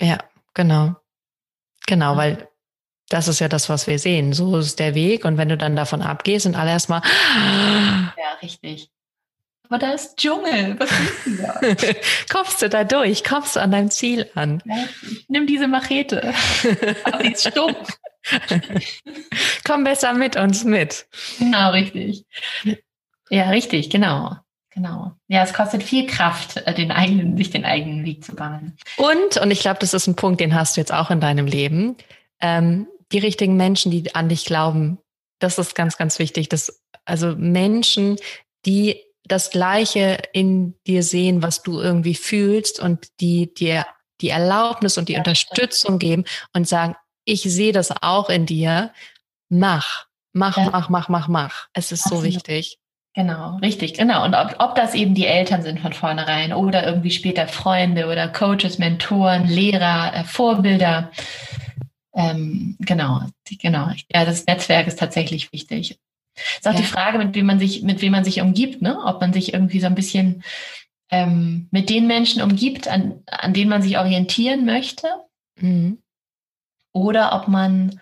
Ja, 0.00 0.18
genau. 0.54 0.96
Genau, 1.86 2.16
weil 2.16 2.48
das 3.08 3.28
ist 3.28 3.40
ja 3.40 3.48
das, 3.48 3.68
was 3.68 3.86
wir 3.86 3.98
sehen. 3.98 4.32
So 4.32 4.56
ist 4.56 4.80
der 4.80 4.94
Weg. 4.94 5.24
Und 5.24 5.36
wenn 5.36 5.48
du 5.48 5.56
dann 5.56 5.76
davon 5.76 6.02
abgehst, 6.02 6.44
sind 6.44 6.56
alle 6.56 6.70
erstmal. 6.70 7.02
Ja, 8.16 8.32
richtig 8.42 8.90
aber 9.72 9.78
da 9.78 9.92
ist 9.92 10.18
Dschungel. 10.18 10.78
Was 10.78 10.90
ist 10.90 11.24
denn 11.24 11.38
da? 11.38 11.60
kommst 12.30 12.60
du 12.60 12.68
da 12.68 12.84
durch? 12.84 13.24
Kommst 13.24 13.56
du 13.56 13.60
an 13.60 13.70
deinem 13.70 13.88
Ziel 13.88 14.28
an? 14.34 14.62
Ja, 14.66 14.84
nimm 15.28 15.46
diese 15.46 15.66
Machete. 15.66 16.34
Aber 17.04 17.22
die 17.22 17.32
ist 17.32 17.48
stumpf. 17.48 17.98
Komm 19.64 19.84
besser 19.84 20.12
mit 20.12 20.36
uns 20.36 20.64
mit. 20.64 21.06
Genau, 21.38 21.70
richtig. 21.70 22.26
Ja, 23.30 23.48
richtig, 23.48 23.88
genau. 23.88 24.36
Genau. 24.74 25.12
Ja, 25.28 25.42
es 25.42 25.54
kostet 25.54 25.82
viel 25.82 26.06
Kraft, 26.06 26.58
äh, 26.58 26.74
den 26.74 26.90
eigenen, 26.90 27.38
sich 27.38 27.48
den 27.48 27.64
eigenen 27.64 28.04
Weg 28.04 28.22
zu 28.22 28.34
bahnen. 28.34 28.76
Und, 28.98 29.38
und 29.38 29.50
ich 29.50 29.60
glaube, 29.60 29.80
das 29.80 29.94
ist 29.94 30.06
ein 30.06 30.16
Punkt, 30.16 30.40
den 30.40 30.54
hast 30.54 30.76
du 30.76 30.82
jetzt 30.82 30.92
auch 30.92 31.10
in 31.10 31.20
deinem 31.20 31.46
Leben. 31.46 31.96
Ähm, 32.40 32.88
die 33.10 33.18
richtigen 33.20 33.56
Menschen, 33.56 33.90
die 33.90 34.14
an 34.14 34.28
dich 34.28 34.44
glauben, 34.44 34.98
das 35.38 35.58
ist 35.58 35.74
ganz, 35.74 35.96
ganz 35.96 36.18
wichtig. 36.18 36.50
Dass, 36.50 36.82
also 37.06 37.36
Menschen, 37.36 38.16
die 38.66 39.00
das 39.32 39.50
Gleiche 39.50 40.18
in 40.34 40.74
dir 40.86 41.02
sehen, 41.02 41.42
was 41.42 41.62
du 41.62 41.80
irgendwie 41.80 42.14
fühlst 42.14 42.78
und 42.80 43.08
die 43.20 43.52
dir 43.54 43.86
die 44.20 44.28
Erlaubnis 44.28 44.98
und 44.98 45.08
die 45.08 45.16
Unterstützung 45.16 45.98
geben 45.98 46.24
und 46.52 46.68
sagen, 46.68 46.94
ich 47.24 47.42
sehe 47.42 47.72
das 47.72 47.90
auch 48.02 48.28
in 48.28 48.44
dir, 48.44 48.92
mach, 49.48 50.06
mach, 50.34 50.58
ja. 50.58 50.68
mach, 50.70 50.90
mach, 50.90 51.08
mach, 51.08 51.28
mach. 51.28 51.68
Es 51.72 51.92
ist 51.92 52.04
Absolut. 52.04 52.24
so 52.24 52.28
wichtig. 52.28 52.78
Genau, 53.14 53.56
richtig, 53.56 53.94
genau. 53.94 54.24
Und 54.24 54.34
ob, 54.34 54.56
ob 54.58 54.74
das 54.74 54.94
eben 54.94 55.14
die 55.14 55.26
Eltern 55.26 55.62
sind 55.62 55.80
von 55.80 55.94
vornherein 55.94 56.52
oder 56.52 56.86
irgendwie 56.86 57.10
später 57.10 57.48
Freunde 57.48 58.06
oder 58.06 58.28
Coaches, 58.28 58.78
Mentoren, 58.78 59.46
Lehrer, 59.46 60.14
äh, 60.14 60.24
Vorbilder. 60.24 61.10
Ähm, 62.14 62.76
genau, 62.80 63.22
die, 63.48 63.56
genau. 63.56 63.88
Ja, 64.12 64.26
das 64.26 64.46
Netzwerk 64.46 64.86
ist 64.86 64.98
tatsächlich 64.98 65.52
wichtig. 65.52 65.98
Ist 66.34 66.66
auch 66.66 66.72
ja. 66.72 66.78
die 66.78 66.86
Frage, 66.86 67.18
mit 67.18 67.34
wem 67.34 67.46
man 67.46 67.58
sich, 67.58 67.82
mit 67.82 68.00
wem 68.02 68.12
man 68.12 68.24
sich 68.24 68.40
umgibt, 68.40 68.82
ne? 68.82 68.98
Ob 69.04 69.20
man 69.20 69.32
sich 69.32 69.52
irgendwie 69.52 69.80
so 69.80 69.86
ein 69.86 69.94
bisschen 69.94 70.42
ähm, 71.10 71.68
mit 71.70 71.90
den 71.90 72.06
Menschen 72.06 72.42
umgibt, 72.42 72.88
an, 72.88 73.22
an 73.26 73.52
denen 73.52 73.70
man 73.70 73.82
sich 73.82 73.98
orientieren 73.98 74.64
möchte. 74.64 75.08
Mhm. 75.56 75.98
Oder 76.92 77.34
ob 77.34 77.48
man 77.48 78.00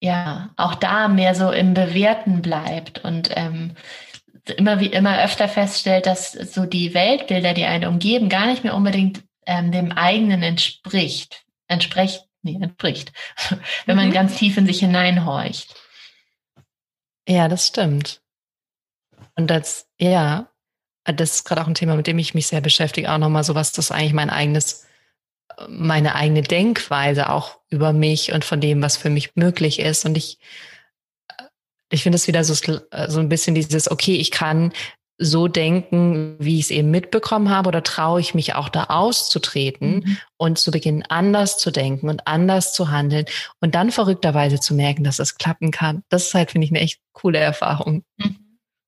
ja 0.00 0.50
auch 0.56 0.74
da 0.74 1.08
mehr 1.08 1.34
so 1.34 1.50
im 1.50 1.74
Bewerten 1.74 2.40
bleibt 2.42 3.04
und 3.04 3.30
ähm, 3.34 3.74
immer 4.56 4.80
wie 4.80 4.86
immer 4.86 5.22
öfter 5.22 5.48
feststellt, 5.48 6.06
dass 6.06 6.32
so 6.32 6.64
die 6.64 6.94
Weltbilder, 6.94 7.52
die 7.52 7.64
einen 7.64 7.88
umgeben, 7.88 8.28
gar 8.28 8.46
nicht 8.46 8.64
mehr 8.64 8.74
unbedingt 8.74 9.22
ähm, 9.46 9.72
dem 9.72 9.92
eigenen 9.92 10.42
entspricht, 10.42 11.44
entspricht, 11.66 12.24
nee, 12.42 12.58
entspricht, 12.60 13.12
wenn 13.86 13.96
man 13.96 14.08
mhm. 14.08 14.12
ganz 14.12 14.36
tief 14.36 14.56
in 14.56 14.66
sich 14.66 14.80
hineinhorcht. 14.80 15.74
Ja, 17.28 17.48
das 17.48 17.66
stimmt. 17.66 18.22
Und 19.36 19.48
das, 19.48 19.86
ja, 19.98 20.50
das 21.04 21.36
ist 21.36 21.44
gerade 21.44 21.62
auch 21.62 21.66
ein 21.66 21.74
Thema, 21.74 21.94
mit 21.94 22.06
dem 22.06 22.18
ich 22.18 22.34
mich 22.34 22.46
sehr 22.46 22.60
beschäftige, 22.60 23.12
auch 23.12 23.18
nochmal 23.18 23.44
so, 23.44 23.54
was 23.54 23.72
das 23.72 23.90
eigentlich 23.90 24.14
mein 24.14 24.30
eigenes 24.30 24.88
meine 25.68 26.14
eigene 26.14 26.42
Denkweise 26.42 27.30
auch 27.30 27.58
über 27.68 27.92
mich 27.92 28.32
und 28.32 28.44
von 28.44 28.60
dem, 28.60 28.82
was 28.82 28.96
für 28.96 29.10
mich 29.10 29.34
möglich 29.34 29.80
ist. 29.80 30.04
Und 30.04 30.16
ich, 30.16 30.38
ich 31.90 32.02
finde 32.02 32.16
es 32.16 32.28
wieder 32.28 32.44
so, 32.44 32.54
so 32.54 33.20
ein 33.20 33.28
bisschen 33.28 33.54
dieses, 33.54 33.90
okay, 33.90 34.16
ich 34.16 34.30
kann 34.30 34.72
so 35.18 35.48
denken, 35.48 36.36
wie 36.38 36.58
ich 36.58 36.66
es 36.66 36.70
eben 36.70 36.90
mitbekommen 36.90 37.50
habe, 37.50 37.68
oder 37.68 37.82
traue 37.82 38.20
ich 38.20 38.34
mich 38.34 38.54
auch 38.54 38.68
da 38.68 38.84
auszutreten 38.84 39.96
mhm. 40.04 40.18
und 40.36 40.58
zu 40.58 40.70
beginnen, 40.70 41.04
anders 41.08 41.58
zu 41.58 41.70
denken 41.70 42.08
und 42.08 42.26
anders 42.26 42.72
zu 42.72 42.90
handeln 42.90 43.26
und 43.60 43.74
dann 43.74 43.90
verrückterweise 43.90 44.60
zu 44.60 44.74
merken, 44.74 45.04
dass 45.04 45.18
es 45.18 45.36
klappen 45.36 45.72
kann. 45.72 46.04
Das 46.08 46.28
ist 46.28 46.34
halt, 46.34 46.52
finde 46.52 46.66
ich, 46.66 46.70
eine 46.70 46.80
echt 46.80 47.00
coole 47.12 47.38
Erfahrung. 47.38 48.04
Mhm. 48.16 48.36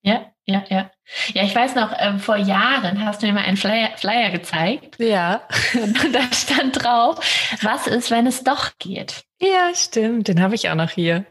Ja, 0.03 0.27
ja, 0.47 0.64
ja. 0.69 0.90
Ja, 1.35 1.43
ich 1.43 1.55
weiß 1.55 1.75
noch, 1.75 1.93
äh, 1.93 2.19
vor 2.19 2.37
Jahren 2.37 3.05
hast 3.05 3.23
du 3.23 3.27
mir 3.27 3.33
mal 3.33 3.45
einen 3.45 3.57
Flyer, 3.57 3.90
Flyer 3.97 4.31
gezeigt. 4.31 4.97
Ja. 4.99 5.43
Und 5.75 5.97
da 6.14 6.23
stand 6.33 6.83
drauf, 6.83 7.19
was 7.62 7.87
ist, 7.87 8.11
wenn 8.11 8.27
es 8.27 8.45
doch 8.45 8.71
geht? 8.79 9.25
Ja, 9.40 9.75
stimmt. 9.75 10.29
Den 10.29 10.40
habe 10.40 10.55
ich 10.55 10.71
auch 10.71 10.75
noch 10.75 10.90
hier. 10.90 11.27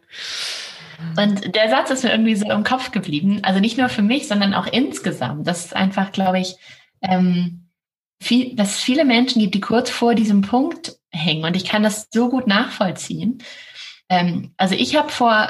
Und 1.17 1.55
der 1.55 1.69
Satz 1.69 1.91
ist 1.91 2.03
mir 2.03 2.11
irgendwie 2.11 2.35
so 2.35 2.49
im 2.49 2.63
Kopf 2.63 2.91
geblieben. 2.91 3.39
Also 3.43 3.59
nicht 3.59 3.77
nur 3.77 3.89
für 3.89 4.01
mich, 4.01 4.27
sondern 4.27 4.53
auch 4.53 4.67
insgesamt. 4.67 5.47
Das 5.47 5.65
ist 5.65 5.75
einfach, 5.75 6.11
glaube 6.11 6.39
ich, 6.39 6.55
ähm, 7.01 7.69
viel, 8.21 8.55
dass 8.55 8.75
es 8.75 8.81
viele 8.81 9.05
Menschen 9.05 9.41
gibt, 9.41 9.55
die 9.55 9.61
kurz 9.61 9.89
vor 9.89 10.15
diesem 10.15 10.41
Punkt 10.41 10.97
hängen. 11.11 11.45
Und 11.45 11.55
ich 11.55 11.65
kann 11.65 11.83
das 11.83 12.09
so 12.11 12.29
gut 12.29 12.47
nachvollziehen. 12.47 13.41
Ähm, 14.09 14.53
also 14.57 14.75
ich 14.75 14.95
habe 14.95 15.09
vor, 15.09 15.49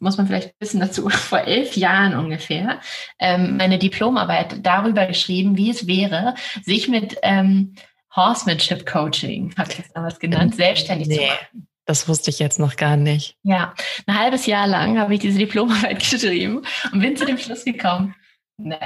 muss 0.00 0.16
man 0.16 0.26
vielleicht 0.26 0.54
wissen 0.60 0.80
dazu, 0.80 1.08
vor 1.10 1.40
elf 1.40 1.76
Jahren 1.76 2.16
ungefähr 2.16 2.80
ähm, 3.18 3.56
meine 3.56 3.78
Diplomarbeit 3.78 4.64
darüber 4.64 5.06
geschrieben, 5.06 5.56
wie 5.56 5.70
es 5.70 5.86
wäre, 5.86 6.34
sich 6.62 6.88
mit 6.88 7.16
ähm, 7.22 7.74
Horsemanship 8.14 8.86
Coaching, 8.86 9.54
habe 9.58 9.72
ich 9.72 9.80
es 9.80 9.92
damals 9.92 10.18
genannt, 10.18 10.54
selbstständig 10.54 11.08
nee. 11.08 11.16
zu 11.16 11.22
machen. 11.22 11.68
Das 11.86 12.08
wusste 12.08 12.30
ich 12.30 12.40
jetzt 12.40 12.58
noch 12.58 12.76
gar 12.76 12.96
nicht. 12.96 13.36
Ja, 13.42 13.72
ein 14.06 14.18
halbes 14.18 14.46
Jahr 14.46 14.66
lang 14.66 14.98
habe 14.98 15.14
ich 15.14 15.20
diese 15.20 15.38
Diplomarbeit 15.38 15.98
geschrieben 16.10 16.62
und 16.92 17.00
bin 17.00 17.16
zu 17.16 17.24
dem 17.24 17.38
Schluss 17.38 17.64
gekommen. 17.64 18.14
Ne. 18.58 18.78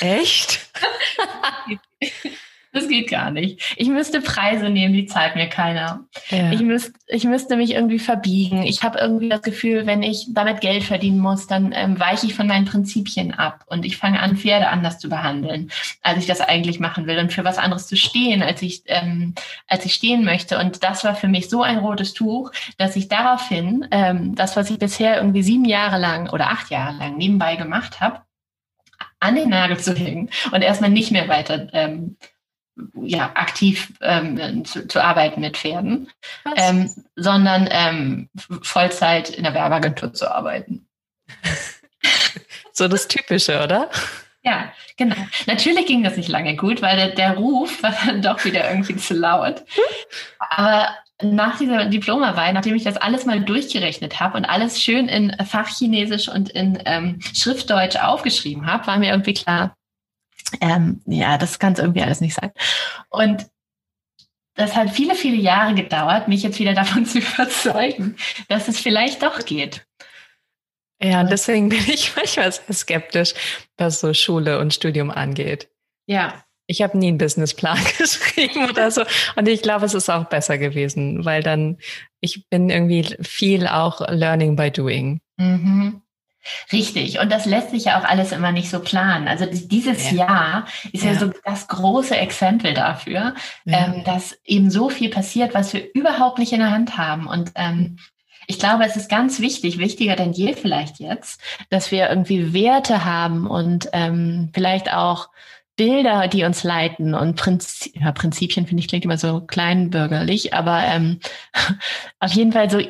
Echt? 0.00 0.60
Das 2.74 2.88
geht 2.88 3.10
gar 3.10 3.30
nicht. 3.30 3.74
Ich 3.76 3.88
müsste 3.88 4.22
Preise 4.22 4.70
nehmen, 4.70 4.94
die 4.94 5.04
zahlt 5.04 5.36
mir 5.36 5.46
keiner. 5.46 6.06
Ja. 6.30 6.52
Ich, 6.52 6.62
müsst, 6.62 6.94
ich 7.06 7.24
müsste 7.24 7.56
mich 7.56 7.72
irgendwie 7.72 7.98
verbiegen. 7.98 8.62
Ich 8.62 8.82
habe 8.82 8.98
irgendwie 8.98 9.28
das 9.28 9.42
Gefühl, 9.42 9.86
wenn 9.86 10.02
ich 10.02 10.28
damit 10.30 10.62
Geld 10.62 10.82
verdienen 10.82 11.18
muss, 11.18 11.46
dann 11.46 11.72
ähm, 11.74 12.00
weiche 12.00 12.26
ich 12.26 12.34
von 12.34 12.46
meinen 12.46 12.64
Prinzipien 12.64 13.34
ab 13.34 13.64
und 13.66 13.84
ich 13.84 13.98
fange 13.98 14.20
an, 14.20 14.38
Pferde 14.38 14.68
anders 14.68 14.98
zu 14.98 15.10
behandeln, 15.10 15.70
als 16.00 16.18
ich 16.18 16.26
das 16.26 16.40
eigentlich 16.40 16.80
machen 16.80 17.06
will 17.06 17.18
und 17.18 17.30
für 17.30 17.44
was 17.44 17.58
anderes 17.58 17.88
zu 17.88 17.96
stehen, 17.96 18.42
als 18.42 18.62
ich, 18.62 18.82
ähm, 18.86 19.34
als 19.68 19.84
ich 19.84 19.92
stehen 19.92 20.24
möchte. 20.24 20.58
Und 20.58 20.82
das 20.82 21.04
war 21.04 21.14
für 21.14 21.28
mich 21.28 21.50
so 21.50 21.62
ein 21.62 21.76
rotes 21.76 22.14
Tuch, 22.14 22.52
dass 22.78 22.96
ich 22.96 23.08
daraufhin 23.08 23.86
ähm, 23.90 24.34
das, 24.34 24.56
was 24.56 24.70
ich 24.70 24.78
bisher 24.78 25.18
irgendwie 25.18 25.42
sieben 25.42 25.66
Jahre 25.66 25.98
lang 25.98 26.30
oder 26.30 26.48
acht 26.48 26.70
Jahre 26.70 26.96
lang 26.96 27.18
nebenbei 27.18 27.56
gemacht 27.56 28.00
habe, 28.00 28.22
an 29.20 29.36
den 29.36 29.50
Nagel 29.50 29.78
zu 29.78 29.94
hängen 29.94 30.30
und 30.50 30.62
erstmal 30.62 30.90
nicht 30.90 31.12
mehr 31.12 31.28
weiter 31.28 31.68
ähm, 31.72 32.16
ja, 32.94 33.32
aktiv 33.34 33.92
ähm, 34.00 34.64
zu, 34.64 34.88
zu, 34.88 35.02
arbeiten 35.02 35.40
mit 35.40 35.56
Pferden, 35.56 36.10
ähm, 36.56 36.90
sondern 37.16 37.68
ähm, 37.70 38.30
Vollzeit 38.62 39.30
in 39.30 39.44
der 39.44 39.54
Werbeagentur 39.54 40.14
zu 40.14 40.30
arbeiten. 40.32 40.86
so 42.72 42.88
das 42.88 43.08
Typische, 43.08 43.62
oder? 43.62 43.90
Ja, 44.42 44.72
genau. 44.96 45.16
Natürlich 45.46 45.86
ging 45.86 46.02
das 46.02 46.16
nicht 46.16 46.28
lange 46.28 46.56
gut, 46.56 46.82
weil 46.82 46.96
der, 46.96 47.08
der 47.10 47.36
Ruf 47.36 47.82
war 47.82 47.94
dann 48.06 48.22
doch 48.22 48.44
wieder 48.44 48.68
irgendwie 48.68 48.96
zu 48.96 49.14
laut. 49.14 49.62
Aber 50.38 50.88
nach 51.22 51.58
dieser 51.58 51.86
Diplomarbeit, 51.86 52.54
nachdem 52.54 52.74
ich 52.74 52.82
das 52.82 52.96
alles 52.96 53.24
mal 53.24 53.40
durchgerechnet 53.40 54.18
habe 54.18 54.36
und 54.36 54.44
alles 54.44 54.82
schön 54.82 55.08
in 55.08 55.36
Fachchinesisch 55.44 56.28
und 56.28 56.50
in 56.50 56.82
ähm, 56.84 57.20
Schriftdeutsch 57.20 57.96
aufgeschrieben 57.96 58.66
habe, 58.66 58.86
war 58.86 58.98
mir 58.98 59.10
irgendwie 59.10 59.34
klar, 59.34 59.76
ähm, 60.60 61.00
ja, 61.06 61.38
das 61.38 61.58
kann 61.58 61.72
es 61.72 61.78
irgendwie 61.78 62.02
alles 62.02 62.20
nicht 62.20 62.34
sein. 62.34 62.52
Und 63.08 63.46
das 64.54 64.76
hat 64.76 64.90
viele, 64.90 65.14
viele 65.14 65.36
Jahre 65.36 65.74
gedauert, 65.74 66.28
mich 66.28 66.42
jetzt 66.42 66.58
wieder 66.58 66.74
davon 66.74 67.06
zu 67.06 67.18
überzeugen, 67.18 68.16
dass 68.48 68.68
es 68.68 68.80
vielleicht 68.80 69.22
doch 69.22 69.44
geht. 69.44 69.86
Ja, 71.02 71.20
und 71.20 71.30
deswegen 71.30 71.68
bin 71.68 71.84
ich 71.88 72.12
manchmal 72.16 72.52
sehr 72.52 72.74
skeptisch, 72.74 73.34
was 73.76 74.00
so 74.00 74.14
Schule 74.14 74.58
und 74.58 74.72
Studium 74.74 75.10
angeht. 75.10 75.68
Ja. 76.06 76.44
Ich 76.68 76.80
habe 76.80 76.96
nie 76.96 77.08
einen 77.08 77.18
Businessplan 77.18 77.78
geschrieben 77.98 78.70
oder 78.70 78.90
so. 78.90 79.02
Und 79.36 79.48
ich 79.48 79.62
glaube, 79.62 79.84
es 79.84 79.94
ist 79.94 80.08
auch 80.08 80.26
besser 80.26 80.58
gewesen, 80.58 81.24
weil 81.24 81.42
dann, 81.42 81.78
ich 82.20 82.48
bin 82.48 82.70
irgendwie 82.70 83.16
viel 83.20 83.66
auch 83.66 84.00
Learning 84.08 84.54
by 84.54 84.70
Doing. 84.70 85.20
Mhm. 85.38 86.01
Richtig. 86.72 87.18
Und 87.20 87.30
das 87.30 87.46
lässt 87.46 87.70
sich 87.70 87.84
ja 87.86 88.00
auch 88.00 88.04
alles 88.04 88.32
immer 88.32 88.52
nicht 88.52 88.70
so 88.70 88.80
planen. 88.80 89.28
Also 89.28 89.46
dieses 89.46 90.10
ja. 90.10 90.18
Jahr 90.18 90.66
ist 90.92 91.04
ja. 91.04 91.12
ja. 91.12 91.18
so 91.18 91.30
das 91.44 91.68
große 91.68 92.16
Exempel 92.16 92.74
dafür, 92.74 93.34
ja. 93.64 93.78
ähm, 93.78 94.04
dass 94.04 94.38
eben 94.44 94.70
so 94.70 94.88
viel 94.88 95.10
passiert, 95.10 95.54
was 95.54 95.72
wir 95.72 95.94
überhaupt 95.94 96.38
nicht 96.38 96.52
in 96.52 96.60
der 96.60 96.70
Hand 96.70 96.98
haben. 96.98 97.26
Und 97.26 97.52
ähm, 97.54 97.98
ich 98.46 98.58
glaube, 98.58 98.84
es 98.84 98.96
ist 98.96 99.08
ganz 99.08 99.40
wichtig, 99.40 99.78
wichtiger 99.78 100.16
denn 100.16 100.32
je 100.32 100.54
vielleicht 100.54 100.98
jetzt, 100.98 101.40
dass 101.70 101.90
wir 101.90 102.08
irgendwie 102.08 102.52
Werte 102.52 103.04
haben 103.04 103.46
und 103.46 103.88
ähm, 103.92 104.50
vielleicht 104.52 104.92
auch 104.92 105.28
Bilder, 105.76 106.28
die 106.28 106.44
uns 106.44 106.64
leiten 106.64 107.14
und 107.14 107.36
Prinzip, 107.36 107.96
ja, 107.96 108.12
Prinzipien 108.12 108.66
finde 108.66 108.82
ich 108.82 108.88
klingt 108.88 109.04
immer 109.04 109.16
so 109.16 109.40
kleinbürgerlich, 109.40 110.52
aber 110.52 110.82
ähm, 110.84 111.20
auf 112.20 112.32
jeden 112.32 112.52
Fall 112.52 112.68
so 112.68 112.80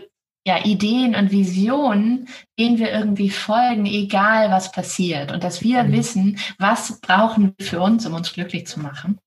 ja, 0.47 0.65
Ideen 0.65 1.15
und 1.15 1.31
Visionen, 1.31 2.29
denen 2.59 2.79
wir 2.79 2.91
irgendwie 2.91 3.31
folgen, 3.31 3.87
egal 3.87 4.51
was 4.51 4.73
passiert. 4.73 5.31
Und 5.31 5.45
dass 5.45 5.63
wir 5.63 5.85
mhm. 5.85 5.93
wissen, 5.93 6.39
was 6.59 7.01
brauchen 7.01 7.55
wir 7.57 7.67
für 7.67 7.81
uns, 7.81 8.07
um 8.07 8.15
uns 8.15 8.33
glücklich 8.33 8.67
zu 8.67 8.81
machen. 8.81 9.19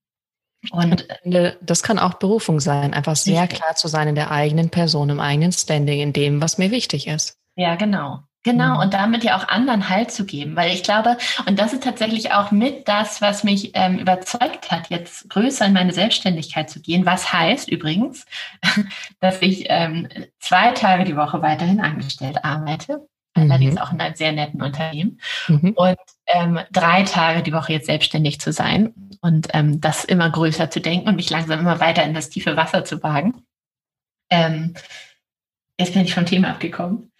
Und 0.72 1.08
das 1.62 1.84
kann 1.84 2.00
auch 2.00 2.16
Berufung 2.16 2.60
sein, 2.60 2.94
einfach 2.94 3.16
sehr 3.16 3.48
klar 3.48 3.76
zu 3.76 3.88
sein 3.88 4.08
in 4.08 4.16
der 4.16 4.32
eigenen 4.32 4.70
Person, 4.72 5.10
im 5.10 5.20
eigenen 5.20 5.52
Standing, 5.52 6.00
in 6.00 6.12
dem, 6.12 6.42
was 6.42 6.58
mir 6.58 6.72
wichtig 6.72 7.08
ist. 7.08 7.38
Ja, 7.56 7.76
genau. 7.76 8.24
Genau, 8.46 8.76
mhm. 8.76 8.80
und 8.82 8.94
damit 8.94 9.24
ja 9.24 9.36
auch 9.36 9.48
anderen 9.48 9.90
Halt 9.90 10.12
zu 10.12 10.24
geben, 10.24 10.56
weil 10.56 10.72
ich 10.72 10.84
glaube, 10.84 11.18
und 11.48 11.58
das 11.58 11.74
ist 11.74 11.84
tatsächlich 11.84 12.32
auch 12.32 12.52
mit 12.52 12.88
das, 12.88 13.20
was 13.20 13.44
mich 13.44 13.72
ähm, 13.74 13.98
überzeugt 13.98 14.70
hat, 14.70 14.92
jetzt 14.92 15.28
größer 15.32 15.66
in 15.66 15.74
meine 15.74 15.94
Selbstständigkeit 15.94 16.70
zu 16.70 16.80
gehen, 16.80 17.08
was 17.08 17.34
heißt 17.34 17.68
übrigens, 17.68 18.28
dass 19.20 19.42
ich 19.42 19.66
ähm, 19.70 20.08
zwei 20.40 20.72
Tage 20.74 21.06
die 21.06 21.18
Woche 21.18 21.42
weiterhin 21.42 21.82
angestellt 21.82 22.46
arbeite, 22.46 23.08
mhm. 23.36 23.52
allerdings 23.52 23.78
auch 23.78 23.92
in 23.92 24.00
einem 24.00 24.14
sehr 24.14 24.32
netten 24.32 24.62
Unternehmen, 24.62 25.20
mhm. 25.48 25.72
und 25.76 25.98
ähm, 26.28 26.60
drei 26.72 27.02
Tage 27.02 27.42
die 27.42 27.54
Woche 27.54 27.74
jetzt 27.74 27.88
selbstständig 27.88 28.40
zu 28.40 28.52
sein 28.52 28.94
und 29.22 29.48
ähm, 29.54 29.82
das 29.82 30.06
immer 30.06 30.30
größer 30.30 30.70
zu 30.70 30.82
denken 30.82 31.10
und 31.10 31.16
mich 31.16 31.32
langsam 31.32 31.60
immer 31.60 31.80
weiter 31.80 32.04
in 32.04 32.14
das 32.14 32.30
tiefe 32.30 32.56
Wasser 32.56 32.86
zu 32.86 33.02
wagen. 33.02 33.42
Ähm, 34.30 34.76
jetzt 35.80 35.94
bin 35.94 36.04
ich 36.04 36.14
vom 36.14 36.28
Thema 36.28 36.50
abgekommen. 36.50 37.12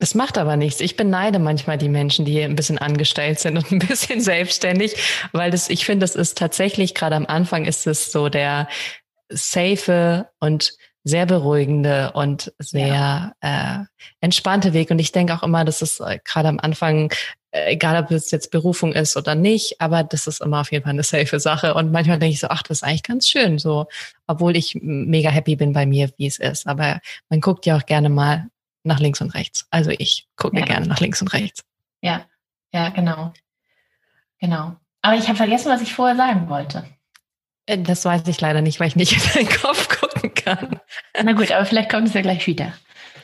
Es 0.00 0.14
macht 0.14 0.38
aber 0.38 0.56
nichts. 0.56 0.80
Ich 0.80 0.96
beneide 0.96 1.38
manchmal 1.38 1.76
die 1.76 1.90
Menschen, 1.90 2.24
die 2.24 2.42
ein 2.42 2.56
bisschen 2.56 2.78
angestellt 2.78 3.38
sind 3.38 3.58
und 3.58 3.70
ein 3.70 3.78
bisschen 3.78 4.20
selbstständig, 4.20 4.96
weil 5.32 5.50
das, 5.50 5.68
ich 5.68 5.84
finde, 5.84 6.04
das 6.04 6.16
ist 6.16 6.38
tatsächlich 6.38 6.94
gerade 6.94 7.16
am 7.16 7.26
Anfang 7.26 7.66
ist 7.66 7.86
es 7.86 8.10
so 8.10 8.30
der 8.30 8.66
safe 9.28 10.26
und 10.40 10.72
sehr 11.04 11.26
beruhigende 11.26 12.12
und 12.12 12.52
sehr 12.58 13.34
ja. 13.42 13.82
äh, 13.82 13.84
entspannte 14.20 14.72
Weg. 14.72 14.90
Und 14.90 14.98
ich 14.98 15.12
denke 15.12 15.34
auch 15.34 15.42
immer, 15.42 15.64
dass 15.64 15.82
es 15.82 16.00
äh, 16.00 16.18
gerade 16.24 16.48
am 16.48 16.60
Anfang, 16.60 17.12
äh, 17.50 17.72
egal 17.72 18.02
ob 18.02 18.10
es 18.10 18.30
jetzt 18.30 18.50
Berufung 18.50 18.92
ist 18.92 19.18
oder 19.18 19.34
nicht, 19.34 19.80
aber 19.80 20.02
das 20.02 20.26
ist 20.26 20.40
immer 20.40 20.60
auf 20.60 20.72
jeden 20.72 20.84
Fall 20.84 20.92
eine 20.94 21.02
safe 21.02 21.40
Sache. 21.40 21.74
Und 21.74 21.92
manchmal 21.92 22.18
denke 22.18 22.34
ich 22.34 22.40
so, 22.40 22.48
ach, 22.48 22.62
das 22.62 22.78
ist 22.78 22.82
eigentlich 22.84 23.02
ganz 23.02 23.28
schön, 23.28 23.58
so, 23.58 23.86
obwohl 24.26 24.56
ich 24.56 24.78
mega 24.80 25.28
happy 25.30 25.56
bin 25.56 25.74
bei 25.74 25.84
mir, 25.84 26.10
wie 26.16 26.26
es 26.26 26.38
ist. 26.38 26.66
Aber 26.66 27.00
man 27.28 27.40
guckt 27.40 27.66
ja 27.66 27.76
auch 27.76 27.86
gerne 27.86 28.08
mal 28.08 28.46
nach 28.82 29.00
links 29.00 29.20
und 29.20 29.34
rechts. 29.34 29.66
Also 29.70 29.90
ich 29.90 30.28
gucke 30.36 30.58
ja. 30.58 30.64
gerne 30.64 30.86
nach 30.86 31.00
links 31.00 31.20
und 31.20 31.28
rechts. 31.28 31.64
Ja, 32.00 32.24
ja, 32.72 32.88
genau. 32.90 33.32
Genau. 34.40 34.76
Aber 35.02 35.16
ich 35.16 35.28
habe 35.28 35.36
vergessen, 35.36 35.70
was 35.70 35.82
ich 35.82 35.94
vorher 35.94 36.16
sagen 36.16 36.48
wollte. 36.48 36.84
Äh, 37.66 37.78
das 37.78 38.04
weiß 38.04 38.26
ich 38.26 38.40
leider 38.40 38.62
nicht, 38.62 38.80
weil 38.80 38.88
ich 38.88 38.96
nicht 38.96 39.12
in 39.36 39.46
deinen 39.46 39.60
Kopf 39.60 39.88
gucken 40.00 40.34
kann. 40.34 40.80
Na 41.22 41.32
gut, 41.32 41.52
aber 41.52 41.64
vielleicht 41.64 41.90
kommt 41.90 42.08
es 42.08 42.14
ja 42.14 42.22
gleich 42.22 42.46
wieder. 42.46 42.72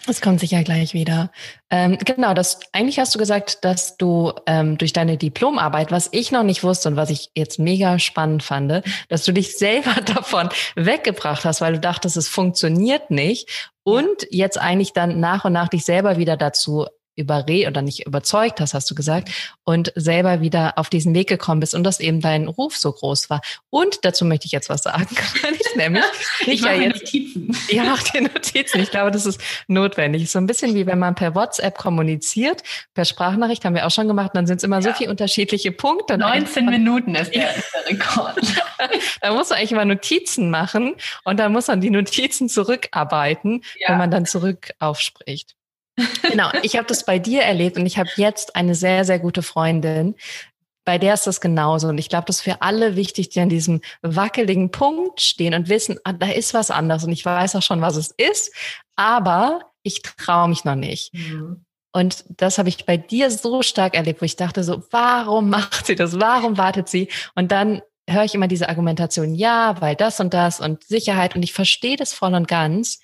Es 0.09 0.21
kommt 0.21 0.41
sicher 0.41 0.63
gleich 0.63 0.95
wieder. 0.95 1.31
Ähm, 1.71 1.99
genau, 2.05 2.33
das 2.33 2.61
eigentlich 2.73 2.99
hast 2.99 3.15
du 3.15 3.19
gesagt, 3.19 3.65
dass 3.65 3.97
du 3.97 4.33
ähm, 4.47 4.79
durch 4.79 4.93
deine 4.93 5.17
Diplomarbeit, 5.17 5.91
was 5.91 6.09
ich 6.13 6.31
noch 6.31 6.45
nicht 6.45 6.63
wusste 6.63 6.89
und 6.89 6.97
was 6.97 7.11
ich 7.11 7.31
jetzt 7.35 7.59
mega 7.59 7.99
spannend 7.99 8.43
fand, 8.43 8.83
dass 9.09 9.25
du 9.25 9.33
dich 9.33 9.57
selber 9.57 10.01
davon 10.05 10.49
weggebracht 10.77 11.45
hast, 11.45 11.61
weil 11.61 11.75
du 11.75 11.81
dachtest, 11.81 12.17
es 12.17 12.29
funktioniert 12.29 13.11
nicht 13.11 13.71
und 13.83 14.27
jetzt 14.31 14.59
eigentlich 14.59 14.93
dann 14.93 15.21
nach 15.21 15.45
und 15.45 15.53
nach 15.53 15.69
dich 15.69 15.85
selber 15.85 16.17
wieder 16.19 16.37
dazu 16.37 16.87
überre 17.17 17.67
oder 17.67 17.83
nicht 17.83 18.07
überzeugt 18.07 18.61
hast, 18.61 18.75
hast 18.75 18.91
du 18.91 18.95
gesagt, 18.95 19.31
und 19.65 19.93
selber 19.97 20.41
wieder 20.41 20.75
auf 20.77 20.89
diesen 20.91 21.15
Weg 21.15 21.29
gekommen 21.29 21.61
bist 21.61 21.75
und 21.75 21.83
dass 21.83 21.99
eben 21.99 22.21
dein 22.21 22.47
Ruf 22.47 22.77
so 22.77 22.93
groß 22.93 23.31
war. 23.31 23.41
Und 23.71 24.05
dazu 24.05 24.25
möchte 24.25 24.47
ich 24.47 24.53
jetzt 24.53 24.69
was 24.69 24.83
sagen. 24.83 25.09
ich 25.59 25.77
nämlich 25.77 26.05
ich 26.47 26.63
mache 26.63 26.75
ja 26.75 26.83
jetzt, 26.83 27.03
Notizen. 27.03 27.57
Ja, 27.69 27.85
mach 27.85 28.03
dir 28.03 28.23
Notizen. 28.23 28.81
Ich 28.81 28.91
glaube, 28.91 29.11
das 29.11 29.27
ist 29.27 29.41
notwendig. 29.67 30.31
So 30.31 30.39
ein 30.39 30.47
bisschen 30.47 30.75
wie 30.75 30.87
wenn 30.87 30.99
man 30.99 31.15
per 31.15 31.35
WhatsApp 31.35 31.79
kommuniziert, 31.79 32.63
per 32.95 33.05
Sprachnachricht 33.05 33.65
haben 33.65 33.75
wir 33.75 33.87
auch 33.87 33.91
schon 33.91 34.07
gemacht, 34.07 34.33
dann 34.35 34.47
sind 34.47 34.59
es 34.59 34.65
immer 34.65 34.77
ja. 34.77 34.83
so 34.83 34.93
viele 34.93 35.11
unterschiedliche 35.11 35.73
Punkte. 35.73 36.19
19 36.19 36.67
Minuten 36.67 37.15
ist 37.15 37.35
der, 37.35 37.55
der 37.75 37.91
Rekord. 37.91 38.41
da 39.21 39.33
muss 39.33 39.49
man 39.49 39.59
eigentlich 39.59 39.73
immer 39.73 39.85
Notizen 39.85 40.51
machen 40.51 40.95
und 41.25 41.39
dann 41.39 41.53
muss 41.53 41.69
man 41.69 41.81
die 41.81 41.91
Notizen 41.91 42.49
zurückarbeiten, 42.49 43.63
ja. 43.79 43.89
wenn 43.89 43.99
man 43.99 44.11
dann 44.11 44.27
zurück 44.27 44.73
aufspricht. 44.79 45.57
Genau, 46.23 46.51
ich 46.63 46.77
habe 46.77 46.87
das 46.87 47.05
bei 47.05 47.19
dir 47.19 47.43
erlebt 47.43 47.79
und 47.79 47.87
ich 47.87 47.99
habe 47.99 48.11
jetzt 48.17 48.57
eine 48.57 48.75
sehr, 48.75 49.05
sehr 49.05 49.19
gute 49.19 49.43
Freundin, 49.43 50.15
bei 50.87 50.99
der 50.99 51.15
ist 51.15 51.27
das 51.27 51.41
genauso. 51.41 51.89
Und 51.89 51.99
ich 51.99 52.09
glaube, 52.09 52.27
das 52.27 52.37
ist 52.37 52.43
für 52.43 52.63
alle 52.63 52.97
wichtig, 52.97 53.29
die 53.31 53.41
an 53.41 53.49
diesem 53.49 53.81
wackeligen 54.03 54.71
Punkt 54.71 55.21
stehen 55.21 55.53
und 55.53 55.69
wissen, 55.69 55.99
ah, 56.05 56.13
da 56.13 56.29
ist 56.29 56.55
was 56.55 56.71
anderes 56.71 57.05
und 57.05 57.13
ich 57.13 57.25
weiß 57.25 57.57
auch 57.57 57.63
schon, 57.63 57.83
was 57.83 57.97
es 57.97 58.15
ist, 58.17 58.55
aber 58.95 59.73
ich 59.83 60.03
traue 60.03 60.49
mich 60.49 60.65
noch 60.65 60.77
nicht. 60.77 61.13
Mhm. 61.13 61.65
Und 61.93 62.25
das 62.29 62.59
habe 62.59 62.69
ich 62.69 62.85
bei 62.87 62.97
dir 62.97 63.31
so 63.31 63.63
stark 63.63 63.95
erlebt, 63.95 64.21
wo 64.21 64.27
ich 64.27 64.37
dachte 64.37 64.63
so, 64.63 64.83
warum 64.91 65.51
macht 65.51 65.87
sie 65.87 65.95
das? 65.95 66.21
Warum 66.21 66.57
wartet 66.59 66.89
sie? 66.89 67.09
Und 67.35 67.53
dann 67.53 67.83
höre 68.09 68.25
ich 68.25 68.35
immer 68.35 68.49
diese 68.49 68.69
Argumentation, 68.69 69.35
ja, 69.35 69.81
weil 69.81 69.97
das 69.97 70.21
und 70.21 70.35
das 70.35 70.61
und 70.61 70.85
Sicherheit 70.85 71.35
und 71.35 71.43
ich 71.43 71.53
verstehe 71.53 71.97
das 71.97 72.13
voll 72.13 72.35
und 72.35 72.47
ganz, 72.47 73.01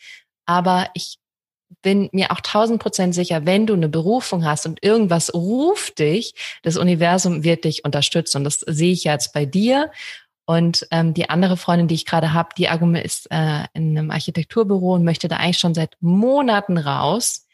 aber 0.46 0.88
ich 0.94 1.18
bin 1.82 2.08
mir 2.12 2.30
auch 2.30 2.40
tausend 2.40 2.80
Prozent 2.80 3.14
sicher, 3.14 3.44
wenn 3.44 3.66
du 3.66 3.74
eine 3.74 3.88
Berufung 3.88 4.44
hast 4.44 4.66
und 4.66 4.82
irgendwas 4.82 5.34
ruft 5.34 5.98
dich, 5.98 6.34
das 6.62 6.76
Universum 6.76 7.44
wird 7.44 7.64
dich 7.64 7.84
unterstützen. 7.84 8.38
Und 8.38 8.44
das 8.44 8.60
sehe 8.60 8.92
ich 8.92 9.04
jetzt 9.04 9.32
bei 9.32 9.44
dir. 9.44 9.90
Und 10.44 10.86
ähm, 10.90 11.14
die 11.14 11.30
andere 11.30 11.56
Freundin, 11.56 11.88
die 11.88 11.94
ich 11.94 12.06
gerade 12.06 12.32
habe, 12.32 12.50
die 12.56 12.68
Argument 12.68 13.04
ist 13.04 13.30
äh, 13.30 13.64
in 13.74 13.96
einem 13.96 14.10
Architekturbüro 14.10 14.94
und 14.94 15.04
möchte 15.04 15.28
da 15.28 15.36
eigentlich 15.36 15.58
schon 15.58 15.74
seit 15.74 15.96
Monaten 16.00 16.78
raus 16.78 17.46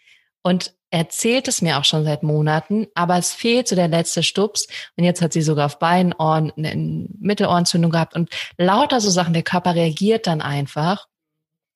und 0.43 0.73
erzählt 0.91 1.49
es 1.49 1.61
mir 1.61 1.79
auch 1.79 1.85
schon 1.85 2.05
seit 2.05 2.23
Monaten, 2.23 2.87
aber 2.95 3.19
es 3.19 3.33
fehlt 3.33 3.69
so 3.69 3.77
der 3.77 3.89
letzte 3.89 4.23
Stups. 4.23 4.67
Und 4.97 5.05
jetzt 5.05 5.21
hat 5.21 5.33
sie 5.33 5.43
sogar 5.43 5.67
auf 5.67 5.79
beiden 5.79 6.15
Ohren 6.15 6.53
eine 6.57 6.75
Mittelohrentzündung 7.21 7.91
gehabt 7.91 8.15
und 8.15 8.31
lauter 8.57 9.01
so 9.01 9.11
Sachen. 9.11 9.35
Der 9.35 9.43
Körper 9.43 9.75
reagiert 9.75 10.27
dann 10.27 10.41
einfach. 10.41 11.07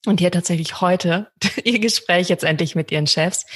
Und 0.07 0.21
hat 0.21 0.35
tatsächlich 0.35 0.81
heute 0.81 1.31
ihr 1.65 1.79
Gespräch 1.79 2.29
jetzt 2.29 2.45
endlich 2.45 2.75
mit 2.75 2.91
ihren 2.91 3.07
Chefs. 3.07 3.47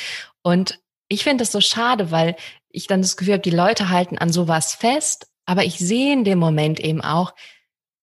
Und 0.42 0.80
ich 1.08 1.24
finde 1.24 1.42
das 1.42 1.52
so 1.52 1.60
schade, 1.60 2.10
weil 2.10 2.36
ich 2.70 2.86
dann 2.86 3.02
das 3.02 3.16
Gefühl 3.16 3.34
habe, 3.34 3.42
die 3.42 3.50
Leute 3.50 3.88
halten 3.90 4.18
an 4.18 4.32
sowas 4.32 4.74
fest, 4.74 5.28
aber 5.44 5.64
ich 5.64 5.78
sehe 5.78 6.12
in 6.12 6.24
dem 6.24 6.38
Moment 6.38 6.80
eben 6.80 7.00
auch, 7.00 7.34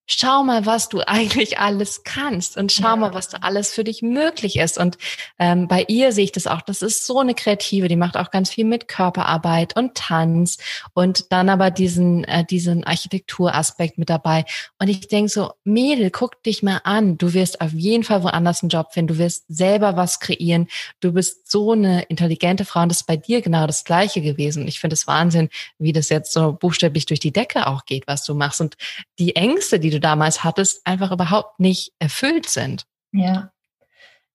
schau 0.05 0.43
mal, 0.43 0.65
was 0.65 0.89
du 0.89 1.01
eigentlich 1.07 1.59
alles 1.59 2.03
kannst 2.03 2.57
und 2.57 2.71
schau 2.71 2.89
ja. 2.89 2.95
mal, 2.95 3.13
was 3.13 3.29
da 3.29 3.39
alles 3.41 3.73
für 3.73 3.83
dich 3.83 4.01
möglich 4.01 4.57
ist. 4.57 4.77
Und 4.77 4.97
ähm, 5.39 5.67
bei 5.67 5.85
ihr 5.87 6.11
sehe 6.11 6.25
ich 6.25 6.31
das 6.31 6.47
auch. 6.47 6.61
Das 6.61 6.81
ist 6.81 7.05
so 7.05 7.19
eine 7.19 7.33
Kreative, 7.33 7.87
die 7.87 7.95
macht 7.95 8.17
auch 8.17 8.31
ganz 8.31 8.49
viel 8.49 8.65
mit 8.65 8.87
Körperarbeit 8.87 9.75
und 9.75 9.95
Tanz 9.95 10.57
und 10.93 11.31
dann 11.31 11.49
aber 11.49 11.71
diesen, 11.71 12.23
äh, 12.25 12.45
diesen 12.45 12.83
Architekturaspekt 12.83 13.97
mit 13.97 14.09
dabei. 14.09 14.45
Und 14.79 14.89
ich 14.89 15.07
denke 15.07 15.29
so, 15.29 15.53
Mädel, 15.63 16.11
guck 16.11 16.43
dich 16.43 16.63
mal 16.63 16.81
an. 16.83 17.17
Du 17.17 17.33
wirst 17.33 17.61
auf 17.61 17.73
jeden 17.73 18.03
Fall 18.03 18.23
woanders 18.23 18.63
einen 18.63 18.69
Job 18.69 18.93
finden. 18.93 19.13
Du 19.13 19.17
wirst 19.17 19.45
selber 19.47 19.95
was 19.95 20.19
kreieren. 20.19 20.67
Du 20.99 21.13
bist 21.13 21.49
so 21.49 21.71
eine 21.71 22.03
intelligente 22.03 22.65
Frau 22.65 22.81
und 22.81 22.89
das 22.89 23.01
ist 23.01 23.07
bei 23.07 23.17
dir 23.17 23.41
genau 23.41 23.67
das 23.67 23.83
Gleiche 23.83 24.21
gewesen. 24.21 24.67
Ich 24.67 24.79
finde 24.79 24.95
es 24.95 25.07
Wahnsinn, 25.07 25.49
wie 25.77 25.93
das 25.93 26.09
jetzt 26.09 26.33
so 26.33 26.53
buchstäblich 26.53 27.05
durch 27.05 27.19
die 27.19 27.31
Decke 27.31 27.67
auch 27.67 27.85
geht, 27.85 28.07
was 28.07 28.23
du 28.25 28.33
machst. 28.33 28.61
Und 28.61 28.75
die 29.19 29.35
Ängste, 29.35 29.79
die 29.79 29.89
du 29.89 29.99
damals 30.03 30.43
hattest, 30.43 30.85
einfach 30.85 31.11
überhaupt 31.11 31.59
nicht 31.59 31.93
erfüllt 31.99 32.49
sind. 32.49 32.85
Ja, 33.11 33.53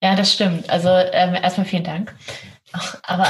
ja, 0.03 0.15
das 0.15 0.33
stimmt. 0.33 0.71
Also 0.71 0.89
ähm, 0.89 1.35
erstmal 1.35 1.67
vielen 1.67 1.85
Dank. 1.85 2.15
Aber 3.03 3.27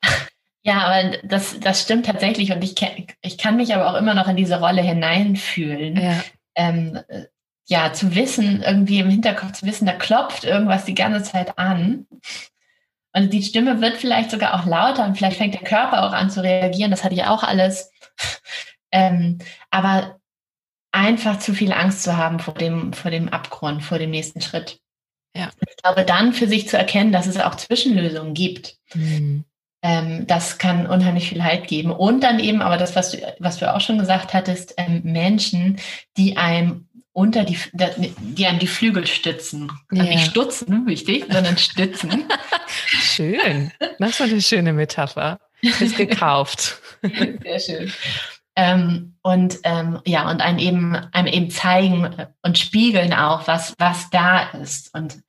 ja, 0.62 0.78
aber 0.78 1.16
das, 1.24 1.58
das 1.60 1.82
stimmt 1.82 2.06
tatsächlich 2.06 2.52
und 2.52 2.62
ich, 2.62 2.74
ich 3.22 3.38
kann 3.38 3.56
mich 3.56 3.74
aber 3.74 3.90
auch 3.90 3.96
immer 3.96 4.14
noch 4.14 4.28
in 4.28 4.36
diese 4.36 4.60
Rolle 4.60 4.82
hineinfühlen. 4.82 6.00
Ja. 6.00 6.22
Ähm, 6.54 7.00
ja, 7.68 7.92
zu 7.92 8.14
wissen, 8.14 8.62
irgendwie 8.62 9.00
im 9.00 9.10
Hinterkopf 9.10 9.52
zu 9.52 9.66
wissen, 9.66 9.86
da 9.86 9.92
klopft 9.92 10.44
irgendwas 10.44 10.84
die 10.84 10.94
ganze 10.94 11.24
Zeit 11.24 11.58
an. 11.58 12.06
Und 13.12 13.32
die 13.32 13.42
Stimme 13.42 13.80
wird 13.80 13.96
vielleicht 13.96 14.30
sogar 14.30 14.54
auch 14.54 14.66
lauter 14.66 15.04
und 15.04 15.16
vielleicht 15.16 15.38
fängt 15.38 15.54
der 15.54 15.62
Körper 15.62 16.04
auch 16.04 16.12
an 16.12 16.30
zu 16.30 16.42
reagieren. 16.42 16.92
Das 16.92 17.02
hatte 17.02 17.14
ich 17.14 17.24
auch 17.24 17.42
alles. 17.42 17.90
ähm, 18.92 19.38
aber 19.70 20.20
einfach 20.96 21.38
zu 21.38 21.52
viel 21.52 21.72
Angst 21.72 22.02
zu 22.02 22.16
haben 22.16 22.40
vor 22.40 22.54
dem, 22.54 22.92
vor 22.94 23.10
dem 23.10 23.28
Abgrund, 23.28 23.84
vor 23.84 23.98
dem 23.98 24.10
nächsten 24.10 24.40
Schritt. 24.40 24.80
Ja. 25.36 25.50
Ich 25.68 25.76
glaube, 25.76 26.04
dann 26.04 26.32
für 26.32 26.48
sich 26.48 26.68
zu 26.68 26.78
erkennen, 26.78 27.12
dass 27.12 27.26
es 27.26 27.38
auch 27.38 27.54
Zwischenlösungen 27.54 28.32
gibt. 28.32 28.76
Mhm. 28.94 29.44
Ähm, 29.82 30.26
das 30.26 30.56
kann 30.56 30.86
unheimlich 30.86 31.28
viel 31.28 31.44
Halt 31.44 31.68
geben. 31.68 31.90
Und 31.90 32.22
dann 32.22 32.40
eben, 32.40 32.62
aber 32.62 32.78
das, 32.78 32.96
was 32.96 33.10
du, 33.10 33.18
was 33.38 33.58
du 33.58 33.72
auch 33.72 33.82
schon 33.82 33.98
gesagt 33.98 34.32
hattest, 34.32 34.74
ähm, 34.78 35.02
Menschen, 35.04 35.78
die 36.16 36.38
einem 36.38 36.88
unter 37.12 37.44
die, 37.44 37.58
die 37.72 38.46
einem 38.46 38.58
die 38.58 38.66
Flügel 38.66 39.06
stützen. 39.06 39.70
Ja. 39.92 40.00
Also 40.00 40.12
nicht 40.12 40.30
stutzen, 40.30 40.86
wichtig, 40.86 41.26
sondern 41.30 41.58
stützen. 41.58 42.24
Schön. 42.88 43.70
Das 43.98 44.18
war 44.18 44.26
eine 44.26 44.40
schöne 44.40 44.72
Metapher. 44.72 45.40
Ist 45.62 45.96
gekauft. 45.96 46.80
Sehr 47.02 47.60
schön. 47.60 47.92
Ähm, 48.56 49.14
und 49.22 49.58
ähm, 49.64 50.00
ja, 50.06 50.30
und 50.30 50.40
einem 50.40 50.58
eben, 50.58 50.96
einem 50.96 51.26
eben 51.28 51.50
zeigen 51.50 52.08
und 52.42 52.58
spiegeln 52.58 53.12
auch, 53.12 53.46
was, 53.46 53.74
was 53.78 54.08
da 54.10 54.40
ist. 54.50 54.94
Und 54.94 55.22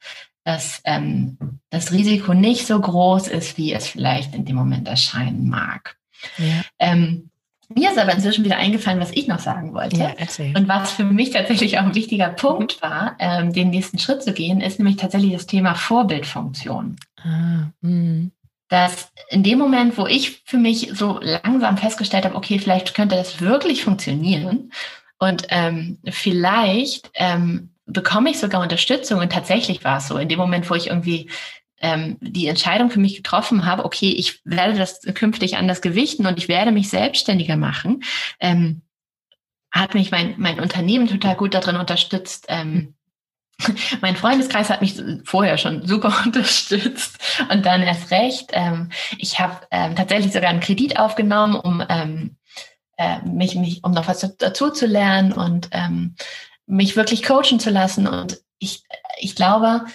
dass 0.43 0.81
ähm, 0.85 1.37
das 1.69 1.91
Risiko 1.91 2.33
nicht 2.33 2.65
so 2.65 2.79
groß 2.79 3.27
ist, 3.27 3.57
wie 3.57 3.73
es 3.73 3.87
vielleicht 3.87 4.33
in 4.33 4.45
dem 4.45 4.55
Moment 4.55 4.87
erscheinen 4.87 5.49
mag. 5.49 5.97
Ja. 6.37 6.61
Ähm, 6.79 7.29
mir 7.69 7.91
ist 7.91 7.99
aber 7.99 8.13
inzwischen 8.13 8.45
wieder 8.45 8.55
eingefallen, 8.55 9.01
was 9.01 9.11
ich 9.11 9.27
noch 9.27 9.39
sagen 9.39 9.73
wollte. 9.73 9.97
Ja, 9.97 10.13
und 10.55 10.69
was 10.69 10.91
für 10.91 11.03
mich 11.03 11.31
tatsächlich 11.31 11.77
auch 11.77 11.83
ein 11.83 11.95
wichtiger 11.95 12.29
Punkt 12.29 12.81
war, 12.81 13.17
ähm, 13.19 13.51
den 13.51 13.71
nächsten 13.71 13.99
Schritt 13.99 14.23
zu 14.23 14.31
gehen, 14.31 14.61
ist 14.61 14.79
nämlich 14.79 14.95
tatsächlich 14.95 15.33
das 15.33 15.47
Thema 15.47 15.75
Vorbildfunktion. 15.75 16.95
Ah, 17.21 17.71
mh 17.81 18.29
dass 18.69 19.11
in 19.29 19.43
dem 19.43 19.59
Moment, 19.59 19.97
wo 19.97 20.07
ich 20.07 20.41
für 20.45 20.57
mich 20.57 20.91
so 20.93 21.19
langsam 21.21 21.77
festgestellt 21.77 22.25
habe, 22.25 22.35
okay, 22.35 22.59
vielleicht 22.59 22.93
könnte 22.93 23.15
das 23.15 23.39
wirklich 23.41 23.83
funktionieren 23.83 24.71
und 25.19 25.47
ähm, 25.49 25.99
vielleicht 26.09 27.09
ähm, 27.15 27.71
bekomme 27.85 28.29
ich 28.29 28.39
sogar 28.39 28.61
Unterstützung 28.61 29.19
und 29.19 29.31
tatsächlich 29.31 29.83
war 29.83 29.97
es 29.97 30.07
so. 30.07 30.17
In 30.17 30.29
dem 30.29 30.37
Moment, 30.37 30.69
wo 30.69 30.75
ich 30.75 30.87
irgendwie 30.87 31.29
ähm, 31.79 32.17
die 32.19 32.47
Entscheidung 32.47 32.89
für 32.89 32.99
mich 32.99 33.15
getroffen 33.15 33.65
habe, 33.65 33.85
okay, 33.85 34.09
ich 34.09 34.41
werde 34.43 34.77
das 34.77 35.01
künftig 35.13 35.57
anders 35.57 35.81
gewichten 35.81 36.25
und 36.25 36.37
ich 36.37 36.47
werde 36.47 36.71
mich 36.71 36.89
selbstständiger 36.89 37.55
machen, 37.55 38.03
ähm, 38.39 38.81
hat 39.71 39.93
mich 39.93 40.11
mein, 40.11 40.35
mein 40.37 40.59
Unternehmen 40.59 41.07
total 41.07 41.35
gut 41.35 41.53
darin 41.53 41.75
unterstützt, 41.75 42.45
ähm, 42.49 42.95
mein 44.01 44.15
Freundeskreis 44.15 44.69
hat 44.69 44.81
mich 44.81 45.01
vorher 45.23 45.57
schon 45.57 45.85
super 45.85 46.13
unterstützt 46.25 47.17
und 47.49 47.65
dann 47.65 47.81
erst 47.81 48.11
recht. 48.11 48.51
Ähm, 48.53 48.89
ich 49.17 49.39
habe 49.39 49.55
ähm, 49.71 49.95
tatsächlich 49.95 50.33
sogar 50.33 50.49
einen 50.49 50.59
Kredit 50.59 50.99
aufgenommen, 50.99 51.55
um 51.55 51.83
ähm, 51.89 52.37
äh, 52.97 53.19
mich, 53.21 53.55
mich, 53.55 53.83
um 53.83 53.91
noch 53.91 54.07
was 54.07 54.19
dazu 54.37 54.69
zu 54.69 54.85
lernen 54.85 55.31
und 55.31 55.69
ähm, 55.71 56.15
mich 56.65 56.95
wirklich 56.95 57.23
coachen 57.23 57.59
zu 57.59 57.69
lassen. 57.69 58.07
Und 58.07 58.41
ich, 58.59 58.83
ich 59.19 59.35
glaube, 59.35 59.85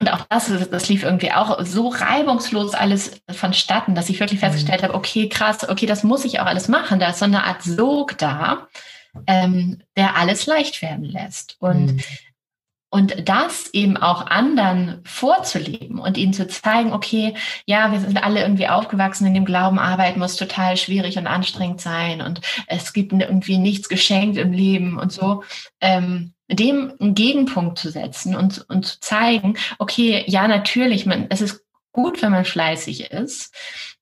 und 0.00 0.12
auch 0.12 0.26
das, 0.28 0.50
das 0.68 0.88
lief 0.88 1.04
irgendwie 1.04 1.30
auch 1.30 1.64
so 1.64 1.88
reibungslos 1.88 2.74
alles 2.74 3.22
vonstatten, 3.30 3.94
dass 3.94 4.08
ich 4.08 4.18
wirklich 4.18 4.40
mhm. 4.40 4.46
festgestellt 4.46 4.82
habe, 4.82 4.94
okay, 4.94 5.28
krass, 5.28 5.68
okay, 5.68 5.86
das 5.86 6.02
muss 6.02 6.24
ich 6.24 6.40
auch 6.40 6.46
alles 6.46 6.66
machen. 6.66 6.98
Da 6.98 7.10
ist 7.10 7.20
so 7.20 7.24
eine 7.24 7.44
Art 7.44 7.62
Sog 7.62 8.18
da, 8.18 8.66
ähm, 9.28 9.80
der 9.96 10.16
alles 10.16 10.46
leicht 10.46 10.82
werden 10.82 11.04
lässt. 11.04 11.56
Und 11.60 11.86
mhm. 11.86 12.00
Und 12.94 13.26
das 13.26 13.70
eben 13.72 13.96
auch 13.96 14.26
anderen 14.26 15.00
vorzuleben 15.04 15.98
und 15.98 16.18
ihnen 16.18 16.34
zu 16.34 16.46
zeigen, 16.46 16.92
okay, 16.92 17.32
ja, 17.64 17.90
wir 17.90 17.98
sind 18.00 18.22
alle 18.22 18.42
irgendwie 18.42 18.68
aufgewachsen 18.68 19.26
in 19.26 19.32
dem 19.32 19.46
Glauben, 19.46 19.78
Arbeit 19.78 20.18
muss 20.18 20.36
total 20.36 20.76
schwierig 20.76 21.16
und 21.16 21.26
anstrengend 21.26 21.80
sein 21.80 22.20
und 22.20 22.42
es 22.66 22.92
gibt 22.92 23.14
irgendwie 23.14 23.56
nichts 23.56 23.88
geschenkt 23.88 24.36
im 24.36 24.52
Leben 24.52 24.98
und 24.98 25.10
so. 25.10 25.42
Ähm, 25.80 26.34
dem 26.50 26.92
einen 27.00 27.14
Gegenpunkt 27.14 27.78
zu 27.78 27.90
setzen 27.90 28.36
und, 28.36 28.66
und 28.68 28.84
zu 28.84 29.00
zeigen, 29.00 29.56
okay, 29.78 30.24
ja, 30.26 30.46
natürlich, 30.46 31.06
man, 31.06 31.28
es 31.30 31.40
ist 31.40 31.64
gut, 31.92 32.20
wenn 32.20 32.32
man 32.32 32.44
fleißig 32.44 33.10
ist, 33.10 33.54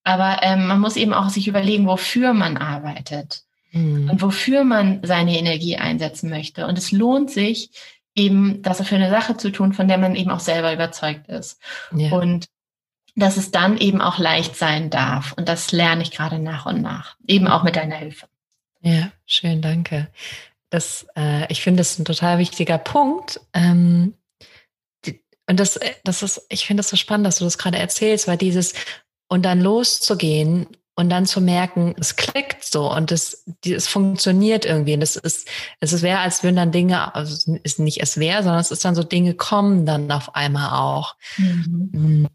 aber 0.02 0.38
ähm, 0.42 0.66
man 0.66 0.80
muss 0.80 0.96
eben 0.96 1.14
auch 1.14 1.28
sich 1.28 1.46
überlegen, 1.46 1.86
wofür 1.86 2.32
man 2.32 2.56
arbeitet 2.56 3.42
mhm. 3.70 4.10
und 4.10 4.20
wofür 4.20 4.64
man 4.64 4.98
seine 5.04 5.38
Energie 5.38 5.76
einsetzen 5.76 6.28
möchte. 6.28 6.66
Und 6.66 6.76
es 6.76 6.90
lohnt 6.90 7.30
sich, 7.30 7.70
eben 8.14 8.62
das 8.62 8.86
für 8.86 8.96
eine 8.96 9.10
Sache 9.10 9.36
zu 9.36 9.50
tun, 9.50 9.72
von 9.72 9.88
der 9.88 9.98
man 9.98 10.14
eben 10.14 10.30
auch 10.30 10.40
selber 10.40 10.72
überzeugt 10.72 11.28
ist. 11.28 11.60
Ja. 11.94 12.12
Und 12.12 12.46
dass 13.16 13.36
es 13.36 13.50
dann 13.50 13.76
eben 13.76 14.00
auch 14.00 14.18
leicht 14.18 14.56
sein 14.56 14.90
darf. 14.90 15.32
Und 15.32 15.48
das 15.48 15.72
lerne 15.72 16.02
ich 16.02 16.10
gerade 16.10 16.38
nach 16.38 16.66
und 16.66 16.80
nach, 16.80 17.16
eben 17.26 17.48
auch 17.48 17.62
mit 17.62 17.76
deiner 17.76 17.96
Hilfe. 17.96 18.26
Ja, 18.80 19.10
schön, 19.26 19.60
danke. 19.60 20.08
Das, 20.70 21.06
äh, 21.16 21.50
ich 21.52 21.62
finde 21.62 21.80
das 21.80 21.98
ein 21.98 22.04
total 22.04 22.38
wichtiger 22.38 22.78
Punkt. 22.78 23.40
Ähm, 23.52 24.14
die, 25.04 25.20
und 25.48 25.60
das, 25.60 25.78
das 26.04 26.22
ist, 26.22 26.46
ich 26.48 26.66
finde 26.66 26.80
das 26.80 26.88
so 26.88 26.96
spannend, 26.96 27.26
dass 27.26 27.38
du 27.38 27.44
das 27.44 27.58
gerade 27.58 27.78
erzählst, 27.78 28.28
weil 28.28 28.38
dieses 28.38 28.74
und 29.28 29.44
dann 29.44 29.60
loszugehen 29.60 30.66
und 31.00 31.08
dann 31.08 31.24
zu 31.24 31.40
merken, 31.40 31.94
es 31.98 32.16
klickt 32.16 32.62
so 32.62 32.92
und 32.92 33.10
es, 33.10 33.46
es 33.64 33.88
funktioniert 33.88 34.66
irgendwie. 34.66 34.92
Und 34.92 35.00
es 35.00 35.16
ist, 35.16 35.48
es 35.80 36.02
wäre, 36.02 36.18
als 36.18 36.42
würden 36.42 36.56
dann 36.56 36.72
Dinge, 36.72 37.14
also 37.14 37.32
es 37.34 37.46
ist 37.62 37.78
nicht 37.78 38.02
es 38.02 38.18
wäre, 38.18 38.42
sondern 38.42 38.60
es 38.60 38.70
ist 38.70 38.84
dann 38.84 38.94
so 38.94 39.02
Dinge 39.02 39.32
kommen 39.32 39.86
dann 39.86 40.12
auf 40.12 40.34
einmal 40.34 40.78
auch. 40.78 41.16
Mhm. 41.38 41.88
Mm. 41.92 42.26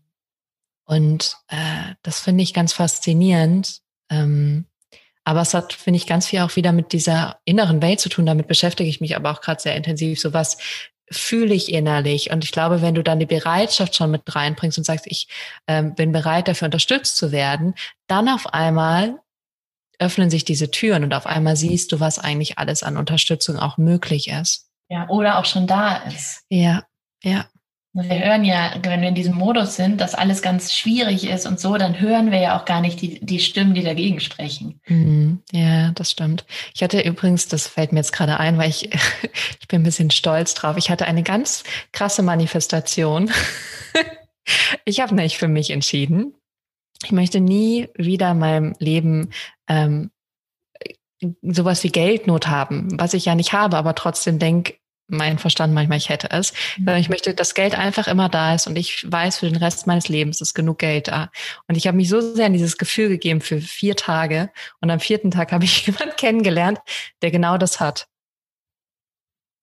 Und 0.85 1.37
äh, 1.47 1.93
das 2.01 2.19
finde 2.19 2.41
ich 2.41 2.55
ganz 2.55 2.73
faszinierend. 2.73 3.81
Ähm, 4.09 4.65
aber 5.23 5.41
es 5.41 5.53
hat, 5.53 5.73
finde 5.73 5.97
ich, 5.97 6.07
ganz 6.07 6.25
viel 6.25 6.39
auch 6.39 6.55
wieder 6.55 6.71
mit 6.71 6.91
dieser 6.91 7.39
inneren 7.45 7.83
Welt 7.83 7.99
zu 7.99 8.09
tun. 8.09 8.25
Damit 8.25 8.47
beschäftige 8.47 8.89
ich 8.89 8.99
mich 8.99 9.15
aber 9.15 9.31
auch 9.31 9.41
gerade 9.41 9.61
sehr 9.61 9.75
intensiv. 9.75 10.19
So 10.19 10.33
was 10.33 10.57
fühle 11.09 11.53
ich 11.53 11.71
innerlich. 11.71 12.31
Und 12.31 12.43
ich 12.43 12.51
glaube, 12.51 12.81
wenn 12.81 12.95
du 12.95 13.03
dann 13.03 13.19
die 13.19 13.25
Bereitschaft 13.25 13.95
schon 13.95 14.11
mit 14.11 14.23
reinbringst 14.35 14.77
und 14.77 14.83
sagst, 14.83 15.07
ich 15.07 15.27
ähm, 15.67 15.95
bin 15.95 16.11
bereit, 16.11 16.47
dafür 16.47 16.65
unterstützt 16.65 17.17
zu 17.17 17.31
werden, 17.31 17.75
dann 18.07 18.29
auf 18.29 18.53
einmal 18.53 19.19
öffnen 19.99 20.29
sich 20.29 20.43
diese 20.43 20.71
Türen 20.71 21.03
und 21.03 21.13
auf 21.13 21.25
einmal 21.25 21.55
siehst 21.55 21.91
du, 21.91 21.99
was 21.99 22.19
eigentlich 22.19 22.57
alles 22.57 22.83
an 22.83 22.97
Unterstützung 22.97 23.57
auch 23.57 23.77
möglich 23.77 24.29
ist. 24.29 24.69
Ja, 24.89 25.07
oder 25.09 25.39
auch 25.39 25.45
schon 25.45 25.67
da 25.67 25.97
ist. 25.97 26.43
Ja, 26.49 26.83
ja. 27.23 27.45
Wir 27.97 28.25
hören 28.25 28.43
ja, 28.43 28.73
wenn 28.83 28.99
wir 28.99 29.07
in 29.07 29.15
diesem 29.15 29.35
Modus 29.35 29.77
sind, 29.77 30.01
dass 30.01 30.15
alles 30.15 30.41
ganz 30.41 30.73
schwierig 30.73 31.29
ist 31.29 31.47
und 31.47 31.61
so, 31.61 31.77
dann 31.77 31.97
hören 31.97 32.29
wir 32.29 32.39
ja 32.39 32.59
auch 32.59 32.65
gar 32.65 32.81
nicht 32.81 33.01
die, 33.01 33.25
die 33.25 33.39
Stimmen, 33.39 33.73
die 33.73 33.83
dagegen 33.83 34.19
sprechen. 34.19 34.81
Mhm. 34.85 35.41
Ja, 35.53 35.91
das 35.91 36.11
stimmt. 36.11 36.45
Ich 36.73 36.83
hatte 36.83 36.99
übrigens, 36.99 37.47
das 37.47 37.67
fällt 37.67 37.93
mir 37.93 37.99
jetzt 37.99 38.11
gerade 38.11 38.37
ein, 38.37 38.57
weil 38.57 38.69
ich, 38.69 38.93
ich 39.61 39.67
bin 39.69 39.79
ein 39.79 39.85
bisschen 39.85 40.11
stolz 40.11 40.53
drauf. 40.55 40.75
Ich 40.75 40.89
hatte 40.89 41.05
eine 41.05 41.23
ganz 41.23 41.63
krasse 41.93 42.21
Manifestation. 42.21 43.31
ich 44.85 44.99
habe 44.99 45.15
nicht 45.15 45.37
für 45.37 45.47
mich 45.47 45.69
entschieden. 45.69 46.35
Ich 47.01 47.13
möchte 47.13 47.39
nie 47.39 47.87
wieder 47.95 48.31
in 48.31 48.39
meinem 48.39 48.75
Leben 48.79 49.29
ähm, 49.69 50.11
sowas 51.41 51.81
wie 51.85 51.89
Geldnot 51.91 52.47
haben, 52.47 52.99
was 52.99 53.13
ich 53.13 53.23
ja 53.23 53.35
nicht 53.35 53.53
habe, 53.53 53.77
aber 53.77 53.95
trotzdem 53.95 54.37
denke, 54.37 54.73
mein 55.07 55.37
Verstand 55.37 55.73
manchmal, 55.73 55.97
ich 55.97 56.09
hätte 56.09 56.31
es. 56.31 56.53
Mhm. 56.77 56.89
Ich 56.95 57.09
möchte, 57.09 57.33
dass 57.33 57.53
Geld 57.53 57.75
einfach 57.75 58.07
immer 58.07 58.29
da 58.29 58.55
ist 58.55 58.67
und 58.67 58.75
ich 58.75 59.09
weiß, 59.09 59.39
für 59.39 59.47
den 59.47 59.57
Rest 59.57 59.87
meines 59.87 60.09
Lebens 60.09 60.41
ist 60.41 60.53
genug 60.53 60.79
Geld 60.79 61.07
da. 61.07 61.29
Und 61.67 61.75
ich 61.75 61.87
habe 61.87 61.97
mich 61.97 62.09
so 62.09 62.21
sehr 62.21 62.47
in 62.47 62.53
dieses 62.53 62.77
Gefühl 62.77 63.09
gegeben 63.09 63.41
für 63.41 63.61
vier 63.61 63.95
Tage. 63.95 64.51
Und 64.81 64.89
am 64.89 64.99
vierten 64.99 65.31
Tag 65.31 65.51
habe 65.51 65.65
ich 65.65 65.85
jemanden 65.85 66.15
kennengelernt, 66.15 66.79
der 67.21 67.31
genau 67.31 67.57
das 67.57 67.79
hat. 67.79 68.07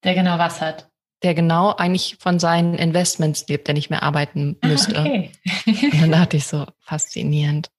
Der 0.04 0.14
genau 0.14 0.38
was 0.38 0.60
hat? 0.60 0.88
Der 1.22 1.34
genau 1.34 1.74
eigentlich 1.76 2.16
von 2.18 2.40
seinen 2.40 2.74
Investments 2.74 3.46
lebt, 3.46 3.68
der 3.68 3.74
nicht 3.74 3.90
mehr 3.90 4.02
arbeiten 4.02 4.56
ah, 4.60 4.66
müsste. 4.66 4.98
Ah, 4.98 5.02
okay. 5.02 5.30
und 5.64 6.02
dann 6.02 6.10
dachte 6.10 6.36
ich 6.36 6.46
so, 6.46 6.66
faszinierend. 6.80 7.70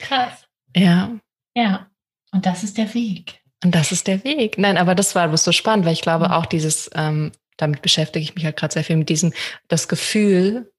Krass. 0.00 0.48
Ja. 0.74 1.12
Ja. 1.54 1.88
Und 2.32 2.46
das 2.46 2.64
ist 2.64 2.78
der 2.78 2.92
Weg. 2.94 3.43
Und 3.64 3.74
das 3.74 3.92
ist 3.92 4.06
der 4.06 4.22
Weg. 4.24 4.58
Nein, 4.58 4.76
aber 4.76 4.94
das 4.94 5.14
war 5.14 5.34
so 5.36 5.50
spannend, 5.50 5.86
weil 5.86 5.94
ich 5.94 6.02
glaube 6.02 6.32
auch 6.36 6.46
dieses, 6.46 6.90
ähm, 6.94 7.32
damit 7.56 7.80
beschäftige 7.82 8.22
ich 8.22 8.34
mich 8.34 8.44
halt 8.44 8.56
gerade 8.56 8.74
sehr 8.74 8.84
viel 8.84 8.96
mit 8.96 9.08
diesem, 9.08 9.32
das 9.68 9.88
Gefühl. 9.88 10.70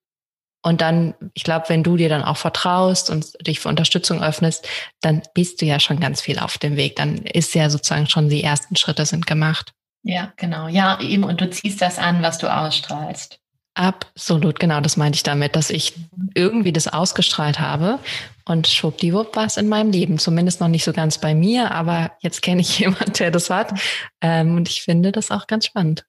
Und 0.62 0.82
dann, 0.82 1.16
ich 1.34 1.44
glaube, 1.44 1.66
wenn 1.70 1.84
du 1.84 1.98
dir 1.98 2.10
dann 2.10 2.24
auch 2.24 2.38
vertraust 2.38 3.10
und 3.10 3.34
dich 3.46 3.60
für 3.60 3.70
Unterstützung 3.70 4.24
öffnest, 4.24 4.68
dann 5.02 5.24
bist 5.34 5.62
du 5.62 5.66
ja 5.66 5.80
schon 5.80 6.00
ganz 6.00 6.22
viel 6.22 6.40
auf 6.40 6.58
dem 6.58 6.76
Weg. 6.76 6.96
Dann 6.96 7.18
ist 7.18 7.56
ja 7.56 7.70
sozusagen 7.70 8.08
schon 8.08 8.30
die 8.30 8.44
ersten 8.44 8.76
Schritte 8.76 9.06
sind 9.06 9.26
gemacht. 9.28 9.74
Ja, 10.04 10.34
genau. 10.38 10.68
Ja, 10.68 11.00
eben. 11.02 11.24
Und 11.24 11.42
du 11.42 11.50
ziehst 11.50 11.82
das 11.82 11.98
an, 11.98 12.22
was 12.22 12.38
du 12.38 12.52
ausstrahlst. 12.54 13.40
Absolut, 13.74 14.60
genau, 14.60 14.80
das 14.80 14.96
meinte 14.96 15.18
ich 15.18 15.24
damit, 15.24 15.56
dass 15.56 15.70
ich 15.70 15.94
irgendwie 16.34 16.72
das 16.72 16.88
ausgestrahlt 16.88 17.60
habe 17.60 18.00
und 18.48 18.68
schwuppdiwupp 18.68 19.36
war 19.36 19.46
es 19.46 19.58
in 19.58 19.68
meinem 19.68 19.92
Leben. 19.92 20.20
Zumindest 20.20 20.62
noch 20.62 20.68
nicht 20.68 20.84
so 20.84 20.94
ganz 20.94 21.18
bei 21.18 21.34
mir, 21.34 21.72
aber 21.72 22.12
jetzt 22.20 22.42
kenne 22.42 22.62
ich 22.62 22.80
jemanden, 22.80 23.14
der 23.14 23.32
das 23.32 23.50
hat. 23.50 23.74
Ähm, 24.22 24.56
und 24.56 24.70
ich 24.70 24.84
finde 24.84 25.12
das 25.12 25.32
auch 25.32 25.48
ganz 25.48 25.66
spannend. 25.66 26.06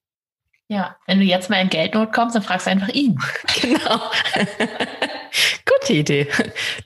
Ja, 0.68 0.96
wenn 1.06 1.20
du 1.20 1.24
jetzt 1.24 1.48
mal 1.48 1.60
in 1.60 1.70
Geldnot 1.70 2.12
kommst, 2.12 2.34
dann 2.34 2.42
fragst 2.42 2.66
du 2.66 2.70
einfach 2.70 2.88
ihn. 2.88 3.18
Genau. 3.60 4.00
Gute 5.64 5.92
Idee. 5.92 6.28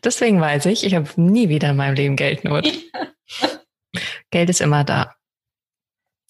Deswegen 0.05 0.41
weiß 0.41 0.67
ich, 0.67 0.85
ich 0.85 0.95
habe 0.95 1.09
nie 1.17 1.49
wieder 1.49 1.71
in 1.71 1.77
meinem 1.77 1.95
Leben 1.95 2.17
Geldnot. 2.17 2.67
Geld 4.31 4.51
ist 4.51 4.61
immer 4.61 4.85
da. 4.85 5.15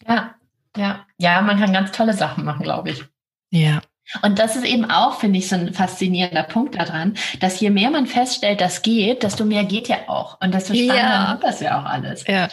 Ja, 0.07 0.35
ja. 0.77 1.07
Ja, 1.19 1.43
man 1.43 1.59
kann 1.59 1.73
ganz 1.73 1.93
tolle 1.93 2.15
Sachen 2.15 2.45
machen, 2.45 2.63
glaube 2.63 2.91
ich. 2.91 3.05
Ja. 3.51 3.81
Und 4.23 4.39
das 4.39 4.57
ist 4.57 4.65
eben 4.65 4.91
auch, 4.91 5.21
finde 5.21 5.39
ich, 5.39 5.49
so 5.49 5.57
ein 5.57 5.73
faszinierender 5.73 6.43
Punkt 6.43 6.75
daran, 6.75 7.15
dass 7.41 7.61
je 7.61 7.71
mehr 7.71 7.91
man 7.91 8.07
feststellt, 8.07 8.61
das 8.61 8.83
geht, 8.83 9.23
desto 9.23 9.45
mehr 9.45 9.65
geht 9.65 9.89
ja 9.89 10.09
auch. 10.09 10.41
Und 10.41 10.55
desto 10.55 10.75
spannender 10.75 10.97
ja. 10.97 11.31
wird 11.33 11.45
das 11.45 11.61
ja 11.61 11.81
auch 11.81 11.85
alles. 11.85 12.25
Ja. 12.27 12.49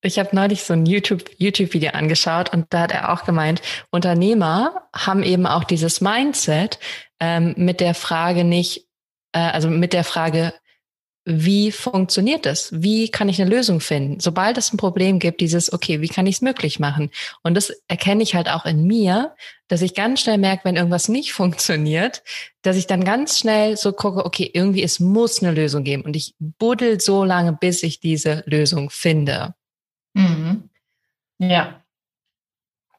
Ich 0.00 0.18
habe 0.18 0.34
neulich 0.34 0.62
so 0.62 0.74
ein 0.74 0.86
YouTube-Video 0.86 1.34
YouTube 1.38 1.94
angeschaut 1.94 2.52
und 2.52 2.66
da 2.70 2.82
hat 2.82 2.92
er 2.92 3.12
auch 3.12 3.24
gemeint, 3.24 3.62
Unternehmer 3.90 4.88
haben 4.94 5.24
eben 5.24 5.44
auch 5.46 5.64
dieses 5.64 6.00
Mindset 6.00 6.78
ähm, 7.18 7.54
mit 7.56 7.80
der 7.80 7.94
Frage 7.94 8.44
nicht, 8.44 8.86
äh, 9.32 9.40
also 9.40 9.68
mit 9.68 9.92
der 9.92 10.04
Frage, 10.04 10.54
wie 11.30 11.72
funktioniert 11.72 12.46
das? 12.46 12.70
Wie 12.72 13.10
kann 13.10 13.28
ich 13.28 13.38
eine 13.38 13.50
Lösung 13.50 13.80
finden? 13.80 14.18
Sobald 14.18 14.56
es 14.56 14.72
ein 14.72 14.78
Problem 14.78 15.18
gibt, 15.18 15.42
dieses, 15.42 15.70
okay, 15.70 16.00
wie 16.00 16.08
kann 16.08 16.26
ich 16.26 16.36
es 16.36 16.40
möglich 16.40 16.80
machen? 16.80 17.10
Und 17.42 17.54
das 17.54 17.70
erkenne 17.86 18.22
ich 18.22 18.34
halt 18.34 18.48
auch 18.48 18.64
in 18.64 18.86
mir, 18.86 19.34
dass 19.68 19.82
ich 19.82 19.94
ganz 19.94 20.22
schnell 20.22 20.38
merke, 20.38 20.64
wenn 20.64 20.76
irgendwas 20.76 21.10
nicht 21.10 21.32
funktioniert, 21.34 22.22
dass 22.62 22.76
ich 22.76 22.86
dann 22.86 23.04
ganz 23.04 23.38
schnell 23.38 23.76
so 23.76 23.92
gucke, 23.92 24.24
okay, 24.24 24.50
irgendwie 24.54 24.82
es 24.82 25.00
muss 25.00 25.42
eine 25.42 25.52
Lösung 25.52 25.84
geben. 25.84 26.02
Und 26.02 26.16
ich 26.16 26.34
buddel 26.38 26.98
so 26.98 27.24
lange, 27.24 27.52
bis 27.52 27.82
ich 27.82 28.00
diese 28.00 28.42
Lösung 28.46 28.88
finde. 28.88 29.54
Mhm. 30.14 30.70
Ja. 31.38 31.84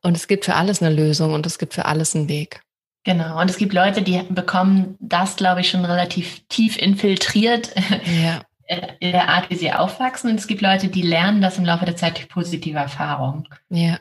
Und 0.04 0.16
es 0.16 0.28
gibt 0.28 0.46
für 0.46 0.54
alles 0.54 0.84
eine 0.84 0.94
Lösung 0.96 1.34
und 1.34 1.48
es 1.48 1.58
gibt 1.58 1.74
für 1.74 1.86
alles 1.86 2.16
einen 2.16 2.30
Weg. 2.30 2.62
Genau, 3.06 3.40
und 3.40 3.50
es 3.50 3.58
gibt 3.58 3.74
Leute, 3.74 4.02
die 4.02 4.22
bekommen 4.30 4.98
das, 5.00 5.38
glaube 5.38 5.62
ich, 5.62 5.70
schon 5.70 5.86
relativ 5.86 6.42
tief 6.50 6.78
infiltriert 6.78 7.74
ja. 8.22 8.42
in 9.00 9.12
der 9.12 9.30
Art, 9.30 9.50
wie 9.50 9.56
sie 9.56 9.72
aufwachsen. 9.72 10.30
Und 10.30 10.40
es 10.40 10.48
gibt 10.48 10.62
Leute, 10.62 10.90
die 10.90 11.02
lernen 11.02 11.42
das 11.42 11.58
im 11.58 11.66
Laufe 11.66 11.86
der 11.86 11.96
Zeit 11.96 12.18
durch 12.18 12.28
positive 12.28 12.78
Erfahrungen. 12.78 13.48
Ja. 13.70 14.00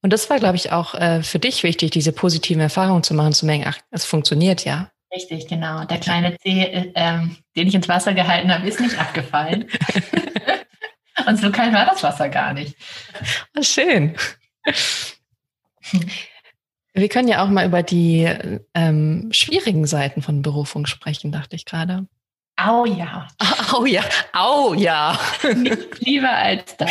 Und 0.00 0.12
das 0.12 0.28
war, 0.30 0.38
glaube 0.38 0.56
ich, 0.56 0.72
auch 0.72 0.94
äh, 0.94 1.22
für 1.22 1.38
dich 1.38 1.62
wichtig, 1.62 1.90
diese 1.90 2.12
positiven 2.12 2.60
Erfahrungen 2.60 3.02
zu 3.02 3.14
machen, 3.14 3.32
zu 3.32 3.46
merken, 3.46 3.64
ach, 3.68 3.78
es 3.90 4.04
funktioniert 4.04 4.64
ja. 4.64 4.90
Richtig, 5.14 5.46
genau. 5.46 5.84
Der 5.84 5.98
kleine 5.98 6.36
Zeh, 6.38 6.62
äh, 6.62 6.92
ähm, 6.94 7.36
den 7.56 7.68
ich 7.68 7.74
ins 7.74 7.88
Wasser 7.88 8.14
gehalten 8.14 8.52
habe, 8.52 8.66
ist 8.66 8.80
nicht 8.80 8.98
abgefallen. 8.98 9.66
und 11.26 11.38
so 11.38 11.50
kalt 11.52 11.72
war 11.72 11.86
das 11.86 12.02
Wasser 12.02 12.28
gar 12.28 12.52
nicht. 12.52 12.76
Oh, 13.56 13.62
schön. 13.62 14.16
Wir 16.96 17.08
können 17.08 17.26
ja 17.26 17.44
auch 17.44 17.48
mal 17.48 17.66
über 17.66 17.82
die 17.82 18.30
ähm, 18.72 19.28
schwierigen 19.32 19.84
Seiten 19.84 20.22
von 20.22 20.42
Berufung 20.42 20.86
sprechen, 20.86 21.32
dachte 21.32 21.56
ich 21.56 21.64
gerade. 21.64 22.06
Au 22.56 22.84
ja. 22.84 23.26
Au 23.72 23.84
ja. 23.84 24.04
Au 24.32 24.74
ja. 24.74 25.18
Nicht 25.56 25.98
lieber 25.98 26.30
als 26.30 26.76
das. 26.76 26.90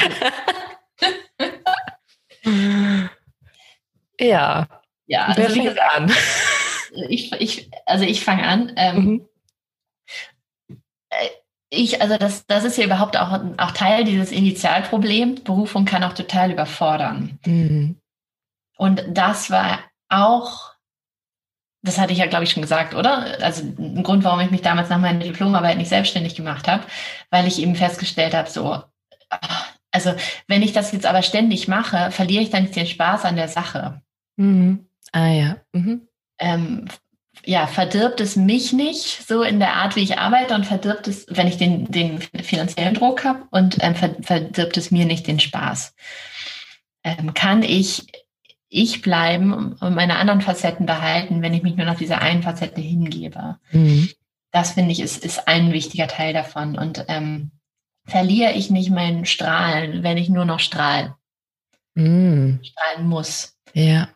ja. 4.20 4.68
Ja, 5.08 5.26
also 5.26 5.42
Wer 5.42 5.56
wie 5.56 5.64
gesagt, 5.64 5.96
an? 5.96 6.12
Ich, 7.10 7.32
ich, 7.34 7.72
also 7.86 8.04
ich 8.04 8.26
fange 8.26 8.44
an. 8.44 8.74
Ähm, 8.76 9.06
mhm. 9.06 9.30
Äh, 11.10 11.30
ich, 11.70 12.02
also 12.02 12.18
das, 12.18 12.46
das 12.46 12.66
ist 12.66 12.78
ja 12.78 12.84
überhaupt 12.84 13.18
auch, 13.18 13.40
auch 13.58 13.72
Teil 13.72 14.04
dieses 14.04 14.34
Initialproblems. 14.34 15.42
Berufung 15.42 15.86
kann 15.86 16.04
auch 16.04 16.14
total 16.14 16.52
überfordern. 16.52 17.40
Mhm. 17.46 17.96
Und 18.78 19.04
das 19.08 19.50
war 19.50 19.80
auch, 20.22 20.74
das 21.82 21.98
hatte 21.98 22.14
ich 22.14 22.20
ja, 22.20 22.28
glaube 22.28 22.46
ich, 22.46 22.52
schon 22.52 22.62
gesagt, 22.62 22.96
oder? 22.96 23.38
Also 23.42 23.64
ein 23.64 24.04
Grund, 24.04 24.24
warum 24.24 24.40
ich 24.40 24.52
mich 24.52 24.62
damals 24.62 24.90
nach 24.90 25.00
meiner 25.00 25.20
Diplomarbeit 25.20 25.78
nicht 25.78 25.90
selbstständig 25.90 26.36
gemacht 26.36 26.68
habe, 26.68 26.84
weil 27.30 27.46
ich 27.48 27.60
eben 27.60 27.76
festgestellt 27.76 28.34
habe, 28.34 28.50
so, 28.50 28.82
also 29.92 30.14
wenn 30.48 30.64
ich 30.64 30.74
das 30.74 30.92
jetzt 30.92 31.06
aber 31.06 31.22
ständig 31.22 31.68
mache, 31.68 32.12
verliere 32.12 32.44
ich 32.44 32.50
dann 32.50 32.64
nicht 32.64 32.76
den 32.76 32.88
Spaß 32.88 33.26
an 33.26 33.36
der 33.36 33.50
Sache. 33.50 34.02
Mhm. 34.38 34.88
Ah 35.12 35.28
ja. 35.28 35.58
Mhm. 35.74 36.08
Ähm, 36.40 36.88
ja, 37.46 37.68
verdirbt 37.68 38.22
es 38.22 38.36
mich 38.36 38.74
nicht 38.74 39.28
so 39.28 39.44
in 39.44 39.60
der 39.60 39.74
Art, 39.74 39.96
wie 39.96 40.04
ich 40.04 40.18
arbeite 40.18 40.56
und 40.56 40.66
verdirbt 40.66 41.08
es, 41.08 41.26
wenn 41.30 41.48
ich 41.48 41.58
den, 41.58 41.92
den 41.92 42.22
finanziellen 42.22 42.94
Druck 42.94 43.26
habe 43.26 43.44
und 43.52 43.78
ähm, 43.82 43.96
verdirbt 43.96 44.78
es 44.78 44.92
mir 44.92 45.06
nicht 45.06 45.28
den 45.28 45.40
Spaß. 45.40 45.94
Ähm, 47.04 47.34
kann 47.34 47.64
ich 47.64 48.08
ich 48.74 49.02
bleiben 49.02 49.74
und 49.74 49.96
meine 49.96 50.18
anderen 50.18 50.42
Facetten 50.42 50.86
behalten, 50.86 51.42
wenn 51.42 51.54
ich 51.54 51.64
mich 51.64 51.76
nur 51.76 51.86
noch 51.86 51.98
dieser 51.98 52.22
einen 52.22 52.44
Facette 52.44 52.82
hingebe? 52.82 53.58
Mhm. 53.72 54.10
Das 54.52 54.72
finde 54.72 54.92
ich 54.92 55.00
ist, 55.00 55.24
ist 55.24 55.48
ein 55.48 55.72
wichtiger 55.72 56.08
Teil 56.08 56.34
davon. 56.34 56.78
Und 56.78 57.06
ähm, 57.08 57.52
verliere 58.06 58.54
ich 58.54 58.70
nicht 58.70 58.92
meinen 58.92 59.26
Strahlen, 59.26 60.04
wenn 60.04 60.18
ich 60.18 60.30
nur 60.30 60.46
noch 60.46 60.60
strahle? 60.60 61.16
Mhm. 61.96 62.60
Strahlen 62.64 63.08
muss. 63.08 63.56
Ja 63.74 64.10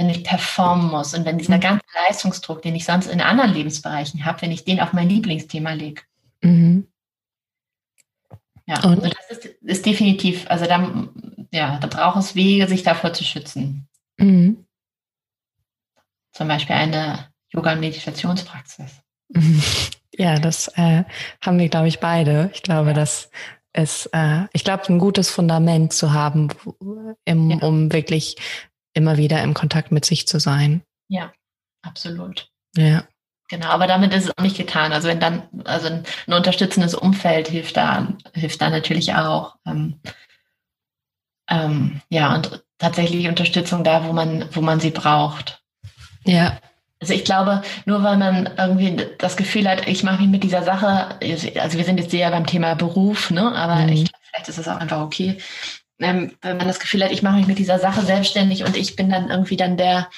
wenn 0.00 0.08
ich 0.08 0.24
performen 0.24 0.90
muss 0.90 1.12
und 1.12 1.26
wenn 1.26 1.36
dieser 1.36 1.58
mhm. 1.58 1.60
ganze 1.60 1.84
Leistungsdruck, 2.08 2.62
den 2.62 2.74
ich 2.74 2.86
sonst 2.86 3.06
in 3.06 3.20
anderen 3.20 3.52
Lebensbereichen 3.52 4.24
habe, 4.24 4.40
wenn 4.40 4.50
ich 4.50 4.64
den 4.64 4.80
auf 4.80 4.94
mein 4.94 5.10
Lieblingsthema 5.10 5.74
lege. 5.74 6.00
Mhm. 6.40 6.86
Ja, 8.64 8.82
und 8.82 9.04
also 9.04 9.10
das 9.10 9.38
ist, 9.38 9.44
ist, 9.44 9.84
definitiv, 9.84 10.46
also 10.48 10.64
da, 10.64 11.08
ja, 11.52 11.78
da 11.78 11.86
braucht 11.86 12.18
es 12.18 12.34
Wege, 12.34 12.66
sich 12.68 12.82
davor 12.82 13.12
zu 13.12 13.24
schützen. 13.24 13.88
Mhm. 14.18 14.64
Zum 16.32 16.48
Beispiel 16.48 16.76
eine 16.76 17.30
Yoga- 17.50 17.72
und 17.72 17.80
Meditationspraxis. 17.80 19.02
Ja, 20.18 20.38
das 20.38 20.68
äh, 20.76 21.04
haben 21.40 21.58
wir, 21.58 21.70
glaube 21.70 21.88
ich, 21.88 22.00
beide. 22.00 22.50
Ich 22.52 22.62
glaube, 22.62 22.88
ja. 22.88 22.94
das 22.94 23.30
ist, 23.72 24.10
äh, 24.12 24.42
ich 24.52 24.64
glaube, 24.64 24.84
ein 24.88 24.98
gutes 24.98 25.30
Fundament 25.30 25.94
zu 25.94 26.12
haben, 26.12 26.48
im, 27.24 27.50
ja. 27.50 27.56
um 27.58 27.90
wirklich 27.90 28.36
immer 28.92 29.16
wieder 29.16 29.42
im 29.42 29.54
Kontakt 29.54 29.92
mit 29.92 30.04
sich 30.04 30.26
zu 30.26 30.38
sein. 30.38 30.82
Ja, 31.08 31.32
absolut. 31.82 32.50
Ja. 32.76 33.04
Genau, 33.48 33.68
aber 33.68 33.86
damit 33.86 34.12
ist 34.12 34.24
es 34.24 34.32
auch 34.36 34.42
nicht 34.42 34.56
getan. 34.56 34.92
Also 34.92 35.08
wenn 35.08 35.20
dann, 35.20 35.48
also 35.64 35.86
ein, 35.86 36.04
ein 36.26 36.32
unterstützendes 36.34 36.94
Umfeld 36.94 37.48
hilft 37.48 37.76
da, 37.76 38.08
hilft 38.34 38.60
da 38.60 38.68
natürlich 38.68 39.14
auch. 39.14 39.56
Ähm, 39.66 40.00
ähm, 41.50 42.00
ja, 42.08 42.34
und 42.34 42.62
tatsächlich 42.78 43.28
Unterstützung 43.28 43.84
da, 43.84 44.06
wo 44.06 44.12
man, 44.12 44.46
wo 44.52 44.60
man 44.60 44.80
sie 44.80 44.90
braucht. 44.90 45.62
Ja. 46.24 46.58
Also 47.00 47.14
ich 47.14 47.24
glaube, 47.24 47.62
nur 47.86 48.02
weil 48.02 48.18
man 48.18 48.50
irgendwie 48.58 48.96
das 49.18 49.36
Gefühl 49.36 49.68
hat, 49.68 49.88
ich 49.88 50.02
mache 50.02 50.20
mich 50.20 50.30
mit 50.30 50.42
dieser 50.42 50.62
Sache, 50.62 51.18
also 51.58 51.78
wir 51.78 51.84
sind 51.84 51.98
jetzt 51.98 52.10
sehr 52.10 52.30
beim 52.30 52.46
Thema 52.46 52.74
Beruf, 52.74 53.30
ne? 53.30 53.54
Aber 53.54 53.76
mhm. 53.76 53.88
ich, 53.88 54.10
vielleicht 54.28 54.48
ist 54.48 54.58
es 54.58 54.68
auch 54.68 54.76
einfach 54.76 55.00
okay, 55.00 55.38
ähm, 55.98 56.32
wenn 56.42 56.56
man 56.58 56.66
das 56.66 56.80
Gefühl 56.80 57.02
hat, 57.04 57.10
ich 57.10 57.22
mache 57.22 57.36
mich 57.36 57.46
mit 57.46 57.58
dieser 57.58 57.78
Sache 57.78 58.02
selbstständig 58.02 58.64
und 58.64 58.76
ich 58.76 58.96
bin 58.96 59.10
dann 59.10 59.30
irgendwie 59.30 59.56
dann 59.56 59.76
der, 59.76 60.08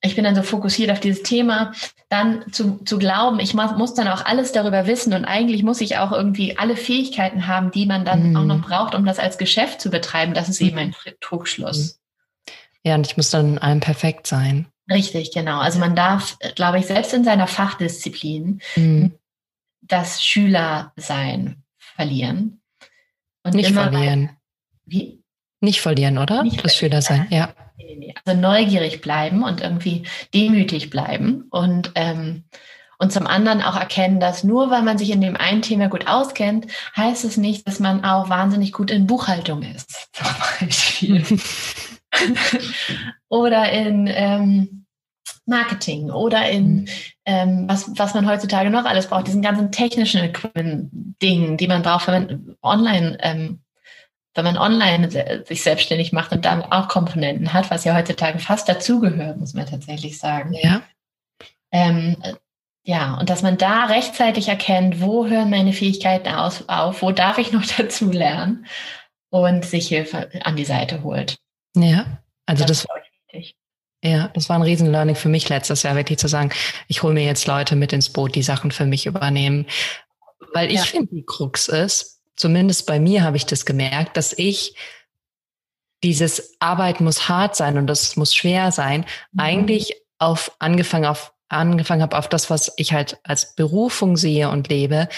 ich 0.00 0.14
bin 0.14 0.24
dann 0.24 0.36
so 0.36 0.42
fokussiert 0.42 0.90
auf 0.90 1.00
dieses 1.00 1.22
Thema, 1.22 1.72
dann 2.08 2.52
zu, 2.52 2.78
zu 2.84 2.98
glauben, 2.98 3.40
ich 3.40 3.54
muss, 3.54 3.94
dann 3.94 4.08
auch 4.08 4.24
alles 4.24 4.52
darüber 4.52 4.86
wissen 4.86 5.12
und 5.12 5.24
eigentlich 5.24 5.62
muss 5.62 5.80
ich 5.80 5.98
auch 5.98 6.12
irgendwie 6.12 6.56
alle 6.56 6.76
Fähigkeiten 6.76 7.46
haben, 7.46 7.70
die 7.70 7.86
man 7.86 8.04
dann 8.04 8.30
mhm. 8.30 8.36
auch 8.36 8.44
noch 8.44 8.60
braucht, 8.60 8.94
um 8.94 9.04
das 9.04 9.18
als 9.18 9.38
Geschäft 9.38 9.80
zu 9.80 9.90
betreiben. 9.90 10.34
Das 10.34 10.48
ist 10.48 10.60
eben 10.60 10.78
ein 10.78 10.94
Trugschluss. 11.20 12.00
Ja, 12.84 12.94
und 12.94 13.06
ich 13.06 13.16
muss 13.16 13.30
dann 13.30 13.54
in 13.54 13.58
allem 13.58 13.80
perfekt 13.80 14.26
sein. 14.26 14.66
Richtig, 14.90 15.32
genau. 15.32 15.58
Also 15.58 15.78
man 15.78 15.96
darf, 15.96 16.38
glaube 16.54 16.78
ich, 16.78 16.86
selbst 16.86 17.12
in 17.12 17.24
seiner 17.24 17.46
Fachdisziplin 17.46 18.60
mhm. 18.76 19.14
das 19.82 20.22
Schülersein 20.22 21.62
verlieren. 21.76 22.60
Und 23.42 23.54
nicht 23.54 23.72
verlieren. 23.72 24.30
Wie? 24.86 25.22
Nicht 25.60 25.80
verlieren, 25.80 26.18
oder? 26.18 26.44
Nicht 26.44 26.64
das 26.64 26.76
Schüler 26.76 27.02
sein, 27.02 27.26
ja. 27.30 27.52
Also 28.24 28.40
neugierig 28.40 29.00
bleiben 29.00 29.42
und 29.42 29.60
irgendwie 29.60 30.04
demütig 30.34 30.90
bleiben 30.90 31.46
und 31.50 31.92
ähm, 31.94 32.44
und 33.00 33.12
zum 33.12 33.28
anderen 33.28 33.62
auch 33.62 33.76
erkennen, 33.76 34.18
dass 34.18 34.42
nur 34.42 34.70
weil 34.70 34.82
man 34.82 34.98
sich 34.98 35.10
in 35.10 35.20
dem 35.20 35.36
einen 35.36 35.62
Thema 35.62 35.88
gut 35.88 36.08
auskennt, 36.08 36.66
heißt 36.96 37.24
es 37.24 37.36
nicht, 37.36 37.66
dass 37.66 37.78
man 37.78 38.04
auch 38.04 38.28
wahnsinnig 38.28 38.72
gut 38.72 38.90
in 38.90 39.06
Buchhaltung 39.06 39.62
ist, 39.62 40.08
zum 40.12 40.26
Beispiel. 40.60 41.24
oder 43.28 43.70
in 43.70 44.08
ähm, 44.08 44.86
Marketing 45.46 46.10
oder 46.10 46.48
in 46.50 46.80
mhm. 46.82 46.88
ähm, 47.24 47.64
was, 47.68 47.90
was 47.96 48.14
man 48.14 48.28
heutzutage 48.28 48.70
noch 48.70 48.84
alles 48.84 49.06
braucht, 49.06 49.28
diesen 49.28 49.42
ganzen 49.42 49.70
technischen 49.70 50.32
Dingen, 51.22 51.56
die 51.56 51.68
man 51.68 51.82
braucht, 51.82 52.08
wenn 52.08 52.26
man 52.26 52.56
online 52.62 53.16
ähm, 53.20 53.60
wenn 54.38 54.44
man 54.44 54.56
online 54.56 55.44
sich 55.44 55.64
selbstständig 55.64 56.12
macht 56.12 56.30
und 56.30 56.44
dann 56.44 56.62
auch 56.62 56.86
Komponenten 56.86 57.52
hat, 57.52 57.72
was 57.72 57.84
ja 57.84 57.96
heutzutage 57.96 58.38
fast 58.38 58.68
dazugehört, 58.68 59.36
muss 59.36 59.52
man 59.52 59.66
tatsächlich 59.66 60.16
sagen. 60.16 60.54
Ja. 60.54 60.82
Ähm, 61.72 62.16
ja, 62.84 63.18
und 63.18 63.30
dass 63.30 63.42
man 63.42 63.58
da 63.58 63.86
rechtzeitig 63.86 64.48
erkennt, 64.48 65.00
wo 65.00 65.26
hören 65.26 65.50
meine 65.50 65.72
Fähigkeiten 65.72 66.28
aus, 66.28 66.68
auf, 66.68 67.02
wo 67.02 67.10
darf 67.10 67.38
ich 67.38 67.50
noch 67.50 67.64
dazu 67.76 68.12
lernen 68.12 68.66
und 69.30 69.64
sich 69.64 69.88
Hilfe 69.88 70.30
an 70.44 70.54
die 70.54 70.64
Seite 70.64 71.02
holt. 71.02 71.36
Ja, 71.74 72.22
also 72.46 72.64
das, 72.64 72.86
das 72.86 72.86
wichtig. 73.32 73.56
Ja, 74.04 74.28
das 74.28 74.48
war 74.48 74.56
ein 74.56 74.62
Riesen-Learning 74.62 75.16
für 75.16 75.28
mich 75.28 75.48
letztes 75.48 75.82
Jahr, 75.82 75.96
wirklich 75.96 76.18
zu 76.18 76.28
sagen, 76.28 76.50
ich 76.86 77.02
hole 77.02 77.12
mir 77.12 77.24
jetzt 77.24 77.48
Leute 77.48 77.74
mit 77.74 77.92
ins 77.92 78.08
Boot, 78.08 78.36
die 78.36 78.42
Sachen 78.42 78.70
für 78.70 78.86
mich 78.86 79.06
übernehmen. 79.06 79.66
Weil 80.54 80.68
ich 80.68 80.76
ja. 80.76 80.84
finde, 80.84 81.12
die 81.12 81.24
Krux 81.26 81.66
ist, 81.66 82.17
zumindest 82.38 82.86
bei 82.86 82.98
mir 82.98 83.22
habe 83.22 83.36
ich 83.36 83.44
das 83.44 83.66
gemerkt, 83.66 84.16
dass 84.16 84.32
ich 84.32 84.74
dieses 86.02 86.56
Arbeit 86.60 87.00
muss 87.00 87.28
hart 87.28 87.56
sein 87.56 87.76
und 87.76 87.86
das 87.88 88.16
muss 88.16 88.34
schwer 88.34 88.72
sein, 88.72 89.04
mhm. 89.32 89.40
eigentlich 89.40 89.94
auf 90.18 90.52
angefangen 90.58 91.06
auf 91.06 91.34
angefangen 91.50 92.02
habe 92.02 92.16
auf 92.16 92.28
das, 92.28 92.50
was 92.50 92.72
ich 92.76 92.92
halt 92.92 93.18
als 93.24 93.54
Berufung 93.54 94.16
sehe 94.16 94.50
und 94.50 94.68
lebe, 94.68 95.08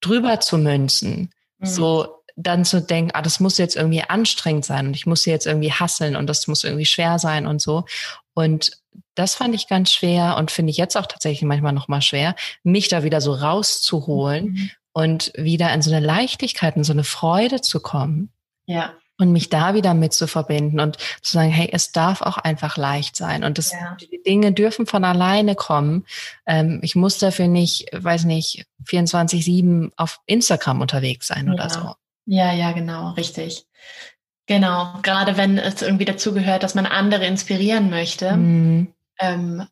drüber 0.00 0.40
zu 0.40 0.58
münzen. 0.58 1.32
Mhm. 1.58 1.66
So 1.66 2.22
dann 2.34 2.64
zu 2.64 2.82
denken, 2.82 3.12
ah, 3.14 3.22
das 3.22 3.40
muss 3.40 3.56
jetzt 3.56 3.76
irgendwie 3.76 4.02
anstrengend 4.02 4.64
sein 4.64 4.88
und 4.88 4.94
ich 4.94 5.06
muss 5.06 5.24
jetzt 5.24 5.46
irgendwie 5.46 5.72
hasseln 5.72 6.16
und 6.16 6.26
das 6.26 6.48
muss 6.48 6.64
irgendwie 6.64 6.84
schwer 6.84 7.18
sein 7.18 7.46
und 7.46 7.62
so. 7.62 7.84
Und 8.34 8.72
das 9.14 9.36
fand 9.36 9.54
ich 9.54 9.68
ganz 9.68 9.92
schwer 9.92 10.36
und 10.36 10.50
finde 10.50 10.70
ich 10.70 10.76
jetzt 10.76 10.96
auch 10.96 11.06
tatsächlich 11.06 11.42
manchmal 11.42 11.72
noch 11.72 11.88
mal 11.88 12.02
schwer, 12.02 12.34
mich 12.62 12.88
da 12.88 13.04
wieder 13.04 13.20
so 13.20 13.32
rauszuholen 13.32 14.44
mhm 14.44 14.70
und 14.96 15.30
wieder 15.36 15.74
in 15.74 15.82
so 15.82 15.94
eine 15.94 16.04
Leichtigkeit, 16.04 16.74
in 16.74 16.82
so 16.82 16.94
eine 16.94 17.04
Freude 17.04 17.60
zu 17.60 17.80
kommen. 17.80 18.30
Ja. 18.64 18.94
Und 19.18 19.30
mich 19.30 19.50
da 19.50 19.74
wieder 19.74 19.92
mit 19.92 20.14
zu 20.14 20.26
verbinden 20.26 20.80
und 20.80 20.96
zu 21.20 21.32
sagen, 21.34 21.50
hey, 21.50 21.68
es 21.70 21.92
darf 21.92 22.22
auch 22.22 22.38
einfach 22.38 22.78
leicht 22.78 23.14
sein. 23.14 23.44
Und 23.44 23.58
das, 23.58 23.72
ja. 23.72 23.94
die 24.00 24.22
Dinge 24.22 24.52
dürfen 24.52 24.86
von 24.86 25.04
alleine 25.04 25.54
kommen. 25.54 26.06
Ähm, 26.46 26.80
ich 26.82 26.96
muss 26.96 27.18
dafür 27.18 27.46
nicht, 27.46 27.90
weiß 27.92 28.24
nicht, 28.24 28.64
24-7 28.86 29.90
auf 29.98 30.20
Instagram 30.24 30.80
unterwegs 30.80 31.26
sein 31.26 31.52
oder 31.52 31.64
ja. 31.64 31.68
so. 31.68 31.94
Ja, 32.24 32.52
ja, 32.54 32.72
genau, 32.72 33.10
richtig. 33.10 33.66
Genau, 34.46 34.94
gerade 35.02 35.36
wenn 35.36 35.58
es 35.58 35.82
irgendwie 35.82 36.06
dazu 36.06 36.32
gehört, 36.32 36.62
dass 36.62 36.74
man 36.74 36.86
andere 36.86 37.26
inspirieren 37.26 37.90
möchte, 37.90 38.34
mhm. 38.34 38.94
ähm, 39.20 39.66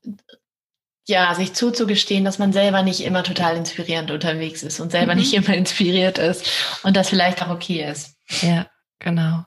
ja, 1.07 1.35
sich 1.35 1.53
zuzugestehen, 1.53 2.25
dass 2.25 2.39
man 2.39 2.53
selber 2.53 2.83
nicht 2.83 3.05
immer 3.05 3.23
total 3.23 3.57
inspirierend 3.57 4.11
unterwegs 4.11 4.63
ist 4.63 4.81
und 4.81 4.91
selber 4.91 5.15
mhm. 5.15 5.21
nicht 5.21 5.35
immer 5.35 5.55
inspiriert 5.55 6.19
ist 6.19 6.47
und 6.83 6.97
das 6.97 7.09
vielleicht 7.09 7.43
auch 7.43 7.51
okay 7.51 7.85
ist. 7.91 8.17
Ja, 8.43 8.67
genau. 8.99 9.45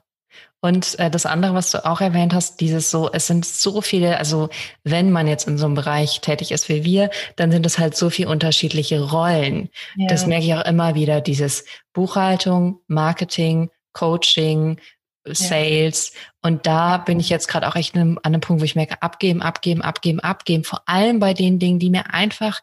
Und 0.60 0.98
äh, 0.98 1.08
das 1.08 1.24
andere, 1.24 1.54
was 1.54 1.70
du 1.70 1.84
auch 1.84 2.00
erwähnt 2.00 2.34
hast, 2.34 2.60
dieses 2.60 2.90
so, 2.90 3.10
es 3.12 3.28
sind 3.28 3.44
so 3.44 3.80
viele, 3.80 4.18
also 4.18 4.48
wenn 4.82 5.12
man 5.12 5.28
jetzt 5.28 5.46
in 5.46 5.56
so 5.56 5.66
einem 5.66 5.76
Bereich 5.76 6.20
tätig 6.20 6.50
ist 6.50 6.68
wie 6.68 6.84
wir, 6.84 7.10
dann 7.36 7.52
sind 7.52 7.64
es 7.64 7.78
halt 7.78 7.96
so 7.96 8.10
viele 8.10 8.28
unterschiedliche 8.28 9.00
Rollen. 9.00 9.68
Ja. 9.96 10.08
Das 10.08 10.26
merke 10.26 10.46
ich 10.46 10.54
auch 10.54 10.64
immer 10.64 10.96
wieder, 10.96 11.20
dieses 11.20 11.64
Buchhaltung, 11.92 12.80
Marketing, 12.88 13.70
Coaching, 13.92 14.80
Sales. 15.24 16.12
Ja. 16.14 16.20
Und 16.42 16.66
da 16.66 16.98
bin 16.98 17.20
ich 17.20 17.28
jetzt 17.28 17.48
gerade 17.48 17.68
auch 17.68 17.76
echt 17.76 17.96
an 17.96 18.18
einem 18.22 18.40
Punkt, 18.40 18.60
wo 18.60 18.64
ich 18.64 18.76
merke, 18.76 19.02
abgeben, 19.02 19.42
abgeben, 19.42 19.82
abgeben, 19.82 20.20
abgeben. 20.20 20.64
Vor 20.64 20.82
allem 20.86 21.20
bei 21.20 21.34
den 21.34 21.58
Dingen, 21.58 21.78
die 21.78 21.90
mir 21.90 22.12
einfach 22.14 22.60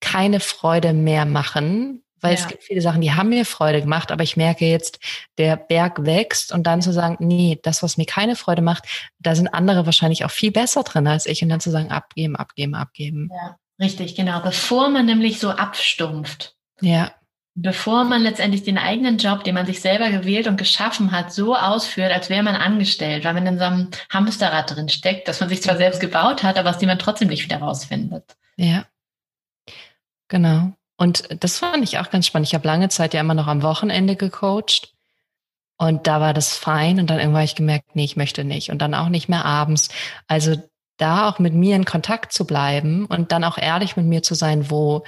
keine 0.00 0.40
Freude 0.40 0.92
mehr 0.92 1.24
machen, 1.24 2.04
weil 2.20 2.34
ja. 2.34 2.40
es 2.40 2.48
gibt 2.48 2.64
viele 2.64 2.80
Sachen, 2.80 3.00
die 3.00 3.12
haben 3.12 3.28
mir 3.28 3.44
Freude 3.44 3.80
gemacht, 3.80 4.10
aber 4.10 4.22
ich 4.22 4.36
merke 4.36 4.66
jetzt, 4.66 4.98
der 5.38 5.56
Berg 5.56 6.04
wächst 6.04 6.52
und 6.52 6.66
dann 6.66 6.82
zu 6.82 6.92
sagen, 6.92 7.16
nee, 7.20 7.58
das, 7.62 7.82
was 7.82 7.96
mir 7.96 8.06
keine 8.06 8.36
Freude 8.36 8.62
macht, 8.62 8.84
da 9.18 9.34
sind 9.34 9.48
andere 9.48 9.86
wahrscheinlich 9.86 10.24
auch 10.24 10.30
viel 10.30 10.50
besser 10.50 10.82
drin 10.82 11.06
als 11.06 11.26
ich 11.26 11.42
und 11.42 11.48
dann 11.48 11.60
zu 11.60 11.70
sagen, 11.70 11.90
abgeben, 11.90 12.36
abgeben, 12.36 12.74
abgeben. 12.74 13.30
Ja, 13.32 13.56
richtig, 13.80 14.14
genau. 14.14 14.40
Bevor 14.40 14.88
man 14.88 15.06
nämlich 15.06 15.38
so 15.38 15.50
abstumpft. 15.50 16.56
Ja. 16.80 17.12
Bevor 17.60 18.04
man 18.04 18.22
letztendlich 18.22 18.62
den 18.62 18.78
eigenen 18.78 19.18
Job, 19.18 19.42
den 19.42 19.56
man 19.56 19.66
sich 19.66 19.80
selber 19.80 20.10
gewählt 20.10 20.46
und 20.46 20.58
geschaffen 20.58 21.10
hat, 21.10 21.32
so 21.32 21.56
ausführt, 21.56 22.12
als 22.12 22.30
wäre 22.30 22.44
man 22.44 22.54
angestellt, 22.54 23.24
weil 23.24 23.34
man 23.34 23.46
in 23.48 23.58
so 23.58 23.64
einem 23.64 23.88
Hamsterrad 24.10 24.76
drin 24.76 24.88
steckt, 24.88 25.26
dass 25.26 25.40
man 25.40 25.48
sich 25.48 25.60
zwar 25.60 25.76
selbst 25.76 26.00
gebaut 26.00 26.44
hat, 26.44 26.56
aber 26.56 26.70
aus 26.70 26.78
dem 26.78 26.86
man 26.86 27.00
trotzdem 27.00 27.26
nicht 27.28 27.42
wieder 27.42 27.58
rausfindet. 27.58 28.36
Ja. 28.56 28.86
Genau. 30.28 30.72
Und 30.96 31.28
das 31.42 31.58
fand 31.58 31.82
ich 31.82 31.98
auch 31.98 32.10
ganz 32.10 32.26
spannend. 32.26 32.46
Ich 32.46 32.54
habe 32.54 32.68
lange 32.68 32.90
Zeit 32.90 33.12
ja 33.12 33.20
immer 33.20 33.34
noch 33.34 33.48
am 33.48 33.62
Wochenende 33.62 34.14
gecoacht. 34.14 34.94
Und 35.78 36.06
da 36.06 36.20
war 36.20 36.34
das 36.34 36.56
fein. 36.56 37.00
Und 37.00 37.10
dann 37.10 37.18
irgendwann 37.18 37.40
habe 37.40 37.44
ich 37.44 37.56
gemerkt, 37.56 37.96
nee, 37.96 38.04
ich 38.04 38.16
möchte 38.16 38.44
nicht. 38.44 38.70
Und 38.70 38.78
dann 38.82 38.94
auch 38.94 39.08
nicht 39.08 39.28
mehr 39.28 39.44
abends. 39.44 39.88
Also 40.28 40.56
da 40.96 41.28
auch 41.28 41.40
mit 41.40 41.54
mir 41.54 41.74
in 41.74 41.84
Kontakt 41.84 42.32
zu 42.32 42.46
bleiben 42.46 43.06
und 43.06 43.32
dann 43.32 43.44
auch 43.44 43.58
ehrlich 43.58 43.96
mit 43.96 44.06
mir 44.06 44.22
zu 44.22 44.34
sein, 44.34 44.70
wo 44.70 45.04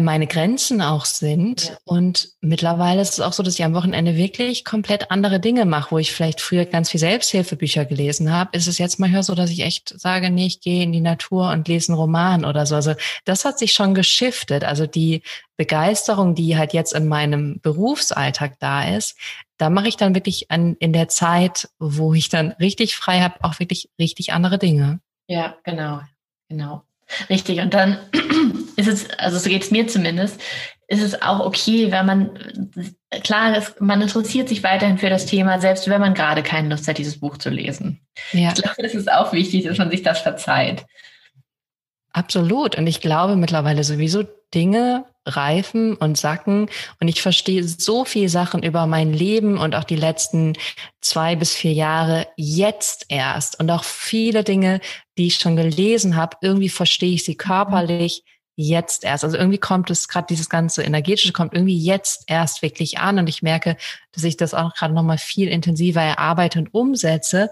meine 0.00 0.26
Grenzen 0.26 0.80
auch 0.80 1.04
sind. 1.04 1.68
Ja. 1.68 1.76
Und 1.84 2.30
mittlerweile 2.40 3.02
ist 3.02 3.14
es 3.14 3.20
auch 3.20 3.34
so, 3.34 3.42
dass 3.42 3.54
ich 3.54 3.64
am 3.64 3.74
Wochenende 3.74 4.16
wirklich 4.16 4.64
komplett 4.64 5.10
andere 5.10 5.40
Dinge 5.40 5.66
mache, 5.66 5.90
wo 5.90 5.98
ich 5.98 6.10
vielleicht 6.10 6.40
früher 6.40 6.64
ganz 6.64 6.90
viel 6.90 7.00
Selbsthilfebücher 7.00 7.84
gelesen 7.84 8.32
habe. 8.32 8.56
Ist 8.56 8.66
es 8.66 8.78
jetzt 8.78 8.98
manchmal 8.98 9.22
so, 9.22 9.34
dass 9.34 9.50
ich 9.50 9.60
echt 9.60 9.92
sage, 10.00 10.30
nee, 10.30 10.46
ich 10.46 10.62
gehe 10.62 10.82
in 10.82 10.92
die 10.92 11.02
Natur 11.02 11.50
und 11.50 11.68
lese 11.68 11.92
einen 11.92 11.98
Roman 11.98 12.46
oder 12.46 12.64
so. 12.64 12.76
Also 12.76 12.94
das 13.26 13.44
hat 13.44 13.58
sich 13.58 13.72
schon 13.72 13.94
geschiftet. 13.94 14.64
Also 14.64 14.86
die 14.86 15.22
Begeisterung, 15.58 16.34
die 16.34 16.56
halt 16.56 16.72
jetzt 16.72 16.94
in 16.94 17.06
meinem 17.06 17.60
Berufsalltag 17.60 18.58
da 18.60 18.88
ist, 18.88 19.18
da 19.58 19.68
mache 19.68 19.88
ich 19.88 19.98
dann 19.98 20.14
wirklich 20.14 20.50
an, 20.50 20.76
in 20.78 20.94
der 20.94 21.08
Zeit, 21.08 21.68
wo 21.78 22.14
ich 22.14 22.30
dann 22.30 22.52
richtig 22.52 22.96
frei 22.96 23.20
habe, 23.20 23.36
auch 23.42 23.58
wirklich 23.60 23.90
richtig 23.98 24.32
andere 24.32 24.58
Dinge. 24.58 25.00
Ja, 25.28 25.56
genau, 25.62 26.00
genau. 26.48 26.82
Richtig. 27.28 27.60
Und 27.60 27.74
dann 27.74 27.98
ist 28.76 28.88
es, 28.88 29.10
also 29.18 29.38
so 29.38 29.48
geht 29.48 29.62
es 29.62 29.70
mir 29.70 29.86
zumindest, 29.86 30.40
ist 30.86 31.02
es 31.02 31.22
auch 31.22 31.40
okay, 31.40 31.90
wenn 31.90 32.06
man, 32.06 32.30
klar, 33.22 33.56
ist, 33.56 33.80
man 33.80 34.02
interessiert 34.02 34.48
sich 34.48 34.62
weiterhin 34.62 34.98
für 34.98 35.08
das 35.08 35.26
Thema, 35.26 35.60
selbst 35.60 35.88
wenn 35.88 36.00
man 36.00 36.14
gerade 36.14 36.42
keine 36.42 36.68
Lust 36.68 36.86
hat, 36.86 36.98
dieses 36.98 37.20
Buch 37.20 37.38
zu 37.38 37.50
lesen. 37.50 38.00
Ja. 38.32 38.48
Ich 38.48 38.62
glaube, 38.62 38.82
es 38.84 38.94
ist 38.94 39.10
auch 39.10 39.32
wichtig, 39.32 39.64
dass 39.64 39.78
man 39.78 39.90
sich 39.90 40.02
das 40.02 40.20
verzeiht. 40.20 40.84
Absolut. 42.12 42.76
Und 42.76 42.86
ich 42.86 43.00
glaube 43.00 43.36
mittlerweile 43.36 43.82
sowieso 43.82 44.24
Dinge 44.54 45.04
reifen 45.26 45.94
und 45.96 46.18
sacken. 46.18 46.68
Und 47.00 47.08
ich 47.08 47.22
verstehe 47.22 47.64
so 47.64 48.04
viel 48.04 48.28
Sachen 48.28 48.62
über 48.62 48.86
mein 48.86 49.12
Leben 49.12 49.58
und 49.58 49.74
auch 49.74 49.84
die 49.84 49.96
letzten 49.96 50.54
zwei 51.00 51.36
bis 51.36 51.54
vier 51.54 51.72
Jahre 51.72 52.26
jetzt 52.36 53.06
erst. 53.08 53.58
Und 53.60 53.70
auch 53.70 53.84
viele 53.84 54.44
Dinge, 54.44 54.80
die 55.18 55.28
ich 55.28 55.36
schon 55.36 55.56
gelesen 55.56 56.16
habe, 56.16 56.36
irgendwie 56.42 56.68
verstehe 56.68 57.14
ich 57.14 57.24
sie 57.24 57.36
körperlich 57.36 58.22
jetzt 58.56 59.04
erst. 59.04 59.24
Also 59.24 59.36
irgendwie 59.36 59.58
kommt 59.58 59.90
es 59.90 60.08
gerade 60.08 60.26
dieses 60.28 60.48
ganze 60.48 60.82
energetische 60.82 61.32
kommt 61.32 61.54
irgendwie 61.54 61.78
jetzt 61.78 62.24
erst 62.28 62.62
wirklich 62.62 62.98
an 62.98 63.18
und 63.18 63.28
ich 63.28 63.42
merke, 63.42 63.76
dass 64.12 64.24
ich 64.24 64.36
das 64.36 64.54
auch 64.54 64.74
gerade 64.74 64.94
noch 64.94 65.02
mal 65.02 65.18
viel 65.18 65.48
intensiver 65.48 66.02
erarbeite 66.02 66.60
und 66.60 66.72
umsetze. 66.72 67.50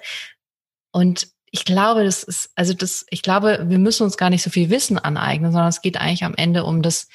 Und 0.92 1.28
ich 1.50 1.64
glaube, 1.64 2.04
das 2.04 2.22
ist, 2.22 2.50
also 2.54 2.72
das, 2.72 3.04
ich 3.10 3.22
glaube, 3.22 3.66
wir 3.68 3.78
müssen 3.78 4.04
uns 4.04 4.16
gar 4.16 4.30
nicht 4.30 4.42
so 4.42 4.50
viel 4.50 4.70
Wissen 4.70 4.98
aneignen, 4.98 5.52
sondern 5.52 5.68
es 5.68 5.82
geht 5.82 5.98
eigentlich 5.98 6.24
am 6.24 6.34
Ende 6.34 6.64
um 6.64 6.82
das 6.82 7.08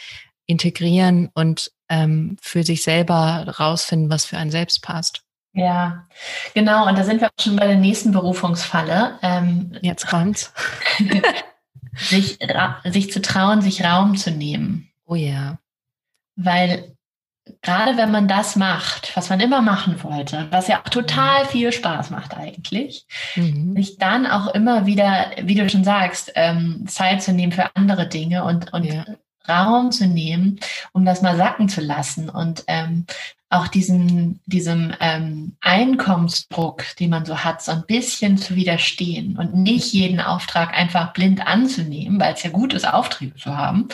Integrieren 0.48 1.30
und 1.34 1.72
ähm, 1.90 2.38
für 2.42 2.64
sich 2.64 2.84
selber 2.84 3.46
rausfinden, 3.60 4.10
was 4.10 4.26
für 4.26 4.38
einen 4.38 4.52
selbst 4.52 4.82
passt. 4.82 5.24
Ja, 5.54 6.08
genau. 6.54 6.88
Und 6.88 6.98
da 6.98 7.04
sind 7.04 7.22
wir 7.22 7.28
auch 7.28 7.44
schon 7.44 7.56
bei 7.56 7.68
der 7.68 7.78
nächsten 7.78 8.12
Berufungsfalle. 8.12 9.18
Ähm, 9.22 9.78
Jetzt 9.82 10.08
kommt's. 10.08 10.54
sich, 11.96 12.38
sich 12.86 13.12
zu 13.12 13.22
trauen, 13.22 13.62
sich 13.62 13.84
Raum 13.84 14.16
zu 14.16 14.32
nehmen. 14.32 14.92
Oh 15.06 15.16
ja. 15.16 15.58
Weil 16.36 16.96
gerade 17.62 17.98
wenn 17.98 18.12
man 18.12 18.28
das 18.28 18.56
macht, 18.56 19.16
was 19.16 19.30
man 19.30 19.40
immer 19.40 19.62
machen 19.62 20.04
wollte, 20.04 20.48
was 20.52 20.68
ja 20.68 20.82
auch 20.82 20.90
total 20.90 21.44
mhm. 21.46 21.48
viel 21.48 21.72
Spaß 21.72 22.10
macht 22.10 22.36
eigentlich, 22.36 23.08
mhm. 23.36 23.76
sich 23.76 23.98
dann 23.98 24.28
auch 24.28 24.54
immer 24.54 24.86
wieder, 24.86 25.32
wie 25.42 25.56
du 25.56 25.70
schon 25.70 25.84
sagst, 25.84 26.32
ähm, 26.36 26.86
Zeit 26.88 27.24
zu 27.24 27.34
nehmen 27.34 27.52
für 27.52 27.76
andere 27.76 28.08
Dinge 28.08 28.44
und, 28.44 28.74
und 28.74 28.84
ja. 28.84 29.06
Raum 29.48 29.92
zu 29.92 30.08
nehmen, 30.08 30.60
um 30.94 31.06
das 31.06 31.22
mal 31.22 31.38
sacken 31.38 31.70
zu 31.70 31.82
lassen 31.82 32.30
und 32.30 32.64
ähm, 32.68 33.06
auch 33.50 33.68
diesen, 33.68 34.42
diesem 34.46 34.94
ähm, 35.00 35.56
Einkommensdruck, 35.62 36.84
den 37.00 37.12
man 37.12 37.26
so 37.26 37.46
hat, 37.46 37.62
so 37.62 37.72
ein 37.72 37.86
bisschen 37.88 38.38
zu 38.38 38.56
widerstehen 38.56 39.38
und 39.38 39.54
nicht 39.54 39.94
jeden 39.94 40.20
Auftrag 40.20 40.74
einfach 40.78 41.14
blind 41.14 41.48
anzunehmen, 41.48 42.20
weil 42.20 42.34
es 42.34 42.44
ja 42.44 42.50
gut 42.50 42.74
ist, 42.74 42.86
Aufträge 42.86 43.36
zu 43.36 43.56
haben, 43.56 43.88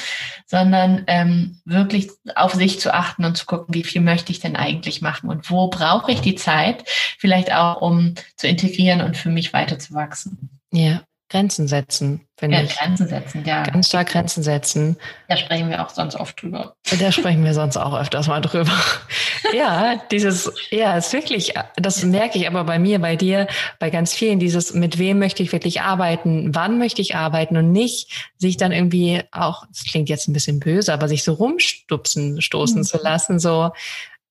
sondern 0.47 1.03
ähm, 1.05 1.59
wirklich 1.65 2.09
auf 2.35 2.53
sich 2.53 2.79
zu 2.79 2.93
achten 2.93 3.25
und 3.25 3.37
zu 3.37 3.45
gucken, 3.45 3.75
wie 3.75 3.83
viel 3.83 4.01
möchte 4.01 4.31
ich 4.31 4.39
denn 4.39 4.55
eigentlich 4.55 5.01
machen 5.03 5.29
und 5.29 5.51
wo 5.51 5.67
brauche 5.67 6.11
ich 6.11 6.21
die 6.21 6.35
Zeit, 6.35 6.85
vielleicht 7.19 7.53
auch 7.53 7.79
um 7.81 8.15
zu 8.35 8.47
integrieren 8.47 9.01
und 9.01 9.17
für 9.17 9.29
mich 9.29 9.53
weiter 9.53 9.77
zu 9.77 9.93
wachsen. 9.93 10.49
Ja, 10.71 11.03
Grenzen 11.33 11.67
setzen, 11.67 12.21
finde 12.37 12.57
ja, 12.57 12.63
ich. 12.63 12.77
Grenzen 12.77 13.07
setzen, 13.07 13.43
ja. 13.43 13.63
Ganz 13.63 13.87
stark 13.87 14.09
Grenzen 14.09 14.43
setzen. 14.43 14.97
Da 15.27 15.35
sprechen 15.35 15.67
wir 15.67 15.83
auch 15.83 15.89
sonst 15.89 16.13
oft 16.13 16.39
drüber. 16.39 16.75
Da 16.99 17.11
sprechen 17.11 17.43
wir 17.43 17.55
sonst 17.55 17.75
auch 17.75 17.99
öfters 17.99 18.27
mal 18.27 18.39
drüber. 18.39 18.71
ja, 19.53 19.99
dieses, 20.11 20.53
ja, 20.69 20.95
ist 20.95 21.11
wirklich, 21.11 21.55
das 21.75 22.03
merke 22.03 22.37
ich 22.37 22.45
aber 22.45 22.65
bei 22.65 22.77
mir, 22.77 22.99
bei 22.99 23.15
dir, 23.15 23.47
bei 23.79 23.89
ganz 23.89 24.13
vielen, 24.13 24.37
dieses, 24.37 24.75
mit 24.75 24.99
wem 24.99 25.17
möchte 25.17 25.41
ich 25.41 25.51
wirklich 25.51 25.81
arbeiten, 25.81 26.53
wann 26.53 26.77
möchte 26.77 27.01
ich 27.01 27.15
arbeiten 27.15 27.57
und 27.57 27.71
nicht 27.71 28.31
sich 28.37 28.57
dann 28.57 28.71
irgendwie 28.71 29.23
auch, 29.31 29.65
das 29.69 29.85
klingt 29.85 30.09
jetzt 30.09 30.27
ein 30.27 30.33
bisschen 30.33 30.59
böse, 30.59 30.93
aber 30.93 31.07
sich 31.07 31.23
so 31.23 31.33
rumstupsen, 31.33 32.43
stoßen 32.43 32.81
mhm. 32.81 32.83
zu 32.83 32.99
lassen, 32.99 33.39
so, 33.39 33.71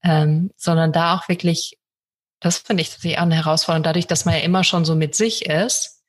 ähm, 0.05 0.53
sondern 0.57 0.93
da 0.93 1.17
auch 1.17 1.29
wirklich, 1.29 1.79
das 2.39 2.59
finde 2.59 2.83
ich 2.83 2.91
tatsächlich 2.91 3.19
auch 3.19 3.23
eine 3.23 3.35
Herausforderung, 3.35 3.83
dadurch, 3.83 4.07
dass 4.07 4.25
man 4.25 4.37
ja 4.37 4.43
immer 4.43 4.63
schon 4.63 4.85
so 4.85 4.95
mit 4.95 5.17
sich 5.17 5.47
ist, 5.47 6.02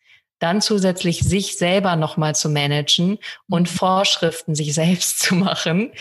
dann 0.44 0.62
zusätzlich 0.62 1.20
sich 1.22 1.58
selber 1.58 1.96
nochmal 1.96 2.36
zu 2.36 2.50
managen 2.50 3.18
und 3.48 3.72
mhm. 3.72 3.76
Vorschriften 3.76 4.56
sich 4.56 4.74
selbst 4.74 5.20
zu 5.20 5.36
machen. 5.36 5.94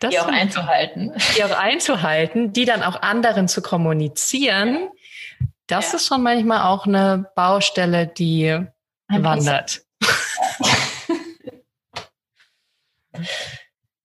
Das 0.00 0.10
die 0.10 0.20
auch 0.20 0.28
einzuhalten. 0.28 1.12
Die 1.36 1.44
auch 1.44 1.58
einzuhalten, 1.58 2.52
die 2.52 2.66
dann 2.66 2.82
auch 2.82 3.00
anderen 3.00 3.48
zu 3.48 3.62
kommunizieren. 3.62 4.88
Das 5.66 5.92
ja. 5.92 5.96
ist 5.96 6.06
schon 6.06 6.22
manchmal 6.22 6.62
auch 6.62 6.86
eine 6.86 7.30
Baustelle, 7.34 8.06
die 8.06 8.50
Ein 9.08 9.24
wandert. 9.24 9.82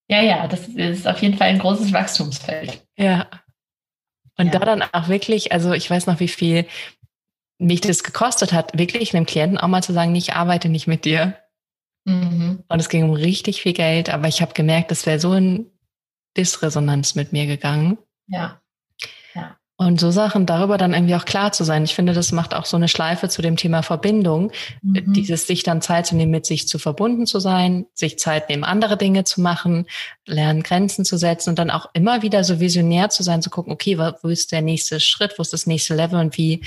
Ja, 0.07 0.21
ja, 0.21 0.47
das 0.47 0.67
ist 0.69 1.07
auf 1.07 1.21
jeden 1.21 1.37
Fall 1.37 1.49
ein 1.49 1.59
großes 1.59 1.93
Wachstumsfeld. 1.93 2.81
Ja. 2.97 3.27
Und 4.37 4.47
ja. 4.47 4.51
da 4.53 4.65
dann 4.65 4.81
auch 4.81 5.07
wirklich, 5.07 5.51
also 5.51 5.73
ich 5.73 5.89
weiß 5.89 6.07
noch, 6.07 6.19
wie 6.19 6.27
viel 6.27 6.65
mich 7.59 7.81
das 7.81 8.03
gekostet 8.03 8.53
hat, 8.53 8.77
wirklich 8.77 9.13
einem 9.13 9.25
Klienten 9.25 9.57
auch 9.57 9.67
mal 9.67 9.83
zu 9.83 9.93
sagen, 9.93 10.15
ich 10.15 10.33
arbeite 10.33 10.69
nicht 10.69 10.87
mit 10.87 11.05
dir. 11.05 11.35
Mhm. 12.05 12.63
Und 12.67 12.79
es 12.79 12.89
ging 12.89 13.03
um 13.03 13.11
richtig 13.11 13.61
viel 13.61 13.73
Geld, 13.73 14.09
aber 14.09 14.27
ich 14.27 14.41
habe 14.41 14.53
gemerkt, 14.53 14.89
das 14.91 15.05
wäre 15.05 15.19
so 15.19 15.33
in 15.33 15.69
Disresonanz 16.37 17.15
mit 17.15 17.33
mir 17.33 17.45
gegangen. 17.45 17.97
Ja. 18.27 18.61
ja. 19.35 19.57
Und 19.75 19.99
so 19.99 20.09
Sachen 20.11 20.45
darüber 20.45 20.77
dann 20.77 20.93
irgendwie 20.93 21.15
auch 21.15 21.25
klar 21.25 21.51
zu 21.51 21.63
sein. 21.63 21.83
Ich 21.83 21.95
finde, 21.95 22.13
das 22.13 22.31
macht 22.31 22.53
auch 22.53 22.65
so 22.65 22.77
eine 22.77 22.87
Schleife 22.87 23.27
zu 23.27 23.41
dem 23.41 23.57
Thema 23.57 23.83
Verbindung. 23.83 24.51
Mhm. 24.81 25.13
Dieses 25.13 25.45
sich 25.45 25.63
dann 25.63 25.81
Zeit 25.81 26.05
zu 26.05 26.15
nehmen, 26.15 26.31
mit 26.31 26.45
sich 26.45 26.67
zu 26.67 26.79
verbunden 26.79 27.25
zu 27.25 27.39
sein, 27.39 27.85
sich 27.93 28.19
Zeit 28.19 28.47
nehmen, 28.49 28.63
andere 28.63 28.95
Dinge 28.95 29.25
zu 29.25 29.41
machen, 29.41 29.85
lernen, 30.25 30.63
Grenzen 30.63 31.03
zu 31.03 31.17
setzen 31.17 31.49
und 31.49 31.59
dann 31.59 31.71
auch 31.71 31.89
immer 31.93 32.21
wieder 32.21 32.45
so 32.45 32.59
visionär 32.59 33.09
zu 33.09 33.23
sein, 33.23 33.41
zu 33.41 33.49
gucken, 33.49 33.73
okay, 33.73 33.97
wo 33.97 34.27
ist 34.29 34.53
der 34.53 34.61
nächste 34.61 34.99
Schritt, 35.01 35.35
wo 35.37 35.41
ist 35.41 35.53
das 35.53 35.67
nächste 35.67 35.95
Level 35.95 36.19
und 36.19 36.37
wie 36.37 36.61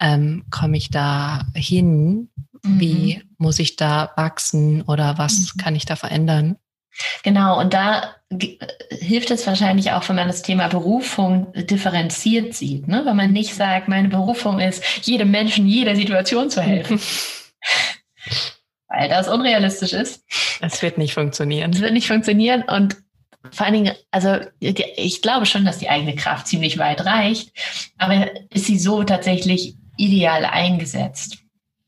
ähm, 0.00 0.44
komme 0.50 0.76
ich 0.76 0.90
da 0.90 1.46
hin? 1.54 2.30
Mhm. 2.62 2.80
Wie 2.80 3.22
muss 3.38 3.58
ich 3.58 3.76
da 3.76 4.12
wachsen 4.16 4.82
oder 4.82 5.18
was 5.18 5.54
mhm. 5.54 5.60
kann 5.60 5.76
ich 5.76 5.86
da 5.86 5.96
verändern? 5.96 6.56
Genau, 7.22 7.58
und 7.58 7.72
da 7.72 8.16
hilft 8.90 9.30
es 9.30 9.46
wahrscheinlich 9.46 9.92
auch, 9.92 10.08
wenn 10.08 10.16
man 10.16 10.28
das 10.28 10.42
Thema 10.42 10.68
Berufung 10.68 11.52
differenziert 11.54 12.54
sieht. 12.54 12.88
Ne? 12.88 13.02
Wenn 13.04 13.16
man 13.16 13.32
nicht 13.32 13.54
sagt, 13.54 13.88
meine 13.88 14.08
Berufung 14.08 14.60
ist, 14.60 14.84
jedem 15.06 15.30
Menschen, 15.30 15.66
jeder 15.66 15.96
Situation 15.96 16.50
zu 16.50 16.60
helfen. 16.60 17.00
Weil 18.88 19.08
das 19.08 19.28
unrealistisch 19.28 19.92
ist. 19.92 20.24
Es 20.60 20.82
wird 20.82 20.98
nicht 20.98 21.14
funktionieren. 21.14 21.72
Es 21.72 21.80
wird 21.80 21.92
nicht 21.92 22.08
funktionieren 22.08 22.62
und 22.62 22.96
vor 23.52 23.64
allen 23.64 23.74
Dingen, 23.74 23.94
also 24.10 24.36
ich 24.58 25.22
glaube 25.22 25.46
schon, 25.46 25.64
dass 25.64 25.78
die 25.78 25.88
eigene 25.88 26.14
Kraft 26.14 26.46
ziemlich 26.46 26.76
weit 26.76 27.06
reicht, 27.06 27.52
aber 27.96 28.28
ist 28.52 28.66
sie 28.66 28.78
so 28.78 29.02
tatsächlich 29.02 29.76
ideal 30.00 30.44
eingesetzt? 30.44 31.38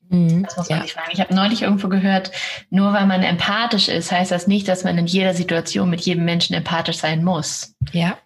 Mhm, 0.09 0.45
das 0.45 0.57
muss 0.57 0.69
man 0.69 0.79
ja. 0.79 0.83
nicht 0.83 0.95
fragen. 0.95 1.11
Ich 1.13 1.21
habe 1.21 1.35
neulich 1.35 1.63
irgendwo 1.63 1.89
gehört, 1.89 2.31
nur 2.71 2.93
weil 2.93 3.07
man 3.07 3.23
empathisch 3.23 3.89
ist, 3.89 4.13
heißt 4.13 4.31
das 4.31 4.47
nicht, 4.47 4.69
dass 4.69 4.85
man 4.85 4.99
in 4.99 5.07
jeder 5.07 5.35
Situation 5.35 5.89
mit 5.89 6.03
jedem 6.03 6.25
Menschen 6.25 6.55
empathisch 6.55 6.99
sein 6.99 7.25
muss. 7.25 7.75
Ja. 7.93 8.19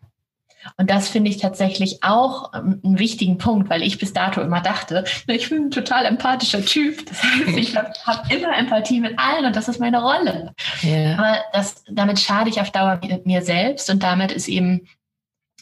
Und 0.77 0.91
das 0.91 1.09
finde 1.09 1.31
ich 1.31 1.39
tatsächlich 1.39 2.03
auch 2.03 2.53
ähm, 2.53 2.81
einen 2.85 2.99
wichtigen 2.99 3.39
Punkt, 3.39 3.71
weil 3.71 3.83
ich 3.83 3.99
bis 3.99 4.13
dato 4.13 4.41
immer 4.41 4.61
dachte, 4.61 5.05
ich 5.29 5.49
bin 5.49 5.67
ein 5.67 5.71
total 5.71 6.07
empathischer 6.07 6.65
Typ. 6.65 7.07
Das 7.07 7.23
heißt, 7.23 7.57
ich 7.57 7.77
habe 7.77 7.93
hab 8.05 8.33
immer 8.33 8.57
Empathie 8.57 9.01
mit 9.01 9.17
allen 9.17 9.47
und 9.47 9.55
das 9.55 9.69
ist 9.69 9.79
meine 9.79 10.03
Rolle. 10.03 10.55
Yeah. 10.83 11.19
Aber 11.19 11.39
das, 11.53 11.85
damit 11.89 12.19
schade 12.19 12.51
ich 12.51 12.61
auf 12.61 12.73
Dauer 12.73 13.01
mir 13.25 13.43
selbst 13.43 13.89
und 13.91 14.03
damit 14.03 14.33
ist 14.33 14.49
eben 14.49 14.89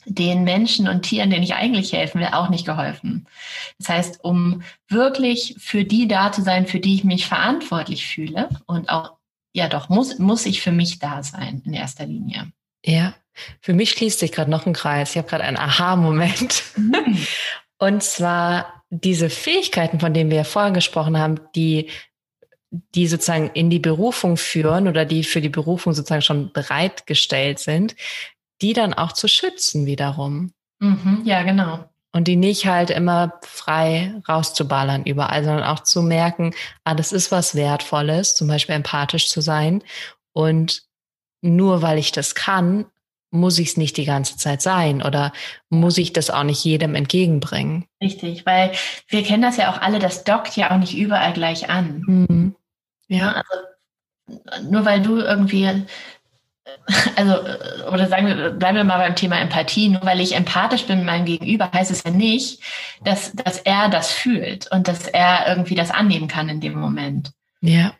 den 0.06 0.44
Menschen 0.44 0.88
und 0.88 1.02
Tieren, 1.02 1.30
denen 1.30 1.42
ich 1.42 1.54
eigentlich 1.54 1.92
helfen 1.92 2.20
will, 2.20 2.28
auch 2.32 2.48
nicht 2.48 2.66
geholfen. 2.66 3.26
Das 3.78 3.88
heißt, 3.88 4.24
um 4.24 4.62
wirklich 4.88 5.56
für 5.58 5.84
die 5.84 6.08
da 6.08 6.32
zu 6.32 6.42
sein, 6.42 6.66
für 6.66 6.80
die 6.80 6.94
ich 6.94 7.04
mich 7.04 7.26
verantwortlich 7.26 8.06
fühle 8.06 8.48
und 8.66 8.88
auch, 8.88 9.14
ja 9.52 9.68
doch, 9.68 9.88
muss, 9.88 10.18
muss 10.18 10.46
ich 10.46 10.60
für 10.60 10.72
mich 10.72 10.98
da 10.98 11.22
sein 11.22 11.62
in 11.64 11.74
erster 11.74 12.06
Linie. 12.06 12.52
Ja, 12.84 13.14
für 13.60 13.72
mich 13.72 13.90
schließt 13.90 14.18
sich 14.18 14.32
gerade 14.32 14.50
noch 14.50 14.66
ein 14.66 14.72
Kreis. 14.72 15.10
Ich 15.10 15.18
habe 15.18 15.28
gerade 15.28 15.44
einen 15.44 15.56
Aha-Moment. 15.56 16.62
Mhm. 16.76 17.18
Und 17.78 18.02
zwar 18.02 18.84
diese 18.90 19.30
Fähigkeiten, 19.30 20.00
von 20.00 20.14
denen 20.14 20.30
wir 20.30 20.38
ja 20.38 20.44
vorher 20.44 20.70
gesprochen 20.70 21.18
haben, 21.18 21.40
die, 21.54 21.90
die 22.70 23.06
sozusagen 23.06 23.50
in 23.54 23.70
die 23.70 23.78
Berufung 23.78 24.36
führen 24.36 24.88
oder 24.88 25.04
die 25.04 25.24
für 25.24 25.40
die 25.40 25.48
Berufung 25.48 25.92
sozusagen 25.92 26.22
schon 26.22 26.52
bereitgestellt 26.52 27.58
sind, 27.58 27.96
die 28.60 28.72
dann 28.72 28.94
auch 28.94 29.12
zu 29.12 29.28
schützen 29.28 29.86
wiederum. 29.86 30.52
Mhm, 30.80 31.22
ja, 31.24 31.42
genau. 31.42 31.84
Und 32.12 32.28
die 32.28 32.36
nicht 32.36 32.66
halt 32.66 32.90
immer 32.90 33.40
frei 33.42 34.14
rauszuballern 34.28 35.04
überall, 35.04 35.42
sondern 35.42 35.64
auch 35.64 35.80
zu 35.80 36.00
merken, 36.00 36.54
ah, 36.84 36.94
das 36.94 37.10
ist 37.10 37.32
was 37.32 37.56
Wertvolles, 37.56 38.36
zum 38.36 38.46
Beispiel 38.46 38.76
empathisch 38.76 39.28
zu 39.28 39.40
sein. 39.40 39.82
Und 40.32 40.82
nur 41.42 41.82
weil 41.82 41.98
ich 41.98 42.12
das 42.12 42.36
kann, 42.36 42.86
muss 43.34 43.58
ich 43.58 43.70
es 43.70 43.76
nicht 43.76 43.96
die 43.96 44.04
ganze 44.04 44.36
Zeit 44.36 44.62
sein 44.62 45.02
oder 45.02 45.32
muss 45.68 45.98
ich 45.98 46.12
das 46.12 46.30
auch 46.30 46.44
nicht 46.44 46.64
jedem 46.64 46.94
entgegenbringen? 46.94 47.84
Richtig, 48.00 48.46
weil 48.46 48.70
wir 49.08 49.24
kennen 49.24 49.42
das 49.42 49.56
ja 49.56 49.72
auch 49.72 49.80
alle, 49.82 49.98
das 49.98 50.22
dockt 50.22 50.56
ja 50.56 50.70
auch 50.70 50.78
nicht 50.78 50.96
überall 50.96 51.32
gleich 51.32 51.68
an. 51.68 52.02
Mhm. 52.06 52.54
Ja. 53.08 53.32
Also 53.32 54.70
nur 54.70 54.84
weil 54.84 55.02
du 55.02 55.18
irgendwie, 55.18 55.84
also, 57.16 57.40
oder 57.92 58.08
sagen 58.08 58.26
wir, 58.26 58.50
bleiben 58.50 58.76
wir 58.76 58.84
mal 58.84 58.98
beim 58.98 59.16
Thema 59.16 59.38
Empathie, 59.38 59.88
nur 59.88 60.04
weil 60.04 60.20
ich 60.20 60.34
empathisch 60.34 60.84
bin 60.84 60.98
mit 60.98 61.06
meinem 61.06 61.24
Gegenüber, 61.26 61.70
heißt 61.72 61.90
es 61.90 62.04
ja 62.04 62.10
nicht, 62.10 62.60
dass, 63.04 63.32
dass 63.32 63.58
er 63.58 63.88
das 63.88 64.10
fühlt 64.10 64.70
und 64.70 64.88
dass 64.88 65.06
er 65.06 65.46
irgendwie 65.48 65.74
das 65.74 65.90
annehmen 65.90 66.28
kann 66.28 66.48
in 66.48 66.60
dem 66.60 66.78
Moment. 66.78 67.32
Ja. 67.60 67.94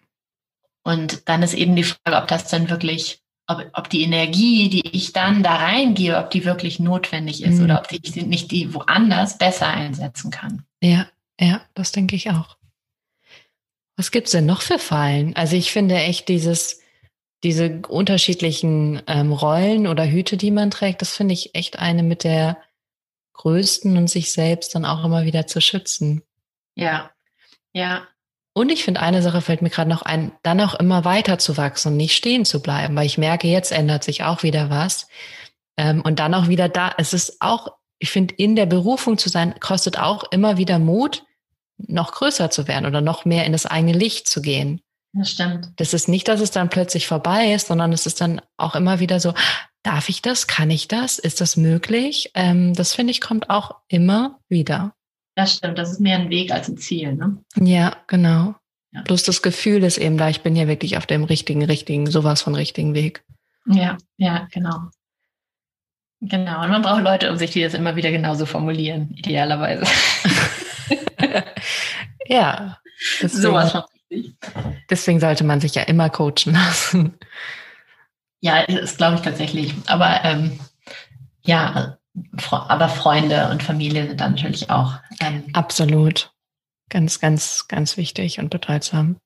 Und 0.83 1.29
dann 1.29 1.43
ist 1.43 1.55
eben 1.55 1.77
die 1.77 1.85
Frage, 1.85 2.17
ob 2.17 2.29
das 2.29 2.49
dann 2.49 2.69
wirklich 2.71 3.21
ob, 3.47 3.65
ob 3.75 3.91
die 3.91 4.03
Energie, 4.03 4.71
die 4.71 4.89
ich 4.97 5.13
dann 5.13 5.43
da 5.43 5.57
reingehe, 5.57 6.17
ob 6.19 6.31
die 6.31 6.45
wirklich 6.45 6.81
notwendig 6.81 7.43
ist 7.43 7.59
mhm. 7.59 7.65
oder 7.65 7.81
ob 7.81 7.93
ich 7.93 8.17
nicht 8.17 8.51
die 8.51 8.73
woanders 8.73 9.39
besser 9.39 9.69
einsetzen 9.69 10.31
kann. 10.31 10.65
Ja, 10.81 11.07
ja, 11.39 11.61
das 11.75 11.93
denke 11.93 12.17
ich 12.17 12.31
auch. 12.31 12.57
Was 13.97 14.11
gibt's 14.11 14.33
denn 14.33 14.47
noch 14.47 14.63
für 14.63 14.79
Fallen? 14.79 15.37
Also 15.37 15.57
ich 15.57 15.73
finde 15.73 15.97
echt 15.97 16.29
dieses, 16.29 16.81
diese 17.45 17.83
unterschiedlichen 17.89 19.03
ähm, 19.07 19.33
Rollen 19.33 19.87
oder 19.87 20.07
Hüte, 20.07 20.37
die 20.37 20.51
man 20.51 20.71
trägt, 20.71 21.03
das 21.03 21.15
finde 21.15 21.35
ich 21.35 21.55
echt 21.55 21.79
eine 21.79 22.03
mit 22.03 22.25
der 22.25 22.57
größten 23.35 23.97
und 23.97 24.09
sich 24.09 24.33
selbst 24.33 24.75
dann 24.75 24.85
auch 24.85 25.05
immer 25.05 25.25
wieder 25.25 25.47
zu 25.47 25.61
schützen. 25.61 26.23
Ja, 26.75 27.11
ja. 27.73 28.03
Und 28.55 28.71
ich 28.71 28.85
finde, 28.85 29.01
eine 29.01 29.21
Sache 29.21 29.43
fällt 29.43 29.63
mir 29.63 29.71
gerade 29.71 29.91
noch 29.91 30.03
ein, 30.03 30.33
dann 30.43 30.61
auch 30.61 30.75
immer 30.75 31.05
weiter 31.05 31.39
zu 31.39 31.57
wachsen 31.57 31.93
und 31.93 31.97
nicht 31.97 32.15
stehen 32.15 32.45
zu 32.45 32.63
bleiben, 32.63 32.97
weil 32.97 33.07
ich 33.07 33.19
merke, 33.19 33.49
jetzt 33.49 33.73
ändert 33.73 34.05
sich 34.05 34.23
auch 34.23 34.43
wieder 34.43 34.71
was. 34.71 35.09
Ähm, 35.77 36.01
und 36.03 36.21
dann 36.21 36.35
auch 36.35 36.49
wieder 36.49 36.69
da, 36.69 36.93
es 36.97 37.13
ist 37.13 37.41
auch, 37.41 37.69
ich 37.99 38.11
finde, 38.11 38.35
in 38.37 38.57
der 38.57 38.67
Berufung 38.67 39.19
zu 39.19 39.29
sein, 39.29 39.59
kostet 39.61 39.99
auch 39.99 40.25
immer 40.31 40.57
wieder 40.57 40.79
Mut, 40.79 41.25
noch 41.77 42.13
größer 42.13 42.51
zu 42.51 42.69
werden 42.69 42.87
oder 42.87 43.01
noch 43.01 43.25
mehr 43.25 43.45
in 43.45 43.53
das 43.53 43.67
eigene 43.67 43.93
Licht 43.93 44.29
zu 44.29 44.41
gehen. 44.41 44.81
Das 45.15 45.31
stimmt. 45.31 45.73
Das 45.77 45.95
ist 45.95 46.09
nicht, 46.09 46.27
dass 46.27 46.41
es 46.41 46.51
dann 46.51 46.69
plötzlich 46.69 47.07
vorbei 47.07 47.53
ist, 47.53 47.69
sondern 47.69 47.93
es 47.93 48.05
ist 48.05 48.21
dann 48.21 48.41
auch 48.57 48.75
immer 48.75 48.99
wieder 48.99 49.21
so, 49.21 49.33
darf 49.85 50.09
ich 50.09 50.23
das? 50.23 50.49
Kann 50.49 50.71
ich 50.71 50.89
das? 50.89 51.21
Ist 51.21 51.41
das 51.41 51.57
möglich? 51.57 52.33
Ähm, 52.35 52.75
das 52.75 52.95
finde 52.95 53.13
ich 53.13 53.21
kommt 53.21 53.49
auch 53.49 53.77
immer 53.89 54.41
wieder. 54.49 54.95
Das 55.37 55.55
stimmt, 55.55 55.79
das 55.79 55.93
ist 55.93 56.01
mehr 56.01 56.19
ein 56.19 56.31
Weg 56.31 56.53
als 56.53 56.69
ein 56.69 56.79
Ziel. 56.79 57.15
Ne? 57.15 57.39
Ja, 57.57 57.97
genau. 58.09 58.57
Ja. 58.93 59.03
Bloß 59.03 59.23
das 59.23 59.41
Gefühl 59.43 59.85
ist 59.85 59.99
eben 59.99 60.19
da, 60.19 60.29
ich 60.29 60.43
bin 60.43 60.57
ja 60.57 60.67
wirklich 60.67 60.97
auf 60.97 61.07
dem 61.07 61.25
richtigen, 61.25 61.65
richtigen, 61.65 62.11
sowas 62.11 62.43
von 62.43 62.55
richtigen 62.55 62.95
Weg. 62.95 63.25
Ja, 63.67 63.97
ja, 64.17 64.49
genau. 64.53 64.91
Genau. 66.21 66.63
Und 66.63 66.71
man 66.71 66.83
braucht 66.83 67.03
Leute 67.03 67.31
um 67.31 67.37
sich, 67.37 67.51
die 67.51 67.63
das 67.63 67.75
immer 67.75 67.97
wieder 67.97 68.11
genauso 68.11 68.47
formulieren, 68.47 69.11
idealerweise. 69.15 69.85
ja. 72.27 72.79
Sowas 73.27 73.73
von. 73.73 73.83
Deswegen 74.91 75.21
sollte 75.21 75.45
man 75.45 75.61
sich 75.61 75.75
ja 75.75 75.83
immer 75.83 76.11
coachen 76.11 76.53
lassen. 76.53 77.15
Ja, 78.41 78.67
das 78.67 78.97
glaube 78.97 79.17
ich 79.17 79.23
tatsächlich. 79.23 79.75
Aber 79.87 80.25
ähm, 80.25 80.59
ja, 81.43 81.99
aber 82.51 82.89
Freunde 82.89 83.51
und 83.51 83.63
Familie 83.63 84.07
sind 84.07 84.21
dann 84.21 84.33
natürlich 84.33 84.71
auch. 84.71 84.95
Ähm, 85.21 85.45
Absolut. 85.53 86.33
Ganz, 86.91 87.19
ganz, 87.19 87.67
ganz 87.69 87.97
wichtig 87.97 88.39
und 88.39 88.51
bedeutsam. 88.51 89.17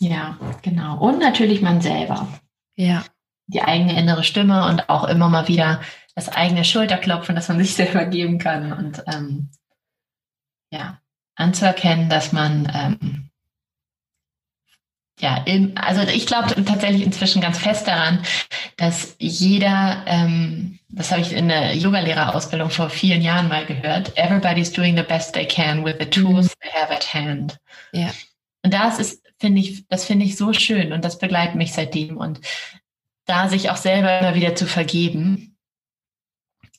Ja, 0.00 0.38
genau. 0.62 0.98
Und 0.98 1.18
natürlich 1.18 1.62
man 1.62 1.80
selber. 1.80 2.28
Ja. 2.74 3.04
Die 3.46 3.62
eigene 3.62 3.98
innere 3.98 4.24
Stimme 4.24 4.66
und 4.66 4.88
auch 4.88 5.04
immer 5.04 5.28
mal 5.28 5.48
wieder 5.48 5.80
das 6.14 6.28
eigene 6.28 6.64
Schulterklopfen, 6.64 7.36
das 7.36 7.48
man 7.48 7.58
sich 7.62 7.74
selber 7.74 8.06
geben 8.06 8.38
kann 8.38 8.72
und 8.72 9.04
ähm, 9.06 9.50
ja, 10.70 11.00
anzuerkennen, 11.36 12.08
dass 12.08 12.32
man 12.32 12.70
ähm, 12.74 13.30
ja, 15.18 15.44
also 15.76 16.02
ich 16.02 16.26
glaube 16.26 16.62
tatsächlich 16.64 17.02
inzwischen 17.02 17.40
ganz 17.40 17.58
fest 17.58 17.88
daran, 17.88 18.20
dass 18.76 19.16
jeder, 19.18 20.02
ähm, 20.06 20.78
das 20.90 21.10
habe 21.10 21.22
ich 21.22 21.32
in 21.32 21.48
der 21.48 21.74
Yogalehrerausbildung 21.74 22.68
vor 22.68 22.90
vielen 22.90 23.22
Jahren 23.22 23.48
mal 23.48 23.64
gehört, 23.64 24.16
everybody's 24.16 24.72
doing 24.72 24.94
the 24.96 25.02
best 25.02 25.32
they 25.32 25.46
can 25.46 25.84
with 25.84 25.96
the 25.98 26.06
tools 26.06 26.46
mhm. 26.46 26.60
they 26.60 26.70
have 26.70 26.92
at 26.92 27.14
hand. 27.14 27.58
Ja. 27.92 28.10
Und 28.62 28.74
das 28.74 28.98
ist, 28.98 29.22
finde 29.38 29.60
ich, 29.62 29.86
das 29.88 30.04
finde 30.04 30.26
ich 30.26 30.36
so 30.36 30.52
schön 30.52 30.92
und 30.92 31.04
das 31.04 31.18
begleitet 31.18 31.54
mich 31.54 31.72
seitdem 31.72 32.18
und 32.18 32.40
da 33.24 33.48
sich 33.48 33.70
auch 33.70 33.76
selber 33.76 34.20
immer 34.20 34.34
wieder 34.34 34.54
zu 34.54 34.66
vergeben 34.66 35.55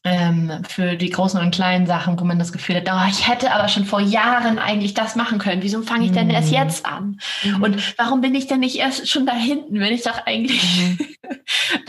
ähm, 0.07 0.63
für 0.67 0.95
die 0.95 1.09
großen 1.09 1.39
und 1.39 1.53
kleinen 1.53 1.85
Sachen, 1.85 2.17
wo 2.19 2.23
man 2.23 2.39
das 2.39 2.53
Gefühl 2.53 2.77
hat, 2.77 2.89
oh, 2.89 3.09
ich 3.09 3.27
hätte 3.27 3.51
aber 3.51 3.67
schon 3.67 3.83
vor 3.83 3.99
Jahren 3.99 4.57
eigentlich 4.57 4.93
das 4.93 5.15
machen 5.15 5.37
können. 5.37 5.63
Wieso 5.63 5.81
fange 5.81 6.05
ich 6.05 6.11
denn 6.13 6.29
erst 6.29 6.49
mhm. 6.49 6.53
jetzt 6.53 6.85
an? 6.85 7.19
Mhm. 7.43 7.63
Und 7.63 7.97
warum 7.97 8.21
bin 8.21 8.33
ich 8.33 8.47
denn 8.47 8.61
nicht 8.61 8.77
erst 8.77 9.09
schon 9.09 9.25
da 9.25 9.33
hinten, 9.33 9.79
wenn 9.79 9.93
ich 9.93 10.03
doch 10.03 10.25
eigentlich, 10.25 10.63
mhm. 10.63 10.97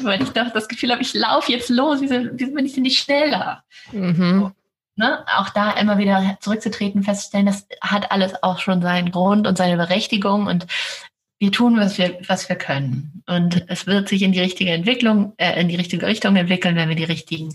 wenn 0.04 0.22
ich 0.22 0.30
doch 0.30 0.50
das 0.52 0.66
Gefühl 0.68 0.90
habe, 0.90 1.02
ich 1.02 1.14
laufe 1.14 1.52
jetzt 1.52 1.70
los, 1.70 2.00
wieso, 2.00 2.16
wieso 2.32 2.52
bin 2.52 2.66
ich 2.66 2.74
denn 2.74 2.82
nicht 2.82 2.98
schneller? 2.98 3.62
Mhm. 3.92 4.52
ne? 4.96 5.24
Auch 5.36 5.50
da 5.50 5.70
immer 5.72 5.98
wieder 5.98 6.38
zurückzutreten, 6.40 7.04
festzustellen, 7.04 7.46
das 7.46 7.68
hat 7.80 8.10
alles 8.10 8.42
auch 8.42 8.58
schon 8.58 8.82
seinen 8.82 9.12
Grund 9.12 9.46
und 9.46 9.56
seine 9.56 9.76
Berechtigung 9.76 10.46
und 10.46 10.66
wir 11.38 11.52
tun, 11.52 11.78
was 11.78 11.98
wir, 11.98 12.18
was 12.26 12.48
wir 12.48 12.56
können. 12.56 13.22
Und 13.26 13.64
es 13.68 13.86
wird 13.86 14.08
sich 14.08 14.22
in 14.22 14.32
die 14.32 14.40
richtige 14.40 14.72
Entwicklung, 14.72 15.34
äh, 15.36 15.60
in 15.60 15.68
die 15.68 15.76
richtige 15.76 16.06
Richtung 16.06 16.34
entwickeln, 16.34 16.74
wenn 16.74 16.88
wir 16.88 16.96
die 16.96 17.04
richtigen 17.04 17.54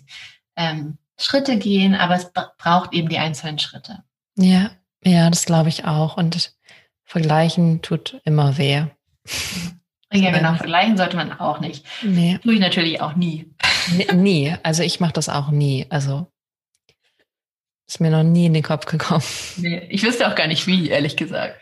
ähm, 0.55 0.97
Schritte 1.17 1.57
gehen, 1.57 1.95
aber 1.95 2.15
es 2.15 2.31
braucht 2.57 2.93
eben 2.93 3.09
die 3.09 3.17
einzelnen 3.17 3.59
Schritte. 3.59 4.03
Ja, 4.35 4.71
ja, 5.03 5.29
das 5.29 5.45
glaube 5.45 5.69
ich 5.69 5.85
auch. 5.85 6.17
Und 6.17 6.55
vergleichen 7.03 7.81
tut 7.81 8.19
immer 8.25 8.57
weh. 8.57 8.85
Ja, 10.11 10.31
genau, 10.31 10.55
vergleichen 10.55 10.97
sollte 10.97 11.15
man 11.15 11.39
auch 11.39 11.59
nicht. 11.59 11.85
Nee. 12.03 12.39
Tue 12.43 12.53
ich 12.53 12.59
natürlich 12.59 13.01
auch 13.01 13.15
nie. 13.15 13.51
Nie. 14.13 14.55
Also 14.63 14.83
ich 14.83 14.99
mache 14.99 15.13
das 15.13 15.29
auch 15.29 15.49
nie. 15.49 15.87
Also 15.89 16.27
ist 17.87 17.99
mir 17.99 18.11
noch 18.11 18.23
nie 18.23 18.45
in 18.45 18.53
den 18.53 18.63
Kopf 18.63 18.85
gekommen. 18.85 19.23
Nee, 19.57 19.87
ich 19.89 20.03
wüsste 20.03 20.27
auch 20.27 20.35
gar 20.35 20.47
nicht 20.47 20.67
wie, 20.67 20.89
ehrlich 20.89 21.17
gesagt. 21.17 21.59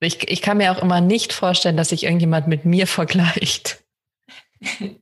Ich, 0.00 0.28
ich 0.28 0.42
kann 0.42 0.58
mir 0.58 0.70
auch 0.70 0.80
immer 0.80 1.00
nicht 1.00 1.32
vorstellen, 1.32 1.76
dass 1.76 1.88
sich 1.88 2.04
irgendjemand 2.04 2.46
mit 2.46 2.64
mir 2.64 2.86
vergleicht. 2.86 3.82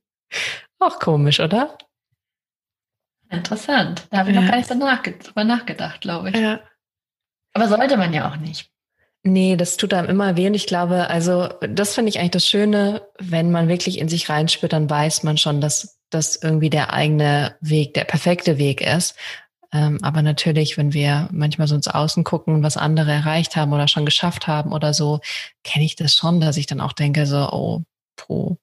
auch 0.78 0.98
komisch, 0.98 1.40
oder? 1.40 1.76
Interessant. 3.36 4.06
Da 4.10 4.18
habe 4.18 4.30
ich 4.30 4.36
ja. 4.36 4.42
noch 4.42 4.50
gar 4.50 4.56
nicht 4.56 4.68
so 4.68 4.74
nachge 4.74 5.12
drüber 5.12 5.44
nachgedacht, 5.44 6.00
glaube 6.00 6.30
ich. 6.30 6.36
Ja. 6.36 6.60
Aber 7.52 7.68
sollte 7.68 7.96
man 7.96 8.12
ja 8.12 8.30
auch 8.30 8.36
nicht. 8.36 8.70
Nee, 9.22 9.56
das 9.56 9.76
tut 9.76 9.92
einem 9.92 10.08
immer 10.08 10.36
weh 10.36 10.46
und 10.46 10.54
ich 10.54 10.66
glaube, 10.66 11.10
also 11.10 11.48
das 11.60 11.94
finde 11.94 12.10
ich 12.10 12.20
eigentlich 12.20 12.30
das 12.30 12.46
Schöne, 12.46 13.02
wenn 13.18 13.50
man 13.50 13.66
wirklich 13.66 13.98
in 13.98 14.08
sich 14.08 14.28
reinspürt, 14.28 14.72
dann 14.72 14.88
weiß 14.88 15.24
man 15.24 15.36
schon, 15.36 15.60
dass 15.60 15.98
das 16.10 16.36
irgendwie 16.36 16.70
der 16.70 16.92
eigene 16.92 17.56
Weg, 17.60 17.94
der 17.94 18.04
perfekte 18.04 18.58
Weg 18.58 18.80
ist. 18.80 19.16
Ähm, 19.72 19.98
aber 20.02 20.22
natürlich, 20.22 20.76
wenn 20.76 20.92
wir 20.92 21.28
manchmal 21.32 21.66
so 21.66 21.74
ins 21.74 21.88
Außen 21.88 22.22
gucken, 22.22 22.62
was 22.62 22.76
andere 22.76 23.10
erreicht 23.10 23.56
haben 23.56 23.72
oder 23.72 23.88
schon 23.88 24.04
geschafft 24.04 24.46
haben 24.46 24.72
oder 24.72 24.94
so, 24.94 25.20
kenne 25.64 25.84
ich 25.84 25.96
das 25.96 26.14
schon, 26.14 26.40
dass 26.40 26.56
ich 26.56 26.66
dann 26.66 26.80
auch 26.80 26.92
denke, 26.92 27.26
so, 27.26 27.48
oh, 27.50 27.82
pro, 28.14 28.58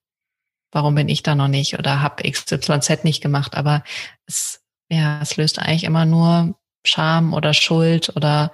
warum 0.72 0.96
bin 0.96 1.10
ich 1.10 1.24
da 1.24 1.36
noch 1.36 1.50
nicht 1.50 1.78
oder 1.78 2.02
habe 2.02 2.30
XYZ 2.30 3.04
nicht 3.04 3.22
gemacht? 3.22 3.56
Aber 3.56 3.84
es, 4.28 4.63
ja, 4.94 5.20
es 5.22 5.38
löst 5.38 5.60
eigentlich 5.60 5.84
immer 5.84 6.06
nur 6.06 6.56
Scham 6.86 7.34
oder 7.34 7.54
Schuld 7.54 8.16
oder 8.16 8.52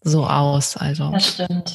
so 0.00 0.26
aus. 0.26 0.76
Also. 0.76 1.10
Das 1.10 1.34
stimmt. 1.34 1.74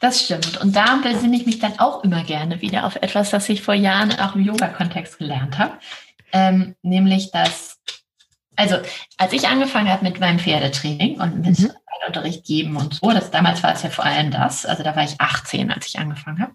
Das 0.00 0.24
stimmt. 0.24 0.60
Und 0.60 0.74
da 0.76 0.96
besinne 0.96 1.36
ich 1.36 1.46
mich 1.46 1.58
dann 1.58 1.78
auch 1.78 2.04
immer 2.04 2.22
gerne 2.22 2.60
wieder 2.60 2.86
auf 2.86 2.96
etwas, 2.96 3.30
das 3.30 3.48
ich 3.48 3.62
vor 3.62 3.74
Jahren 3.74 4.12
auch 4.18 4.34
im 4.34 4.44
Yoga-Kontext 4.44 5.18
gelernt 5.18 5.58
habe. 5.58 5.78
Ähm, 6.32 6.76
nämlich, 6.82 7.30
dass, 7.32 7.78
also 8.56 8.76
als 9.16 9.32
ich 9.32 9.48
angefangen 9.48 9.88
habe 9.88 10.04
mit 10.04 10.20
meinem 10.20 10.38
Pferdetraining 10.38 11.20
und 11.20 11.40
mit 11.40 11.58
mhm. 11.58 11.72
Unterricht 12.06 12.44
geben 12.44 12.76
und 12.76 12.94
so, 12.94 13.10
das, 13.10 13.30
damals 13.30 13.62
war 13.62 13.72
es 13.72 13.82
ja 13.82 13.90
vor 13.90 14.04
allem 14.04 14.30
das, 14.30 14.66
also 14.66 14.82
da 14.82 14.94
war 14.94 15.04
ich 15.04 15.20
18, 15.20 15.70
als 15.70 15.86
ich 15.86 15.98
angefangen 15.98 16.40
habe. 16.40 16.52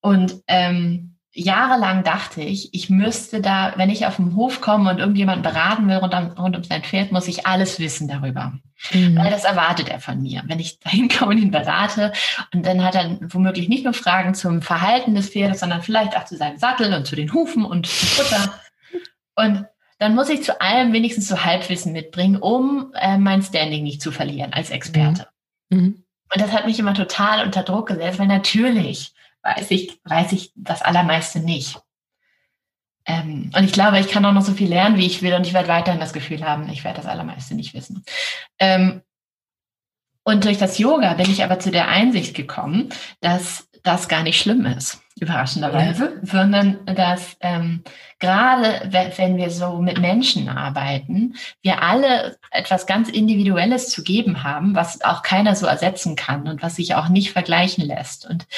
Und 0.00 0.42
ähm, 0.48 1.15
jahrelang 1.36 2.02
dachte 2.02 2.40
ich, 2.40 2.72
ich 2.72 2.88
müsste 2.88 3.40
da, 3.40 3.74
wenn 3.76 3.90
ich 3.90 4.06
auf 4.06 4.16
den 4.16 4.34
Hof 4.34 4.60
komme 4.60 4.90
und 4.90 4.98
irgendjemand 4.98 5.42
beraten 5.42 5.86
will 5.88 5.96
rund 5.96 6.14
um, 6.14 6.30
rund 6.32 6.56
um 6.56 6.64
sein 6.64 6.82
Pferd, 6.82 7.12
muss 7.12 7.28
ich 7.28 7.46
alles 7.46 7.78
wissen 7.78 8.08
darüber. 8.08 8.54
Mhm. 8.92 9.16
Weil 9.16 9.30
das 9.30 9.44
erwartet 9.44 9.88
er 9.88 10.00
von 10.00 10.22
mir. 10.22 10.42
Wenn 10.46 10.60
ich 10.60 10.80
dahin 10.80 11.08
komme 11.18 11.32
und 11.32 11.38
ihn 11.38 11.50
berate 11.50 12.12
und 12.54 12.64
dann 12.64 12.82
hat 12.82 12.94
er 12.94 13.18
womöglich 13.20 13.68
nicht 13.68 13.84
nur 13.84 13.92
Fragen 13.92 14.34
zum 14.34 14.62
Verhalten 14.62 15.14
des 15.14 15.28
Pferdes, 15.28 15.60
sondern 15.60 15.82
vielleicht 15.82 16.16
auch 16.16 16.24
zu 16.24 16.36
seinem 16.36 16.58
Sattel 16.58 16.92
und 16.94 17.06
zu 17.06 17.16
den 17.16 17.32
Hufen 17.32 17.64
und 17.64 17.86
zum 17.86 18.08
Futter. 18.08 18.54
Und 19.34 19.66
dann 19.98 20.14
muss 20.14 20.30
ich 20.30 20.42
zu 20.42 20.60
allem 20.60 20.92
wenigstens 20.92 21.28
so 21.28 21.44
Halbwissen 21.44 21.92
mitbringen, 21.92 22.36
um 22.36 22.92
äh, 22.94 23.18
mein 23.18 23.42
Standing 23.42 23.82
nicht 23.82 24.00
zu 24.00 24.10
verlieren 24.10 24.52
als 24.52 24.70
Experte. 24.70 25.28
Mhm. 25.68 25.78
Mhm. 25.78 26.02
Und 26.32 26.42
das 26.42 26.52
hat 26.52 26.66
mich 26.66 26.78
immer 26.78 26.94
total 26.94 27.44
unter 27.44 27.62
Druck 27.62 27.88
gesetzt, 27.88 28.18
weil 28.18 28.26
natürlich 28.26 29.12
weiß 29.46 29.70
ich, 29.70 30.00
weiß 30.04 30.32
ich 30.32 30.52
das 30.54 30.82
Allermeiste 30.82 31.40
nicht. 31.40 31.78
Ähm, 33.06 33.50
und 33.56 33.64
ich 33.64 33.72
glaube, 33.72 34.00
ich 34.00 34.08
kann 34.08 34.24
auch 34.24 34.32
noch 34.32 34.42
so 34.42 34.52
viel 34.52 34.68
lernen, 34.68 34.96
wie 34.96 35.06
ich 35.06 35.22
will, 35.22 35.34
und 35.34 35.46
ich 35.46 35.54
werde 35.54 35.68
weiterhin 35.68 36.00
das 36.00 36.12
Gefühl 36.12 36.44
haben, 36.44 36.68
ich 36.68 36.82
werde 36.82 36.96
das 36.96 37.06
Allermeiste 37.06 37.54
nicht 37.54 37.72
wissen. 37.72 38.04
Ähm, 38.58 39.02
und 40.24 40.44
durch 40.44 40.58
das 40.58 40.78
Yoga 40.78 41.14
bin 41.14 41.30
ich 41.30 41.44
aber 41.44 41.60
zu 41.60 41.70
der 41.70 41.86
Einsicht 41.88 42.34
gekommen, 42.34 42.88
dass 43.20 43.68
das 43.84 44.08
gar 44.08 44.24
nicht 44.24 44.40
schlimm 44.40 44.66
ist, 44.66 45.00
überraschenderweise, 45.20 46.14
ja. 46.16 46.26
sondern 46.26 46.84
dass 46.86 47.36
ähm, 47.40 47.84
gerade 48.18 48.90
wenn 48.90 49.36
wir 49.36 49.50
so 49.50 49.78
mit 49.78 50.00
Menschen 50.00 50.48
arbeiten, 50.48 51.36
wir 51.62 51.82
alle 51.82 52.36
etwas 52.50 52.86
ganz 52.86 53.08
Individuelles 53.08 53.88
zu 53.88 54.02
geben 54.02 54.42
haben, 54.42 54.74
was 54.74 55.02
auch 55.02 55.22
keiner 55.22 55.54
so 55.54 55.66
ersetzen 55.66 56.16
kann 56.16 56.48
und 56.48 56.62
was 56.62 56.74
sich 56.74 56.96
auch 56.96 57.08
nicht 57.08 57.30
vergleichen 57.30 57.84
lässt. 57.86 58.28
Und 58.28 58.48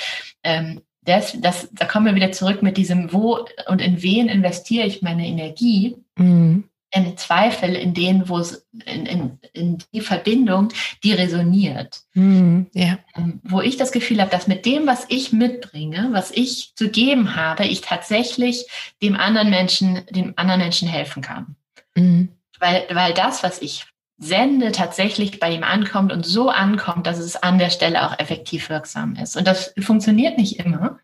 ähm, 0.42 0.80
das, 1.02 1.36
das, 1.40 1.68
da 1.72 1.86
kommen 1.86 2.06
wir 2.06 2.14
wieder 2.14 2.32
zurück 2.32 2.62
mit 2.62 2.76
diesem, 2.76 3.12
wo 3.12 3.46
und 3.66 3.80
in 3.80 4.02
wen 4.02 4.28
investiere 4.28 4.86
ich 4.86 5.02
meine 5.02 5.26
Energie? 5.26 5.96
Mhm 6.16 6.64
im 6.90 7.16
Zweifel 7.16 7.74
in 7.74 7.92
denen, 7.92 8.28
wo 8.28 8.38
es 8.38 8.66
in, 8.86 9.06
in, 9.06 9.38
in 9.52 9.78
die 9.92 10.00
Verbindung, 10.00 10.68
die 11.04 11.12
resoniert. 11.12 12.00
Mm, 12.14 12.62
yeah. 12.74 12.98
Wo 13.42 13.60
ich 13.60 13.76
das 13.76 13.92
Gefühl 13.92 14.20
habe, 14.20 14.30
dass 14.30 14.46
mit 14.46 14.64
dem, 14.64 14.86
was 14.86 15.04
ich 15.08 15.32
mitbringe, 15.32 16.08
was 16.12 16.30
ich 16.30 16.72
zu 16.76 16.90
geben 16.90 17.36
habe, 17.36 17.66
ich 17.66 17.82
tatsächlich 17.82 18.66
dem 19.02 19.16
anderen 19.16 19.50
Menschen, 19.50 20.00
dem 20.10 20.32
anderen 20.36 20.60
Menschen 20.60 20.88
helfen 20.88 21.22
kann. 21.22 21.56
Mm. 21.94 22.28
Weil, 22.58 22.86
weil 22.90 23.14
das, 23.14 23.42
was 23.42 23.60
ich 23.60 23.86
sende, 24.18 24.72
tatsächlich 24.72 25.38
bei 25.38 25.52
ihm 25.52 25.62
ankommt 25.62 26.12
und 26.12 26.26
so 26.26 26.50
ankommt, 26.50 27.06
dass 27.06 27.18
es 27.18 27.36
an 27.36 27.58
der 27.58 27.70
Stelle 27.70 28.04
auch 28.04 28.18
effektiv 28.18 28.68
wirksam 28.68 29.14
ist. 29.16 29.36
Und 29.36 29.46
das 29.46 29.72
funktioniert 29.78 30.36
nicht 30.36 30.58
immer. 30.58 30.98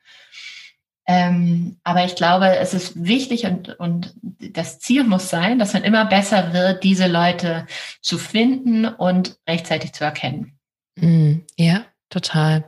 Ähm, 1.07 1.77
aber 1.85 2.05
ich 2.05 2.17
glaube, 2.17 2.57
es 2.57 2.73
ist 2.73 3.05
wichtig 3.05 3.45
und, 3.45 3.79
und 3.79 4.15
das 4.23 4.79
Ziel 4.79 5.05
muss 5.05 5.29
sein, 5.29 5.59
dass 5.59 5.75
man 5.75 5.85
immer 5.85 6.07
besser 6.07 6.53
wird, 6.55 6.83
diese 6.83 7.07
Leute 7.07 7.67
zu 8.01 8.19
finden 8.19 8.87
und 8.87 9.37
rechtzeitig 9.47 9.93
zu 9.93 10.03
erkennen. 10.03 10.59
Mm, 10.97 11.41
ja, 11.57 11.85
total. 12.09 12.65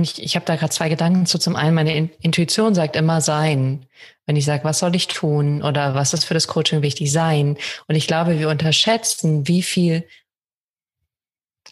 Und 0.00 0.04
ich, 0.04 0.22
ich 0.22 0.34
habe 0.34 0.46
da 0.46 0.56
gerade 0.56 0.72
zwei 0.72 0.88
Gedanken 0.88 1.26
zu. 1.26 1.38
Zum 1.38 1.56
einen, 1.56 1.74
meine 1.74 1.94
Intuition 2.22 2.74
sagt 2.74 2.96
immer 2.96 3.20
sein. 3.20 3.84
Wenn 4.24 4.34
ich 4.34 4.46
sage, 4.46 4.64
was 4.64 4.78
soll 4.78 4.96
ich 4.96 5.08
tun 5.08 5.62
oder 5.62 5.94
was 5.94 6.14
ist 6.14 6.24
für 6.24 6.32
das 6.32 6.48
Coaching 6.48 6.80
wichtig 6.80 7.12
sein? 7.12 7.58
Und 7.86 7.96
ich 7.96 8.06
glaube, 8.06 8.38
wir 8.38 8.48
unterschätzen, 8.48 9.46
wie 9.46 9.62
viel 9.62 10.08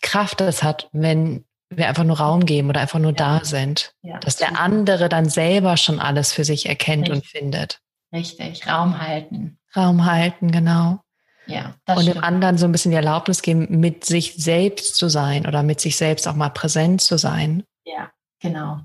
Kraft 0.02 0.42
es 0.42 0.62
hat, 0.62 0.90
wenn 0.92 1.46
wir 1.70 1.88
einfach 1.88 2.04
nur 2.04 2.18
Raum 2.18 2.44
geben 2.44 2.68
oder 2.68 2.82
einfach 2.82 2.98
nur 2.98 3.12
ja. 3.12 3.38
da 3.38 3.44
sind. 3.46 3.94
Ja, 4.02 4.18
dass 4.18 4.36
der 4.36 4.60
andere 4.60 5.08
dann 5.08 5.30
selber 5.30 5.78
schon 5.78 6.00
alles 6.00 6.34
für 6.34 6.44
sich 6.44 6.68
erkennt 6.68 7.08
Richtig. 7.08 7.14
und 7.14 7.26
findet. 7.26 7.80
Richtig, 8.12 8.66
Raum 8.66 9.00
halten. 9.00 9.58
Raum 9.74 10.04
halten, 10.04 10.50
genau. 10.50 11.00
Ja, 11.46 11.76
das 11.86 11.96
und 11.96 12.02
stimmt. 12.02 12.16
dem 12.16 12.24
anderen 12.24 12.58
so 12.58 12.66
ein 12.66 12.72
bisschen 12.72 12.90
die 12.90 12.96
Erlaubnis 12.98 13.40
geben, 13.40 13.66
mit 13.70 14.04
sich 14.04 14.34
selbst 14.36 14.96
zu 14.96 15.08
sein 15.08 15.46
oder 15.46 15.62
mit 15.62 15.80
sich 15.80 15.96
selbst 15.96 16.28
auch 16.28 16.34
mal 16.34 16.50
präsent 16.50 17.00
zu 17.00 17.16
sein. 17.16 17.64
Ja, 17.86 18.10
genau. 18.40 18.80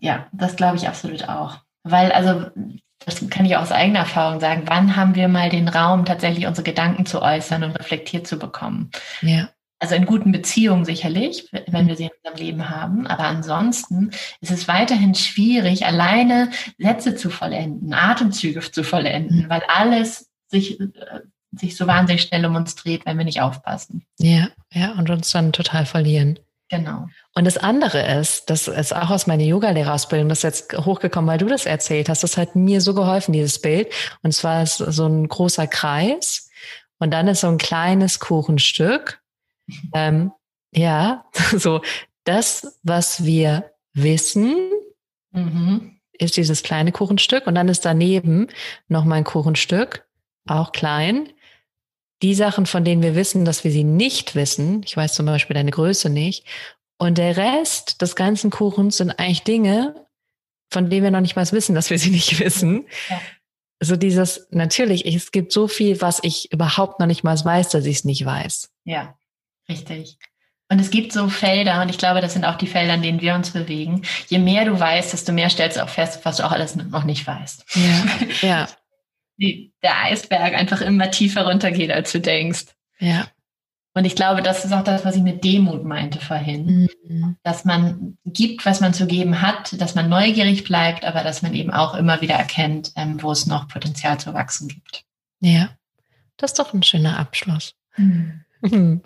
Ja, 0.00 0.26
das 0.32 0.56
glaube 0.56 0.76
ich 0.76 0.88
absolut 0.88 1.28
auch. 1.28 1.58
Weil, 1.84 2.12
also, 2.12 2.46
das 3.04 3.28
kann 3.30 3.46
ich 3.46 3.56
aus 3.56 3.72
eigener 3.72 4.00
Erfahrung 4.00 4.40
sagen, 4.40 4.62
wann 4.66 4.96
haben 4.96 5.14
wir 5.14 5.28
mal 5.28 5.48
den 5.50 5.68
Raum, 5.68 6.04
tatsächlich 6.04 6.46
unsere 6.46 6.64
Gedanken 6.64 7.06
zu 7.06 7.20
äußern 7.20 7.64
und 7.64 7.72
reflektiert 7.72 8.26
zu 8.26 8.38
bekommen? 8.38 8.90
Ja 9.20 9.48
also 9.82 9.96
in 9.96 10.06
guten 10.06 10.30
Beziehungen 10.30 10.84
sicherlich, 10.84 11.48
wenn 11.66 11.88
wir 11.88 11.96
sie 11.96 12.04
in 12.04 12.10
unserem 12.22 12.38
Leben 12.38 12.70
haben. 12.70 13.08
Aber 13.08 13.24
ansonsten 13.24 14.12
ist 14.40 14.52
es 14.52 14.68
weiterhin 14.68 15.16
schwierig, 15.16 15.84
alleine 15.84 16.52
Sätze 16.78 17.16
zu 17.16 17.30
vollenden, 17.30 17.92
Atemzüge 17.92 18.60
zu 18.60 18.84
vollenden, 18.84 19.42
mhm. 19.42 19.50
weil 19.50 19.62
alles 19.66 20.30
sich, 20.46 20.78
äh, 20.78 20.86
sich 21.50 21.76
so 21.76 21.88
wahnsinnig 21.88 22.22
schnell 22.22 22.46
um 22.46 22.54
uns 22.54 22.76
dreht, 22.76 23.04
wenn 23.06 23.18
wir 23.18 23.24
nicht 23.24 23.40
aufpassen. 23.40 24.04
Ja, 24.20 24.50
ja, 24.72 24.92
und 24.92 25.10
uns 25.10 25.32
dann 25.32 25.52
total 25.52 25.84
verlieren. 25.84 26.38
Genau. 26.72 27.06
Und 27.34 27.44
das 27.44 27.58
andere 27.58 28.00
ist, 28.18 28.48
das 28.48 28.66
ist 28.66 28.96
auch 28.96 29.10
aus 29.10 29.26
meiner 29.26 29.44
Yoga-Lehrerausbildung, 29.44 30.28
das 30.28 30.38
ist 30.38 30.44
jetzt 30.44 30.86
hochgekommen, 30.86 31.28
weil 31.28 31.38
du 31.38 31.46
das 31.46 31.66
erzählt 31.66 32.08
hast. 32.08 32.22
Das 32.22 32.38
hat 32.38 32.56
mir 32.56 32.80
so 32.80 32.94
geholfen, 32.94 33.32
dieses 33.32 33.60
Bild. 33.60 33.92
Und 34.22 34.32
zwar 34.32 34.62
ist 34.62 34.78
so 34.78 35.06
ein 35.06 35.28
großer 35.28 35.66
Kreis 35.66 36.50
und 36.98 37.10
dann 37.10 37.28
ist 37.28 37.42
so 37.42 37.48
ein 37.48 37.58
kleines 37.58 38.20
Kuchenstück 38.20 39.22
ähm, 39.92 40.32
ja, 40.74 41.24
so 41.56 41.80
das, 42.24 42.78
was 42.82 43.24
wir 43.24 43.72
wissen, 43.94 44.70
mhm. 45.32 45.98
ist 46.12 46.36
dieses 46.36 46.62
kleine 46.62 46.92
Kuchenstück 46.92 47.46
und 47.46 47.54
dann 47.54 47.68
ist 47.68 47.84
daneben 47.84 48.48
noch 48.88 49.04
mal 49.04 49.16
ein 49.16 49.24
Kuchenstück, 49.24 50.06
auch 50.46 50.72
klein. 50.72 51.28
Die 52.22 52.34
Sachen, 52.34 52.66
von 52.66 52.84
denen 52.84 53.02
wir 53.02 53.14
wissen, 53.14 53.44
dass 53.44 53.64
wir 53.64 53.70
sie 53.70 53.84
nicht 53.84 54.34
wissen, 54.34 54.82
ich 54.84 54.96
weiß 54.96 55.14
zum 55.14 55.26
Beispiel 55.26 55.54
deine 55.54 55.70
Größe 55.70 56.08
nicht, 56.08 56.46
und 56.98 57.18
der 57.18 57.36
Rest 57.36 58.00
des 58.00 58.14
ganzen 58.14 58.50
Kuchens 58.50 58.98
sind 58.98 59.10
eigentlich 59.18 59.42
Dinge, 59.42 60.06
von 60.70 60.88
denen 60.88 61.02
wir 61.02 61.10
noch 61.10 61.20
nicht 61.20 61.36
mal 61.36 61.50
wissen, 61.50 61.74
dass 61.74 61.90
wir 61.90 61.98
sie 61.98 62.10
nicht 62.10 62.38
wissen. 62.38 62.86
Ja. 63.08 63.20
So 63.80 63.96
dieses, 63.96 64.46
natürlich, 64.50 65.04
es 65.04 65.32
gibt 65.32 65.52
so 65.52 65.66
viel, 65.66 66.00
was 66.00 66.20
ich 66.22 66.52
überhaupt 66.52 67.00
noch 67.00 67.06
nicht 67.06 67.24
mal 67.24 67.36
weiß, 67.36 67.70
dass 67.70 67.84
ich 67.84 67.96
es 67.96 68.04
nicht 68.04 68.24
weiß. 68.24 68.70
Ja. 68.84 69.16
Richtig. 69.68 70.18
Und 70.68 70.78
es 70.78 70.90
gibt 70.90 71.12
so 71.12 71.28
Felder, 71.28 71.82
und 71.82 71.90
ich 71.90 71.98
glaube, 71.98 72.20
das 72.20 72.32
sind 72.32 72.44
auch 72.44 72.56
die 72.56 72.66
Felder, 72.66 72.94
in 72.94 73.02
denen 73.02 73.20
wir 73.20 73.34
uns 73.34 73.50
bewegen. 73.50 74.02
Je 74.28 74.38
mehr 74.38 74.64
du 74.64 74.78
weißt, 74.78 75.12
desto 75.12 75.32
mehr 75.32 75.50
stellst 75.50 75.76
du 75.76 75.82
auch 75.82 75.88
fest, 75.88 76.20
was 76.22 76.38
du 76.38 76.46
auch 76.46 76.52
alles 76.52 76.76
noch 76.76 77.04
nicht 77.04 77.26
weißt. 77.26 77.64
Ja. 77.74 78.06
ja. 78.48 78.68
Die, 79.42 79.74
der 79.82 80.04
Eisberg 80.04 80.54
einfach 80.54 80.80
immer 80.80 81.10
tiefer 81.10 81.46
runtergeht, 81.46 81.90
als 81.90 82.12
du 82.12 82.20
denkst. 82.20 82.66
Ja. 82.98 83.26
Und 83.94 84.06
ich 84.06 84.16
glaube, 84.16 84.40
das 84.40 84.64
ist 84.64 84.72
auch 84.72 84.84
das, 84.84 85.04
was 85.04 85.16
ich 85.16 85.22
mit 85.22 85.44
Demut 85.44 85.84
meinte 85.84 86.18
vorhin. 86.18 86.88
Mhm. 87.06 87.36
Dass 87.42 87.64
man 87.64 88.16
gibt, 88.24 88.64
was 88.64 88.80
man 88.80 88.94
zu 88.94 89.06
geben 89.06 89.42
hat, 89.42 89.78
dass 89.80 89.94
man 89.94 90.08
neugierig 90.08 90.64
bleibt, 90.64 91.04
aber 91.04 91.22
dass 91.22 91.42
man 91.42 91.52
eben 91.52 91.70
auch 91.70 91.94
immer 91.94 92.20
wieder 92.22 92.34
erkennt, 92.34 92.92
ähm, 92.96 93.22
wo 93.22 93.32
es 93.32 93.46
noch 93.46 93.68
Potenzial 93.68 94.18
zu 94.18 94.32
wachsen 94.32 94.68
gibt. 94.68 95.04
Ja, 95.40 95.70
das 96.38 96.52
ist 96.52 96.58
doch 96.58 96.72
ein 96.72 96.82
schöner 96.82 97.18
Abschluss. 97.18 97.74
Mhm. 97.96 98.44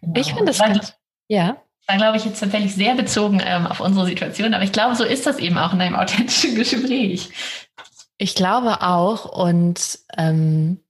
Genau. 0.00 0.20
Ich 0.20 0.28
finde 0.28 0.46
das 0.46 0.58
ganz, 0.58 0.94
ja. 1.28 1.62
War, 1.86 1.96
glaube 1.96 2.16
ich, 2.16 2.24
jetzt 2.24 2.40
tatsächlich 2.40 2.74
sehr 2.74 2.94
bezogen 2.94 3.40
ähm, 3.44 3.66
auf 3.66 3.80
unsere 3.80 4.06
Situation, 4.06 4.52
aber 4.52 4.64
ich 4.64 4.72
glaube, 4.72 4.96
so 4.96 5.04
ist 5.04 5.26
das 5.26 5.38
eben 5.38 5.58
auch 5.58 5.72
in 5.72 5.80
einem 5.80 5.94
authentischen 5.96 6.54
Gespräch. 6.54 7.30
Ich 8.18 8.34
glaube 8.34 8.82
auch 8.82 9.24
und 9.24 10.00
ähm, 10.16 10.80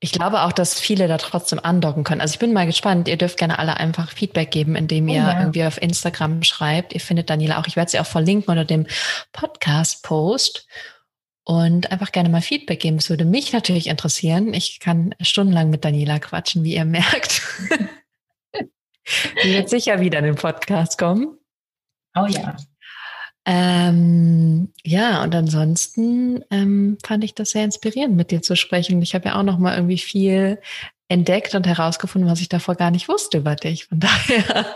Ich 0.00 0.12
glaube 0.12 0.42
auch, 0.42 0.52
dass 0.52 0.78
viele 0.78 1.08
da 1.08 1.18
trotzdem 1.18 1.58
andocken 1.60 2.04
können. 2.04 2.20
Also 2.20 2.34
ich 2.34 2.38
bin 2.38 2.52
mal 2.52 2.66
gespannt. 2.66 3.08
Ihr 3.08 3.16
dürft 3.16 3.38
gerne 3.38 3.58
alle 3.58 3.78
einfach 3.78 4.12
Feedback 4.12 4.52
geben, 4.52 4.76
indem 4.76 5.08
ihr 5.08 5.22
oh 5.22 5.26
ja. 5.26 5.40
irgendwie 5.40 5.64
auf 5.64 5.82
Instagram 5.82 6.44
schreibt. 6.44 6.92
Ihr 6.92 7.00
findet 7.00 7.30
Daniela 7.30 7.58
auch. 7.58 7.66
Ich 7.66 7.74
werde 7.74 7.90
sie 7.90 7.98
auch 7.98 8.06
verlinken 8.06 8.50
unter 8.50 8.64
dem 8.64 8.86
Podcast-Post 9.32 10.68
und 11.42 11.90
einfach 11.90 12.12
gerne 12.12 12.28
mal 12.28 12.42
Feedback 12.42 12.78
geben. 12.80 12.98
Es 12.98 13.10
würde 13.10 13.24
mich 13.24 13.52
natürlich 13.52 13.88
interessieren. 13.88 14.54
Ich 14.54 14.78
kann 14.78 15.14
stundenlang 15.20 15.70
mit 15.70 15.84
Daniela 15.84 16.20
quatschen, 16.20 16.62
wie 16.62 16.74
ihr 16.74 16.84
merkt. 16.84 17.42
Die 19.42 19.52
wird 19.54 19.68
sicher 19.68 20.00
wieder 20.00 20.18
in 20.18 20.26
den 20.26 20.34
Podcast 20.36 20.98
kommen. 20.98 21.38
Oh 22.14 22.26
ja. 22.26 22.56
Ähm, 23.50 24.74
ja, 24.84 25.22
und 25.22 25.34
ansonsten 25.34 26.44
ähm, 26.50 26.98
fand 27.02 27.24
ich 27.24 27.34
das 27.34 27.52
sehr 27.52 27.64
inspirierend, 27.64 28.14
mit 28.14 28.30
dir 28.30 28.42
zu 28.42 28.56
sprechen. 28.56 29.00
Ich 29.00 29.14
habe 29.14 29.30
ja 29.30 29.36
auch 29.36 29.42
noch 29.42 29.56
mal 29.56 29.74
irgendwie 29.74 29.96
viel 29.96 30.60
entdeckt 31.08 31.54
und 31.54 31.66
herausgefunden, 31.66 32.30
was 32.30 32.42
ich 32.42 32.50
davor 32.50 32.74
gar 32.74 32.90
nicht 32.90 33.08
wusste 33.08 33.38
über 33.38 33.56
dich. 33.56 33.86
Von 33.86 34.00
daher. 34.00 34.66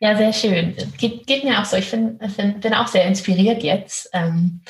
ja, 0.00 0.16
sehr 0.18 0.32
schön. 0.34 0.76
Geht, 0.98 1.26
geht 1.26 1.44
mir 1.44 1.58
auch 1.58 1.64
so. 1.64 1.78
Ich 1.78 1.90
bin, 1.90 2.18
bin, 2.18 2.60
bin 2.60 2.74
auch 2.74 2.88
sehr 2.88 3.06
inspiriert 3.06 3.62
jetzt. 3.62 4.10
Ähm, 4.12 4.60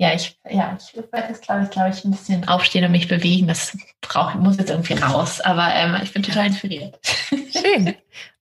ja, 0.00 0.14
ich, 0.14 0.38
ja, 0.48 0.78
ich 0.78 0.96
werde 1.12 1.28
jetzt, 1.28 1.42
glaube 1.42 1.64
ich, 1.64 1.70
glaube 1.70 1.90
ich, 1.90 2.04
ein 2.04 2.12
bisschen 2.12 2.46
aufstehen 2.46 2.84
und 2.84 2.92
mich 2.92 3.08
bewegen. 3.08 3.48
Das 3.48 3.76
brauch, 4.00 4.32
muss 4.34 4.56
jetzt 4.56 4.70
irgendwie 4.70 4.94
raus. 4.94 5.40
Aber 5.40 5.74
ähm, 5.74 5.96
ich 6.00 6.12
bin 6.12 6.22
total 6.22 6.46
inspiriert. 6.46 7.00
Schön. 7.28 7.94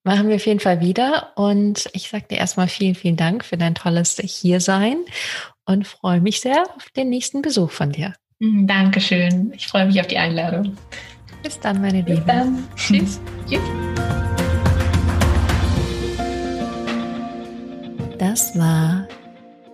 Machen 0.04 0.30
wir 0.30 0.36
auf 0.36 0.46
jeden 0.46 0.60
Fall 0.60 0.82
wieder. 0.82 1.34
Und 1.36 1.90
ich 1.94 2.10
sage 2.10 2.26
dir 2.30 2.38
erstmal 2.38 2.68
vielen, 2.68 2.94
vielen 2.94 3.18
Dank 3.18 3.44
für 3.44 3.58
dein 3.58 3.74
tolles 3.74 4.18
Hiersein 4.18 4.98
und 5.66 5.88
freue 5.88 6.22
mich 6.22 6.42
sehr 6.42 6.62
auf 6.76 6.90
den 6.96 7.10
nächsten 7.10 7.42
Besuch 7.42 7.72
von 7.72 7.92
dir. 7.92 8.14
Mhm, 8.38 8.68
Dankeschön. 8.68 9.52
Ich 9.56 9.66
freue 9.66 9.88
mich 9.88 10.00
auf 10.00 10.08
die 10.08 10.20
Einladung. 10.20 10.78
Bis 11.42 11.60
dann, 11.60 11.82
meine 11.82 12.04
Bis 12.04 12.20
Liebe. 12.20 12.28
Dann. 12.28 12.68
Tschüss. 12.76 13.20
Tschüss. 13.50 13.62
Das 18.20 18.58
war 18.58 19.08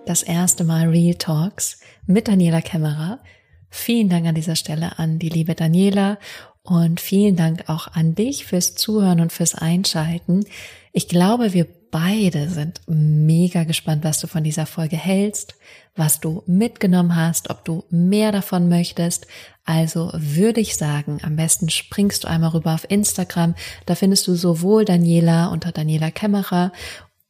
das 0.05 0.23
erste 0.23 0.63
Mal 0.63 0.89
Real 0.89 1.15
Talks 1.15 1.79
mit 2.05 2.27
Daniela 2.27 2.61
Kämmerer. 2.61 3.19
Vielen 3.69 4.09
Dank 4.09 4.27
an 4.27 4.35
dieser 4.35 4.55
Stelle 4.55 4.99
an 4.99 5.17
die 5.17 5.29
liebe 5.29 5.55
Daniela 5.55 6.19
und 6.61 7.01
vielen 7.01 7.35
Dank 7.35 7.69
auch 7.69 7.87
an 7.87 8.15
dich 8.15 8.45
fürs 8.45 8.75
Zuhören 8.75 9.19
und 9.19 9.31
fürs 9.31 9.55
Einschalten. 9.55 10.45
Ich 10.91 11.07
glaube, 11.07 11.53
wir 11.53 11.67
beide 11.91 12.49
sind 12.49 12.81
mega 12.87 13.63
gespannt, 13.63 14.03
was 14.03 14.19
du 14.19 14.27
von 14.27 14.43
dieser 14.43 14.65
Folge 14.65 14.97
hältst, 14.97 15.55
was 15.95 16.19
du 16.19 16.43
mitgenommen 16.47 17.15
hast, 17.15 17.49
ob 17.49 17.63
du 17.65 17.83
mehr 17.89 18.31
davon 18.31 18.67
möchtest. 18.67 19.27
Also 19.63 20.11
würde 20.13 20.59
ich 20.59 20.75
sagen, 20.75 21.19
am 21.23 21.35
besten 21.35 21.69
springst 21.69 22.23
du 22.23 22.27
einmal 22.27 22.49
rüber 22.49 22.73
auf 22.73 22.89
Instagram. 22.89 23.55
Da 23.85 23.95
findest 23.95 24.27
du 24.27 24.35
sowohl 24.35 24.85
Daniela 24.85 25.47
unter 25.47 25.71
Daniela 25.71 26.11
Kämmerer 26.11 26.71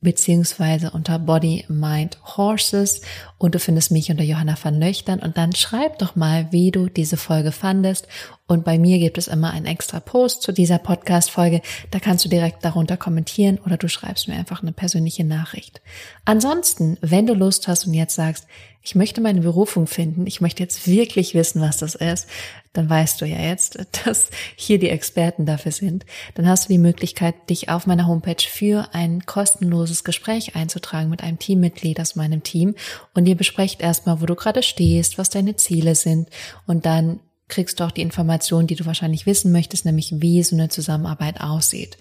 beziehungsweise 0.04 0.92
unter 0.92 1.18
Body, 1.18 1.66
Mind, 1.68 2.18
Horses. 2.38 3.02
Und 3.38 3.56
du 3.56 3.60
findest 3.60 3.92
mich 3.92 4.12
unter 4.12 4.24
Johanna 4.24 4.56
van 4.62 4.80
Löchtern 4.80 5.20
und 5.20 5.38
dann 5.38 5.54
schreib 5.54 6.00
doch 6.00 6.16
mal, 6.16 6.52
wie 6.52 6.72
du 6.72 6.88
diese 6.88 7.18
Folge 7.18 7.52
fandest. 7.52 8.08
Und 8.46 8.66
bei 8.66 8.78
mir 8.78 9.00
gibt 9.00 9.18
es 9.18 9.28
immer 9.28 9.52
einen 9.52 9.66
extra 9.66 10.00
Post 10.00 10.42
zu 10.44 10.52
dieser 10.52 10.78
Podcast-Folge, 10.78 11.62
da 11.92 12.00
kannst 12.00 12.26
du 12.26 12.30
direkt 12.30 12.64
darunter 12.64 12.98
kommentieren 12.98 13.58
oder 13.66 13.78
du 13.78 13.88
schreibst 13.88 14.28
mir 14.28 14.36
einfach 14.36 14.62
eine 14.62 14.74
persönliche 14.74 15.24
Nachricht. 15.24 15.82
Ansonsten, 16.26 16.98
wenn 17.02 17.26
du 17.26 17.34
Lust 17.34 17.68
hast 17.68 17.88
und 17.88 17.94
jetzt 17.94 18.16
sagst, 18.16 18.46
ich 18.84 18.96
möchte 18.96 19.22
meine 19.22 19.42
Berufung 19.42 19.88
finden, 19.88 20.28
ich 20.28 20.42
möchte 20.42 20.62
jetzt 20.62 20.88
wirklich 20.88 21.34
wissen, 21.34 21.62
was 21.62 21.78
das 21.78 21.96
ist, 21.96 22.28
dann 22.74 22.90
weißt 22.90 23.22
du 23.22 23.26
ja 23.26 23.40
jetzt, 23.40 23.80
dass 24.06 24.30
hier 24.56 24.78
die 24.78 24.90
Experten 24.90 25.46
dafür 25.46 25.72
sind. 25.72 26.06
Dann 26.36 26.48
hast 26.48 26.66
du 26.66 26.74
die 26.74 26.80
Möglichkeit, 26.80 27.50
dich 27.50 27.70
auf 27.70 27.88
meiner 27.88 28.08
Homepage 28.08 28.44
für 28.46 28.90
ein 28.94 29.26
kostenloses 29.26 30.04
Gespräch 30.04 30.56
einzutragen 30.56 31.10
mit 31.10 31.24
einem 31.24 31.40
Teammitglied 31.40 32.00
aus 32.00 32.16
meinem 32.16 32.44
Team 32.44 32.76
und 33.14 33.26
ihr 33.26 33.36
besprecht 33.36 33.82
erstmal, 33.82 34.22
wo 34.22 34.26
du 34.26 34.36
gerade 34.36 34.64
stehst, 34.64 35.18
was 35.18 35.30
deine 35.30 35.56
Ziele 35.56 35.96
sind 35.96 36.30
und 36.68 36.86
dann 36.86 37.22
kriegst 37.48 37.80
du 37.80 37.84
auch 37.84 37.92
die 37.92 38.02
Informationen, 38.02 38.68
die 38.68 38.76
du 38.76 38.86
wahrscheinlich 38.86 39.26
wissen 39.26 39.52
möchtest, 39.52 39.86
nämlich 39.86 40.12
wie 40.18 40.42
so 40.44 40.56
eine 40.56 40.70
Zusammenarbeit 40.70 41.40
aussieht. 41.42 41.98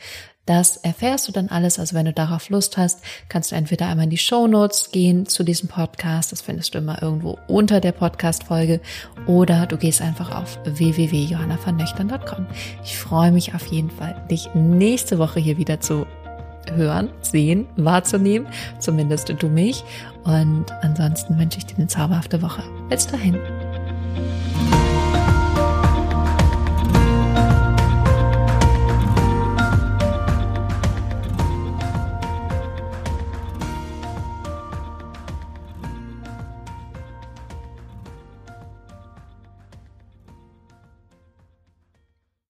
Das 0.46 0.76
erfährst 0.76 1.28
du 1.28 1.32
dann 1.32 1.48
alles. 1.48 1.78
Also 1.78 1.94
wenn 1.94 2.06
du 2.06 2.12
darauf 2.12 2.48
Lust 2.48 2.76
hast, 2.76 3.00
kannst 3.28 3.52
du 3.52 3.56
entweder 3.56 3.86
einmal 3.86 4.04
in 4.04 4.10
die 4.10 4.18
Show 4.18 4.46
Notes 4.46 4.90
gehen 4.90 5.26
zu 5.26 5.44
diesem 5.44 5.68
Podcast. 5.68 6.32
Das 6.32 6.42
findest 6.42 6.74
du 6.74 6.78
immer 6.78 7.00
irgendwo 7.00 7.38
unter 7.46 7.80
der 7.80 7.92
Podcast-Folge. 7.92 8.80
Oder 9.26 9.66
du 9.66 9.76
gehst 9.76 10.02
einfach 10.02 10.34
auf 10.34 10.58
www.johannavernöchtern.com. 10.64 12.46
Ich 12.82 12.98
freue 12.98 13.30
mich 13.30 13.54
auf 13.54 13.66
jeden 13.66 13.90
Fall, 13.90 14.20
dich 14.30 14.48
nächste 14.54 15.18
Woche 15.18 15.38
hier 15.38 15.58
wieder 15.58 15.80
zu 15.80 16.06
hören, 16.74 17.10
sehen, 17.20 17.66
wahrzunehmen. 17.76 18.48
Zumindest 18.78 19.32
du 19.38 19.48
mich. 19.48 19.84
Und 20.24 20.66
ansonsten 20.82 21.38
wünsche 21.38 21.58
ich 21.58 21.66
dir 21.66 21.76
eine 21.76 21.86
zauberhafte 21.86 22.42
Woche. 22.42 22.62
Bis 22.88 23.06
dahin. 23.06 23.38